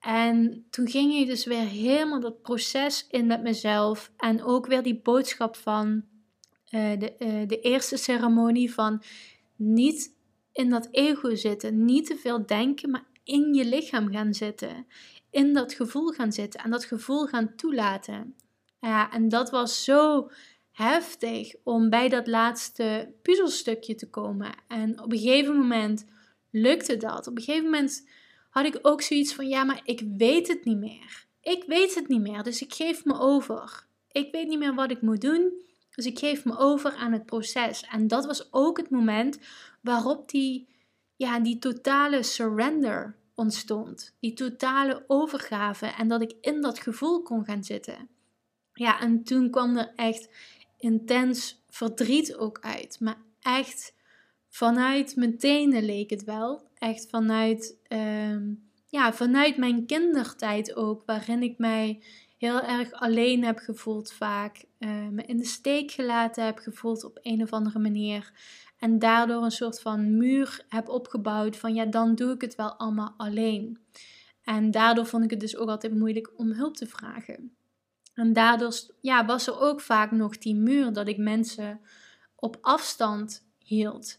En 0.00 0.66
toen 0.70 0.88
ging 0.88 1.14
ik 1.14 1.26
dus 1.26 1.44
weer 1.44 1.66
helemaal 1.68 2.20
dat 2.20 2.42
proces 2.42 3.06
in 3.10 3.26
met 3.26 3.42
mezelf 3.42 4.12
en 4.16 4.42
ook 4.42 4.66
weer 4.66 4.82
die 4.82 5.00
boodschap 5.02 5.56
van 5.56 6.04
uh, 6.70 6.98
de, 6.98 7.14
uh, 7.18 7.48
de 7.48 7.60
eerste 7.60 7.96
ceremonie 7.96 8.74
van 8.74 9.02
niet 9.72 10.14
in 10.52 10.70
dat 10.70 10.88
ego 10.90 11.34
zitten. 11.34 11.84
Niet 11.84 12.06
te 12.06 12.16
veel 12.16 12.46
denken, 12.46 12.90
maar 12.90 13.04
in 13.24 13.54
je 13.54 13.64
lichaam 13.64 14.12
gaan 14.12 14.34
zitten. 14.34 14.86
In 15.30 15.52
dat 15.52 15.72
gevoel 15.72 16.10
gaan 16.10 16.32
zitten 16.32 16.60
en 16.60 16.70
dat 16.70 16.84
gevoel 16.84 17.26
gaan 17.26 17.56
toelaten. 17.56 18.34
Ja, 18.80 19.12
en 19.12 19.28
dat 19.28 19.50
was 19.50 19.84
zo 19.84 20.30
heftig 20.72 21.54
om 21.62 21.90
bij 21.90 22.08
dat 22.08 22.26
laatste 22.26 23.14
puzzelstukje 23.22 23.94
te 23.94 24.10
komen. 24.10 24.52
En 24.68 25.02
op 25.02 25.12
een 25.12 25.18
gegeven 25.18 25.56
moment 25.56 26.04
lukte 26.50 26.96
dat. 26.96 27.26
Op 27.26 27.36
een 27.36 27.42
gegeven 27.42 27.64
moment 27.64 28.08
had 28.50 28.64
ik 28.64 28.78
ook 28.82 29.02
zoiets 29.02 29.34
van: 29.34 29.48
ja, 29.48 29.64
maar 29.64 29.80
ik 29.84 30.02
weet 30.16 30.48
het 30.48 30.64
niet 30.64 30.78
meer. 30.78 31.26
Ik 31.40 31.64
weet 31.66 31.94
het 31.94 32.08
niet 32.08 32.20
meer, 32.20 32.42
dus 32.42 32.62
ik 32.62 32.74
geef 32.74 33.04
me 33.04 33.18
over. 33.18 33.86
Ik 34.10 34.32
weet 34.32 34.48
niet 34.48 34.58
meer 34.58 34.74
wat 34.74 34.90
ik 34.90 35.00
moet 35.00 35.20
doen, 35.20 35.52
dus 35.94 36.06
ik 36.06 36.18
geef 36.18 36.44
me 36.44 36.58
over 36.58 36.94
aan 36.94 37.12
het 37.12 37.26
proces. 37.26 37.86
En 37.90 38.08
dat 38.08 38.26
was 38.26 38.52
ook 38.52 38.76
het 38.76 38.90
moment 38.90 39.38
waarop 39.80 40.30
die, 40.30 40.68
ja, 41.16 41.40
die 41.40 41.58
totale 41.58 42.22
surrender 42.22 43.16
ontstond. 43.34 44.14
Die 44.20 44.32
totale 44.32 45.04
overgave 45.06 45.86
en 45.86 46.08
dat 46.08 46.22
ik 46.22 46.34
in 46.40 46.60
dat 46.60 46.78
gevoel 46.78 47.22
kon 47.22 47.44
gaan 47.44 47.64
zitten. 47.64 48.08
Ja, 48.72 49.00
en 49.00 49.24
toen 49.24 49.50
kwam 49.50 49.76
er 49.76 49.92
echt 49.96 50.28
intens 50.78 51.62
verdriet 51.68 52.36
ook 52.36 52.58
uit. 52.60 53.00
Maar 53.00 53.18
echt 53.40 53.94
vanuit 54.48 55.16
mijn 55.16 55.38
tenen 55.38 55.84
leek 55.84 56.10
het 56.10 56.24
wel. 56.24 56.68
Echt 56.74 57.08
vanuit, 57.10 57.76
ehm, 57.88 58.52
ja, 58.86 59.12
vanuit 59.12 59.56
mijn 59.56 59.86
kindertijd 59.86 60.74
ook, 60.74 61.02
waarin 61.06 61.42
ik 61.42 61.58
mij 61.58 62.02
heel 62.36 62.62
erg 62.62 62.92
alleen 62.92 63.44
heb 63.44 63.58
gevoeld 63.58 64.12
vaak. 64.12 64.64
Uh, 64.78 65.08
me 65.10 65.22
in 65.22 65.36
de 65.36 65.44
steek 65.44 65.90
gelaten 65.90 66.44
heb 66.44 66.58
gevoeld 66.58 67.04
op 67.04 67.18
een 67.22 67.42
of 67.42 67.52
andere 67.52 67.78
manier. 67.78 68.32
En 68.78 68.98
daardoor 68.98 69.42
een 69.42 69.50
soort 69.50 69.80
van 69.80 70.16
muur 70.16 70.64
heb 70.68 70.88
opgebouwd 70.88 71.56
van 71.56 71.74
ja, 71.74 71.84
dan 71.84 72.14
doe 72.14 72.32
ik 72.32 72.40
het 72.40 72.54
wel 72.54 72.72
allemaal 72.72 73.14
alleen. 73.16 73.78
En 74.42 74.70
daardoor 74.70 75.06
vond 75.06 75.24
ik 75.24 75.30
het 75.30 75.40
dus 75.40 75.56
ook 75.56 75.68
altijd 75.68 75.94
moeilijk 75.94 76.32
om 76.36 76.52
hulp 76.52 76.76
te 76.76 76.86
vragen. 76.86 77.56
En 78.14 78.32
daardoor 78.32 78.72
ja, 79.00 79.24
was 79.24 79.46
er 79.46 79.60
ook 79.60 79.80
vaak 79.80 80.10
nog 80.10 80.38
die 80.38 80.54
muur 80.54 80.92
dat 80.92 81.08
ik 81.08 81.18
mensen 81.18 81.80
op 82.36 82.58
afstand 82.60 83.46
hield. 83.58 84.18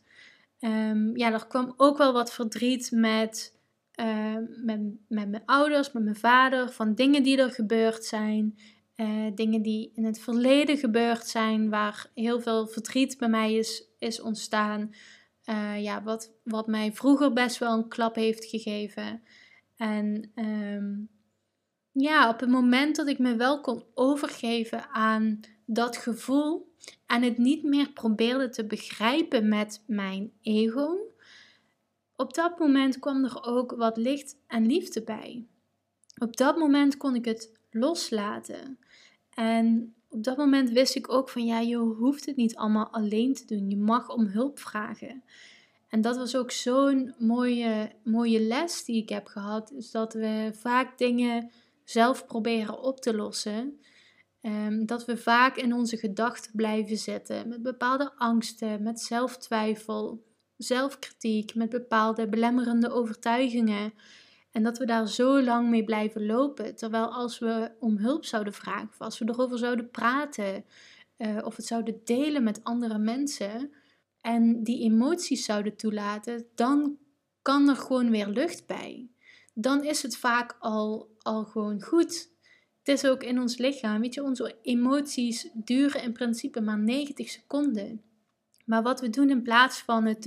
Um, 0.60 1.18
ja, 1.18 1.34
er 1.34 1.48
kwam 1.48 1.74
ook 1.78 1.98
wel 1.98 2.14
wat 2.14 2.34
verdriet 2.34 2.92
met, 2.92 3.55
uh, 4.00 4.38
met, 4.64 4.80
met 5.08 5.30
mijn 5.30 5.46
ouders, 5.46 5.92
met 5.92 6.04
mijn 6.04 6.16
vader, 6.16 6.72
van 6.72 6.96
dingen 6.96 7.24
die 7.24 7.38
er 7.38 7.52
gebeurd 7.52 8.04
zijn. 8.04 8.60
Uh, 8.96 9.32
dingen 9.36 9.62
die 9.62 9.92
in 9.94 10.06
het 10.06 10.20
verleden 10.20 10.78
gebeurd 10.78 11.28
zijn, 11.28 11.70
waar 11.70 12.12
heel 12.14 12.42
veel 12.42 12.68
verdriet 12.68 13.18
bij 13.18 13.30
mij 13.30 13.54
is, 13.54 13.84
is 14.00 14.22
ontstaan. 14.22 14.94
Uh, 15.50 15.84
ja, 15.84 16.04
wat, 16.04 16.32
wat 16.44 16.68
mij 16.68 16.94
vroeger 16.94 17.34
best 17.34 17.58
wel 17.58 17.74
een 17.74 17.88
klap 17.88 18.16
heeft 18.16 18.46
gegeven. 18.46 19.22
En 19.76 20.32
um, 20.36 21.10
ja, 21.92 22.30
op 22.30 22.40
het 22.40 22.50
moment 22.50 22.96
dat 22.96 23.08
ik 23.08 23.20
me 23.20 23.36
wel 23.36 23.62
kon 23.62 23.84
overgeven 23.94 24.90
aan 24.90 25.40
dat 25.66 25.98
gevoel 25.98 26.74
en 27.06 27.22
het 27.22 27.38
niet 27.38 27.64
meer 27.64 27.92
probeerde 27.92 28.50
te 28.50 28.66
begrijpen 28.66 29.50
met 29.50 29.84
mijn 29.88 30.32
ego, 30.42 30.98
op 32.16 32.34
dat 32.34 32.60
moment 32.60 33.00
kwam 33.00 33.24
er 33.24 33.44
ook 33.44 33.72
wat 33.72 33.98
licht 33.98 34.38
en 34.48 34.66
liefde 34.66 35.04
bij. 35.04 35.46
Op 36.18 36.38
dat 36.38 36.58
moment 36.58 36.98
kon 36.98 37.16
ik 37.16 37.26
het 37.26 37.60
loslaten. 37.70 38.80
En 39.30 39.96
op 40.10 40.24
dat 40.24 40.38
moment 40.38 40.70
wist 40.70 40.96
ik 40.96 41.12
ook 41.12 41.30
van 41.30 41.46
ja, 41.46 41.60
je 41.60 41.78
hoeft 41.78 42.26
het 42.26 42.36
niet 42.36 42.56
allemaal 42.56 42.90
alleen 42.90 43.34
te 43.34 43.46
doen. 43.46 43.70
Je 43.70 43.78
mag 43.78 44.10
om 44.10 44.26
hulp 44.26 44.60
vragen. 44.60 45.24
En 45.90 46.02
dat 46.02 46.18
was 46.18 46.36
ook 46.36 46.52
zo'n 46.52 47.14
mooie, 47.20 47.92
mooie 48.04 48.40
les 48.40 48.84
die 48.84 49.02
ik 49.02 49.10
heb 49.10 49.28
gehad. 49.28 49.72
Is 49.72 49.92
dat 49.92 50.14
we 50.14 50.52
vaak 50.54 50.98
dingen 50.98 51.52
zelf 51.84 52.26
proberen 52.26 52.82
op 52.82 53.00
te 53.00 53.16
lossen. 53.16 53.80
Um, 54.42 54.86
dat 54.86 55.06
we 55.06 55.18
vaak 55.18 55.58
in 55.58 55.74
onze 55.74 55.98
gedachten 55.98 56.52
blijven 56.56 56.98
zitten 56.98 57.48
met 57.48 57.62
bepaalde 57.62 58.12
angsten, 58.16 58.84
met 58.84 59.02
zelftwijfel, 59.02 60.24
zelfkritiek, 60.58 61.56
met 61.56 61.70
bepaalde 61.70 62.28
belemmerende 62.28 62.92
overtuigingen. 62.92 63.94
En 64.52 64.64
dat 64.64 64.78
we 64.78 64.86
daar 64.86 65.08
zo 65.08 65.42
lang 65.42 65.70
mee 65.70 65.84
blijven 65.84 66.26
lopen. 66.26 66.76
Terwijl 66.76 67.14
als 67.14 67.40
we 67.40 67.72
om 67.80 67.98
hulp 67.98 68.26
zouden 68.26 68.54
vragen, 68.54 68.90
of 68.90 69.02
als 69.02 69.20
we 69.20 69.30
erover 69.30 69.58
zouden 69.58 69.90
praten, 69.90 70.66
uh, 71.18 71.38
of 71.44 71.56
het 71.56 71.66
zouden 71.66 72.02
delen 72.04 72.44
met 72.44 72.64
andere 72.64 72.98
mensen 72.98 73.72
en 74.22 74.64
die 74.64 74.84
emoties 74.84 75.46
zouden 75.46 75.76
toelaten, 75.76 76.46
dan 76.56 76.98
kan 77.42 77.70
er 77.70 77.76
gewoon 77.76 78.10
weer 78.10 78.28
lucht 78.28 78.66
bij. 78.66 79.10
Dan 79.54 79.84
is 79.84 80.02
het 80.02 80.18
vaak 80.18 80.56
al, 80.60 81.10
al 81.20 81.44
gewoon 81.44 81.82
goed. 81.82 82.30
Het 82.84 82.88
is 82.88 83.06
ook 83.06 83.24
in 83.24 83.40
ons 83.40 83.58
lichaam, 83.58 84.02
weet 84.02 84.14
je, 84.14 84.24
onze 84.24 84.58
emoties 84.62 85.50
duren 85.54 86.04
in 86.04 86.14
principe 86.14 86.62
maar 86.62 86.80
90 86.80 87.30
seconden. 87.30 88.02
Maar 88.66 88.84
wat 88.84 89.02
we 89.02 89.10
doen 89.10 89.30
in 89.30 89.42
plaats 89.42 89.80
van 89.80 90.06
het 90.06 90.22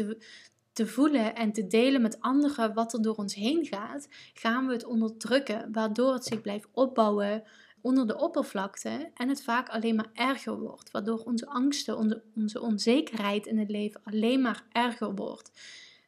te, 0.72 0.86
voelen 0.86 1.34
en 1.34 1.52
te 1.52 1.66
delen 1.66 2.02
met 2.02 2.20
anderen 2.20 2.74
wat 2.74 2.92
er 2.92 3.02
door 3.02 3.14
ons 3.14 3.34
heen 3.34 3.66
gaat, 3.66 4.08
gaan 4.34 4.66
we 4.66 4.72
het 4.72 4.84
onderdrukken, 4.84 5.72
waardoor 5.72 6.12
het 6.12 6.24
zich 6.24 6.40
blijft 6.40 6.68
opbouwen 6.72 7.42
onder 7.80 8.06
de 8.06 8.18
oppervlakte 8.18 9.10
en 9.14 9.28
het 9.28 9.42
vaak 9.42 9.68
alleen 9.68 9.94
maar 9.94 10.10
erger 10.14 10.58
wordt, 10.58 10.90
waardoor 10.90 11.18
onze 11.18 11.46
angsten, 11.46 12.22
onze 12.34 12.60
onzekerheid 12.60 13.46
in 13.46 13.58
het 13.58 13.70
leven 13.70 14.00
alleen 14.04 14.40
maar 14.40 14.64
erger 14.72 15.14
wordt. 15.14 15.50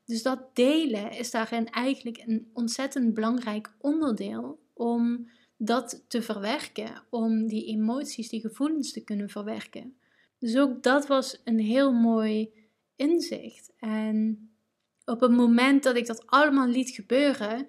Dus 0.04 0.22
dat 0.22 0.56
delen 0.56 1.10
is 1.10 1.30
daarin 1.30 1.70
eigenlijk 1.70 2.22
een 2.26 2.50
ontzettend 2.52 3.14
belangrijk 3.14 3.72
onderdeel 3.78 4.58
om 4.72 5.30
dat 5.56 6.04
te 6.08 6.22
verwerken, 6.22 7.02
om 7.10 7.46
die 7.46 7.66
emoties, 7.66 8.28
die 8.28 8.40
gevoelens 8.40 8.92
te 8.92 9.04
kunnen 9.04 9.28
verwerken. 9.28 9.96
Dus 10.40 10.56
ook 10.56 10.82
dat 10.82 11.06
was 11.06 11.40
een 11.44 11.58
heel 11.58 11.92
mooi 11.92 12.50
inzicht. 12.96 13.72
En 13.78 14.50
op 15.04 15.20
het 15.20 15.30
moment 15.30 15.82
dat 15.82 15.96
ik 15.96 16.06
dat 16.06 16.26
allemaal 16.26 16.68
liet 16.68 16.90
gebeuren, 16.90 17.66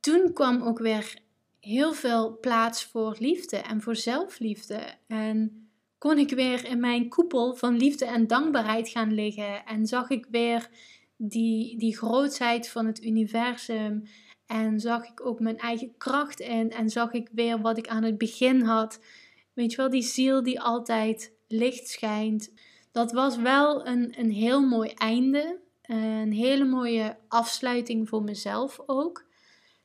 toen 0.00 0.32
kwam 0.32 0.62
ook 0.62 0.78
weer 0.78 1.18
heel 1.60 1.92
veel 1.92 2.38
plaats 2.40 2.84
voor 2.84 3.16
liefde 3.18 3.56
en 3.56 3.80
voor 3.80 3.96
zelfliefde. 3.96 4.80
En 5.06 5.68
kon 5.98 6.18
ik 6.18 6.30
weer 6.30 6.64
in 6.64 6.80
mijn 6.80 7.08
koepel 7.08 7.54
van 7.54 7.76
liefde 7.76 8.04
en 8.04 8.26
dankbaarheid 8.26 8.88
gaan 8.88 9.14
liggen. 9.14 9.64
En 9.64 9.86
zag 9.86 10.10
ik 10.10 10.26
weer 10.30 10.68
die, 11.16 11.78
die 11.78 11.96
grootheid 11.96 12.68
van 12.68 12.86
het 12.86 13.04
universum. 13.04 14.02
En 14.46 14.80
zag 14.80 15.08
ik 15.08 15.26
ook 15.26 15.40
mijn 15.40 15.58
eigen 15.58 15.96
kracht 15.96 16.40
in. 16.40 16.70
En 16.70 16.90
zag 16.90 17.12
ik 17.12 17.28
weer 17.32 17.60
wat 17.60 17.78
ik 17.78 17.88
aan 17.88 18.02
het 18.02 18.18
begin 18.18 18.60
had. 18.60 19.00
Weet 19.52 19.70
je 19.70 19.76
wel, 19.76 19.90
die 19.90 20.02
ziel 20.02 20.42
die 20.42 20.60
altijd 20.60 21.32
licht 21.50 21.88
schijnt. 21.88 22.52
Dat 22.92 23.12
was 23.12 23.36
wel 23.36 23.86
een, 23.86 24.14
een 24.18 24.30
heel 24.30 24.66
mooi 24.66 24.90
einde. 24.90 25.60
Een 25.82 26.32
hele 26.32 26.64
mooie 26.64 27.16
afsluiting 27.28 28.08
voor 28.08 28.22
mezelf 28.22 28.80
ook. 28.86 29.24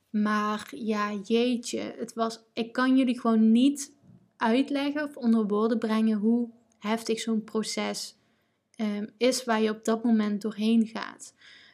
Maar 0.09 0.67
ja, 0.75 1.13
jeetje, 1.13 1.93
het 1.97 2.13
was, 2.13 2.39
ik 2.53 2.71
kan 2.73 2.97
jullie 2.97 3.19
gewoon 3.19 3.51
niet 3.51 3.95
uitleggen 4.37 5.03
of 5.03 5.17
onder 5.17 5.47
woorden 5.47 5.79
brengen 5.79 6.17
hoe 6.17 6.49
heftig 6.79 7.19
zo'n 7.19 7.43
proces 7.43 8.17
um, 8.77 9.09
is 9.17 9.43
waar 9.43 9.61
je 9.61 9.69
op 9.69 9.85
dat 9.85 10.03
moment 10.03 10.41
doorheen 10.41 10.87
gaat. 10.87 11.33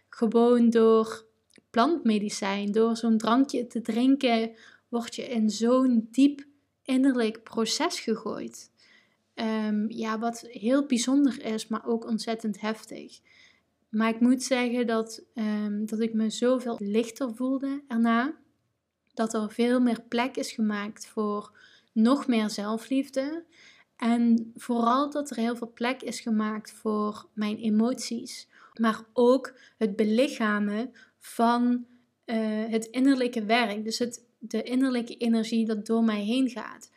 Gewoon 0.09 0.69
door 0.69 1.25
plantmedicijn, 1.69 2.71
door 2.71 2.97
zo'n 2.97 3.17
drankje 3.17 3.67
te 3.67 3.81
drinken, 3.81 4.51
word 4.89 5.15
je 5.15 5.23
in 5.23 5.49
zo'n 5.49 6.07
diep 6.11 6.45
innerlijk 6.83 7.43
proces 7.43 7.99
gegooid. 7.99 8.70
Um, 9.41 9.89
ja, 9.89 10.19
wat 10.19 10.39
heel 10.47 10.85
bijzonder 10.85 11.45
is, 11.45 11.67
maar 11.67 11.85
ook 11.85 12.05
ontzettend 12.05 12.61
heftig. 12.61 13.19
Maar 13.89 14.09
ik 14.09 14.19
moet 14.19 14.43
zeggen 14.43 14.87
dat, 14.87 15.23
um, 15.33 15.85
dat 15.85 15.99
ik 15.99 16.13
me 16.13 16.29
zoveel 16.29 16.77
lichter 16.79 17.35
voelde 17.35 17.83
erna. 17.87 18.35
Dat 19.13 19.33
er 19.33 19.51
veel 19.51 19.79
meer 19.79 20.01
plek 20.01 20.35
is 20.35 20.51
gemaakt 20.51 21.07
voor 21.07 21.57
nog 21.91 22.27
meer 22.27 22.49
zelfliefde. 22.49 23.45
En 23.95 24.51
vooral 24.55 25.09
dat 25.09 25.29
er 25.29 25.35
heel 25.35 25.55
veel 25.55 25.71
plek 25.73 26.01
is 26.01 26.19
gemaakt 26.19 26.71
voor 26.71 27.29
mijn 27.33 27.57
emoties. 27.57 28.47
Maar 28.79 29.01
ook 29.13 29.57
het 29.77 29.95
belichamen 29.95 30.91
van 31.17 31.85
uh, 32.25 32.65
het 32.67 32.85
innerlijke 32.85 33.45
werk. 33.45 33.83
Dus 33.83 33.99
het, 33.99 34.25
de 34.39 34.63
innerlijke 34.63 35.17
energie 35.17 35.65
dat 35.65 35.85
door 35.85 36.03
mij 36.03 36.23
heen 36.23 36.49
gaat. 36.49 36.91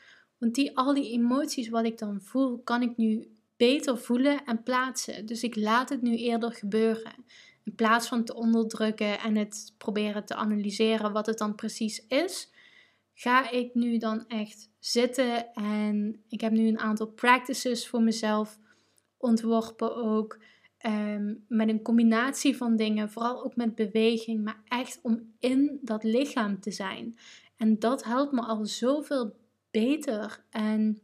Want 0.45 0.57
die, 0.57 0.77
al 0.77 0.95
die 0.95 1.11
emoties 1.11 1.69
wat 1.69 1.85
ik 1.85 1.99
dan 1.99 2.21
voel, 2.21 2.59
kan 2.59 2.83
ik 2.83 2.97
nu 2.97 3.29
beter 3.57 3.99
voelen 3.99 4.45
en 4.45 4.63
plaatsen. 4.63 5.27
Dus 5.27 5.43
ik 5.43 5.57
laat 5.57 5.89
het 5.89 6.03
nu 6.03 6.17
eerder 6.17 6.53
gebeuren. 6.53 7.13
In 7.63 7.75
plaats 7.75 8.09
van 8.09 8.25
te 8.25 8.35
onderdrukken 8.35 9.21
en 9.21 9.37
het 9.37 9.75
proberen 9.79 10.25
te 10.25 10.35
analyseren 10.35 11.13
wat 11.13 11.27
het 11.27 11.39
dan 11.39 11.55
precies 11.55 12.07
is, 12.07 12.51
ga 13.15 13.51
ik 13.51 13.75
nu 13.75 13.99
dan 13.99 14.27
echt 14.29 14.71
zitten. 14.79 15.53
En 15.53 16.23
ik 16.29 16.41
heb 16.41 16.53
nu 16.53 16.69
een 16.69 16.79
aantal 16.79 17.07
practices 17.07 17.89
voor 17.89 18.03
mezelf 18.03 18.59
ontworpen 19.17 19.97
ook. 19.97 20.39
Ehm, 20.79 21.35
met 21.49 21.69
een 21.69 21.83
combinatie 21.83 22.57
van 22.57 22.77
dingen, 22.77 23.11
vooral 23.11 23.45
ook 23.45 23.57
met 23.57 23.75
beweging, 23.75 24.45
maar 24.45 24.63
echt 24.65 24.99
om 25.03 25.35
in 25.39 25.79
dat 25.83 26.03
lichaam 26.03 26.61
te 26.61 26.71
zijn. 26.71 27.19
En 27.57 27.79
dat 27.79 28.05
helpt 28.05 28.33
me 28.33 28.41
al 28.41 28.67
zoveel 28.67 29.43
beter. 29.75 30.45
En 30.51 31.03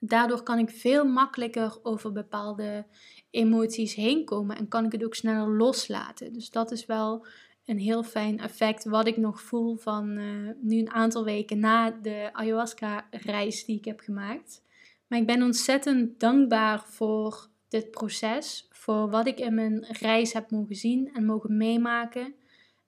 Daardoor 0.00 0.42
kan 0.42 0.58
ik 0.58 0.70
veel 0.70 1.04
makkelijker 1.04 1.78
over 1.82 2.12
bepaalde 2.12 2.86
emoties 3.30 3.94
heen 3.94 4.24
komen 4.24 4.56
en 4.56 4.68
kan 4.68 4.84
ik 4.84 4.92
het 4.92 5.04
ook 5.04 5.14
sneller 5.14 5.56
loslaten. 5.56 6.32
Dus 6.32 6.50
dat 6.50 6.70
is 6.70 6.86
wel 6.86 7.26
een 7.64 7.78
heel 7.78 8.02
fijn 8.02 8.38
effect 8.38 8.84
wat 8.84 9.06
ik 9.06 9.16
nog 9.16 9.40
voel 9.40 9.76
van 9.76 10.18
uh, 10.18 10.50
nu 10.60 10.78
een 10.78 10.90
aantal 10.90 11.24
weken 11.24 11.58
na 11.58 11.90
de 11.90 12.30
ayahuasca-reis 12.32 13.64
die 13.64 13.78
ik 13.78 13.84
heb 13.84 14.00
gemaakt. 14.00 14.62
Maar 15.06 15.18
ik 15.18 15.26
ben 15.26 15.42
ontzettend 15.42 16.20
dankbaar 16.20 16.84
voor 16.86 17.48
dit 17.68 17.90
proces, 17.90 18.68
voor 18.70 19.10
wat 19.10 19.26
ik 19.26 19.38
in 19.38 19.54
mijn 19.54 19.86
reis 19.88 20.32
heb 20.32 20.50
mogen 20.50 20.76
zien 20.76 21.10
en 21.14 21.24
mogen 21.24 21.56
meemaken. 21.56 22.34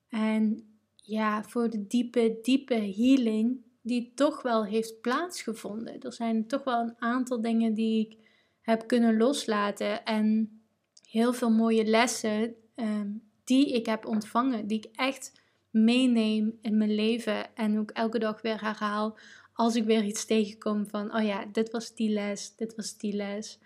En 0.08 0.68
ja, 0.94 1.42
voor 1.42 1.70
de 1.70 1.86
diepe, 1.86 2.38
diepe 2.42 2.74
healing 2.74 3.60
die 3.82 4.12
toch 4.14 4.42
wel 4.42 4.64
heeft 4.64 5.00
plaatsgevonden. 5.00 6.00
Er 6.00 6.12
zijn 6.12 6.46
toch 6.46 6.64
wel 6.64 6.80
een 6.80 6.94
aantal 6.98 7.40
dingen 7.40 7.74
die 7.74 8.06
ik 8.06 8.16
heb 8.60 8.86
kunnen 8.86 9.16
loslaten. 9.16 10.04
En 10.04 10.60
heel 11.08 11.32
veel 11.32 11.50
mooie 11.50 11.84
lessen 11.84 12.54
ehm, 12.74 13.08
die 13.44 13.72
ik 13.72 13.86
heb 13.86 14.06
ontvangen, 14.06 14.66
die 14.66 14.78
ik 14.78 14.88
echt 14.92 15.32
meeneem 15.70 16.58
in 16.62 16.76
mijn 16.76 16.94
leven 16.94 17.56
en 17.56 17.78
ook 17.78 17.90
elke 17.90 18.18
dag 18.18 18.42
weer 18.42 18.60
herhaal 18.60 19.18
als 19.60 19.74
ik 19.76 19.84
weer 19.84 20.04
iets 20.04 20.24
tegenkom 20.24 20.86
van, 20.86 21.14
oh 21.16 21.24
ja, 21.24 21.44
dit 21.52 21.70
was 21.70 21.94
die 21.94 22.10
les, 22.10 22.56
dit 22.56 22.74
was 22.74 22.96
die 22.96 23.12
les. 23.12 23.58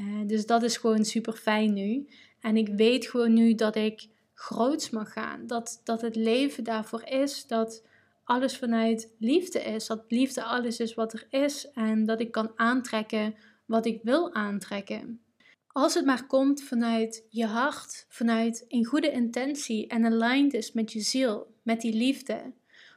Uh, 0.00 0.26
dus 0.26 0.46
dat 0.46 0.62
is 0.62 0.76
gewoon 0.76 1.04
super 1.04 1.32
fijn 1.32 1.72
nu. 1.72 2.08
En 2.40 2.56
ik 2.56 2.68
weet 2.68 3.06
gewoon 3.06 3.32
nu 3.32 3.54
dat 3.54 3.76
ik 3.76 4.08
groots 4.34 4.90
mag 4.90 5.12
gaan. 5.12 5.46
Dat, 5.46 5.80
dat 5.84 6.00
het 6.00 6.16
leven 6.16 6.64
daarvoor 6.64 7.02
is. 7.04 7.46
Dat 7.46 7.82
alles 8.26 8.56
vanuit 8.56 9.14
liefde 9.18 9.62
is. 9.62 9.86
Dat 9.86 10.04
liefde 10.08 10.42
alles 10.42 10.80
is 10.80 10.94
wat 10.94 11.12
er 11.12 11.26
is. 11.30 11.70
En 11.70 12.04
dat 12.04 12.20
ik 12.20 12.32
kan 12.32 12.52
aantrekken 12.56 13.34
wat 13.66 13.86
ik 13.86 14.00
wil 14.02 14.34
aantrekken. 14.34 15.20
Als 15.66 15.94
het 15.94 16.04
maar 16.04 16.26
komt 16.26 16.62
vanuit 16.62 17.26
je 17.30 17.46
hart, 17.46 18.06
vanuit 18.08 18.64
een 18.68 18.84
goede 18.84 19.10
intentie 19.10 19.86
en 19.86 20.04
aligned 20.04 20.54
is 20.54 20.72
met 20.72 20.92
je 20.92 21.00
ziel, 21.00 21.54
met 21.62 21.80
die 21.80 21.94
liefde. 21.94 22.52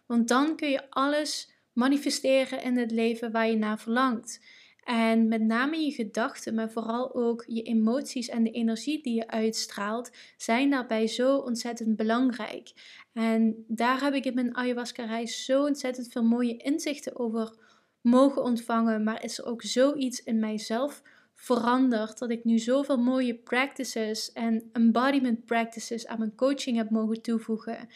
Want 0.05 0.27
dan 0.27 0.55
kun 0.55 0.69
je 0.69 0.89
alles 0.89 1.51
manifesteren 1.73 2.63
in 2.63 2.77
het 2.77 2.91
leven 2.91 3.31
waar 3.31 3.47
je 3.47 3.57
naar 3.57 3.79
verlangt. 3.79 4.41
En 4.89 5.27
met 5.27 5.41
name 5.41 5.77
je 5.77 5.91
gedachten, 5.91 6.55
maar 6.55 6.71
vooral 6.71 7.15
ook 7.15 7.43
je 7.47 7.61
emoties 7.61 8.29
en 8.29 8.43
de 8.43 8.51
energie 8.51 9.03
die 9.03 9.15
je 9.15 9.27
uitstraalt, 9.27 10.11
zijn 10.37 10.69
daarbij 10.69 11.07
zo 11.07 11.37
ontzettend 11.37 11.95
belangrijk. 11.95 12.71
En 13.13 13.65
daar 13.67 14.01
heb 14.01 14.13
ik 14.13 14.25
in 14.25 14.33
mijn 14.33 14.55
ayahuasca-reis 14.55 15.45
zo 15.45 15.65
ontzettend 15.65 16.07
veel 16.07 16.23
mooie 16.23 16.57
inzichten 16.57 17.19
over 17.19 17.57
mogen 18.01 18.43
ontvangen. 18.43 19.03
Maar 19.03 19.23
is 19.23 19.37
er 19.37 19.45
ook 19.45 19.61
zoiets 19.61 20.23
in 20.23 20.39
mijzelf 20.39 21.01
veranderd 21.35 22.17
dat 22.19 22.29
ik 22.29 22.43
nu 22.43 22.57
zoveel 22.57 22.97
mooie 22.97 23.35
practices 23.35 24.31
en 24.31 24.69
embodiment 24.71 25.45
practices 25.45 26.07
aan 26.07 26.19
mijn 26.19 26.35
coaching 26.35 26.77
heb 26.77 26.89
mogen 26.89 27.21
toevoegen. 27.21 27.87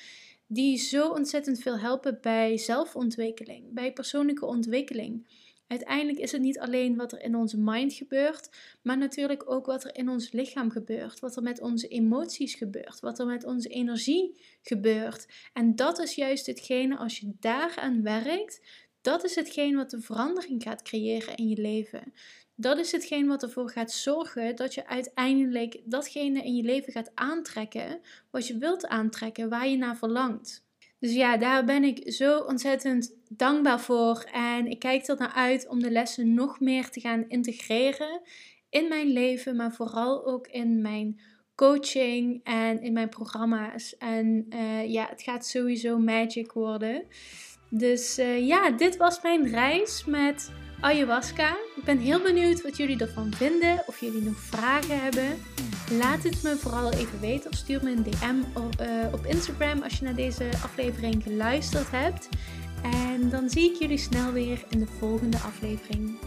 Die 0.48 0.78
zo 0.78 1.10
ontzettend 1.10 1.60
veel 1.60 1.80
helpen 1.80 2.18
bij 2.22 2.58
zelfontwikkeling, 2.58 3.74
bij 3.74 3.94
persoonlijke 3.94 4.46
ontwikkeling. 4.46 5.28
Uiteindelijk 5.74 6.20
is 6.20 6.32
het 6.32 6.42
niet 6.42 6.60
alleen 6.60 6.96
wat 6.96 7.12
er 7.12 7.22
in 7.22 7.36
onze 7.36 7.58
mind 7.58 7.94
gebeurt, 7.94 8.50
maar 8.82 8.98
natuurlijk 8.98 9.52
ook 9.52 9.66
wat 9.66 9.84
er 9.84 9.96
in 9.96 10.10
ons 10.10 10.32
lichaam 10.32 10.72
gebeurt, 10.72 11.20
wat 11.20 11.36
er 11.36 11.44
met 11.44 11.62
onze 11.62 11.88
emoties 11.88 12.54
gebeurt, 12.54 13.00
wat 13.00 13.20
er 13.20 13.26
met 13.26 13.44
onze 13.44 13.70
energie 13.70 14.42
gebeurt. 14.62 15.28
En 15.54 15.76
dat 15.76 16.00
is 16.00 16.16
juist 16.16 16.46
hetgene, 16.46 16.98
als 16.98 17.20
je 17.20 17.34
daaraan 17.40 18.04
werkt, 18.04 18.62
dat 19.02 19.24
is 19.24 19.36
hetgeen 19.36 19.76
wat 19.76 19.90
de 19.90 20.02
verandering 20.02 20.64
gaat 20.64 20.82
creëren 20.82 21.36
in 21.36 21.50
je 21.50 21.62
leven. 21.62 22.14
Dat 22.56 22.78
is 22.78 22.92
hetgeen 22.92 23.28
wat 23.28 23.44
ervoor 23.44 23.70
gaat 23.70 23.92
zorgen 23.92 24.56
dat 24.56 24.74
je 24.74 24.88
uiteindelijk 24.88 25.82
datgene 25.86 26.44
in 26.44 26.56
je 26.56 26.64
leven 26.64 26.94
gaat 26.94 27.12
aantrekken 27.14 28.02
wat 28.32 28.48
je 28.48 28.58
wilt 28.58 28.88
aantrekken, 28.88 29.50
waar 29.50 29.68
je 29.68 29.78
naar 29.78 29.98
verlangt. 29.98 30.64
Dus 31.00 31.14
ja, 31.14 31.38
daar 31.38 31.66
ben 31.66 31.84
ik 31.84 32.12
zo 32.12 32.40
ontzettend 32.40 33.14
dankbaar 33.38 33.80
voor. 33.80 34.26
En 34.32 34.68
ik 34.68 34.80
kijk 34.80 35.08
er 35.08 35.16
naar 35.18 35.34
uit 35.36 35.68
om 35.68 35.80
de 35.80 35.92
lessen 35.92 36.34
nog 36.34 36.60
meer 36.60 36.90
te 36.90 37.00
gaan 37.00 37.26
integreren 37.28 38.22
in 38.70 38.88
mijn 38.88 39.08
leven, 39.08 39.56
maar 39.56 39.72
vooral 39.72 40.26
ook 40.26 40.48
in 40.48 40.82
mijn 40.82 41.22
coaching 41.56 42.40
en 42.44 42.82
in 42.82 42.94
mijn 42.94 43.10
programma's. 43.10 43.98
En 43.98 44.46
uh, 44.50 44.92
ja, 44.92 45.08
het 45.10 45.22
gaat 45.22 45.46
sowieso 45.46 45.98
magic 45.98 46.52
worden. 46.52 47.04
Dus 47.70 48.20
uh, 48.20 48.48
ja, 48.48 48.72
dit 48.72 48.98
was 48.98 49.22
mijn 49.22 49.50
reis 49.50 50.06
met 50.06 50.52
ayahuasca. 50.82 51.50
Ik 51.76 51.84
ben 51.84 51.98
heel 51.98 52.22
benieuwd 52.22 52.62
wat 52.62 52.78
jullie 52.78 53.00
ervan 53.00 53.34
vinden, 53.34 53.84
of 53.86 54.00
jullie 54.00 54.22
nog 54.22 54.40
vragen 54.40 55.02
hebben. 55.02 55.42
Laat 55.92 56.24
het 56.24 56.44
me 56.44 56.56
vooral 56.56 56.92
even 56.92 57.20
weten 57.20 57.52
of 57.52 57.58
stuur 57.58 57.84
me 57.84 57.92
een 57.92 58.04
DM 58.04 58.60
op, 58.60 58.82
uh, 58.82 59.14
op 59.14 59.26
Instagram 59.26 59.82
als 59.82 59.98
je 59.98 60.04
naar 60.04 60.16
deze 60.16 60.50
aflevering 60.64 61.24
geluisterd 61.24 61.92
hebt. 61.92 62.30
En 62.84 63.30
dan 63.30 63.50
zie 63.50 63.72
ik 63.72 63.80
jullie 63.80 63.98
snel 63.98 64.32
weer 64.32 64.66
in 64.70 64.80
de 64.80 64.88
volgende 65.00 65.38
aflevering. 65.38 66.18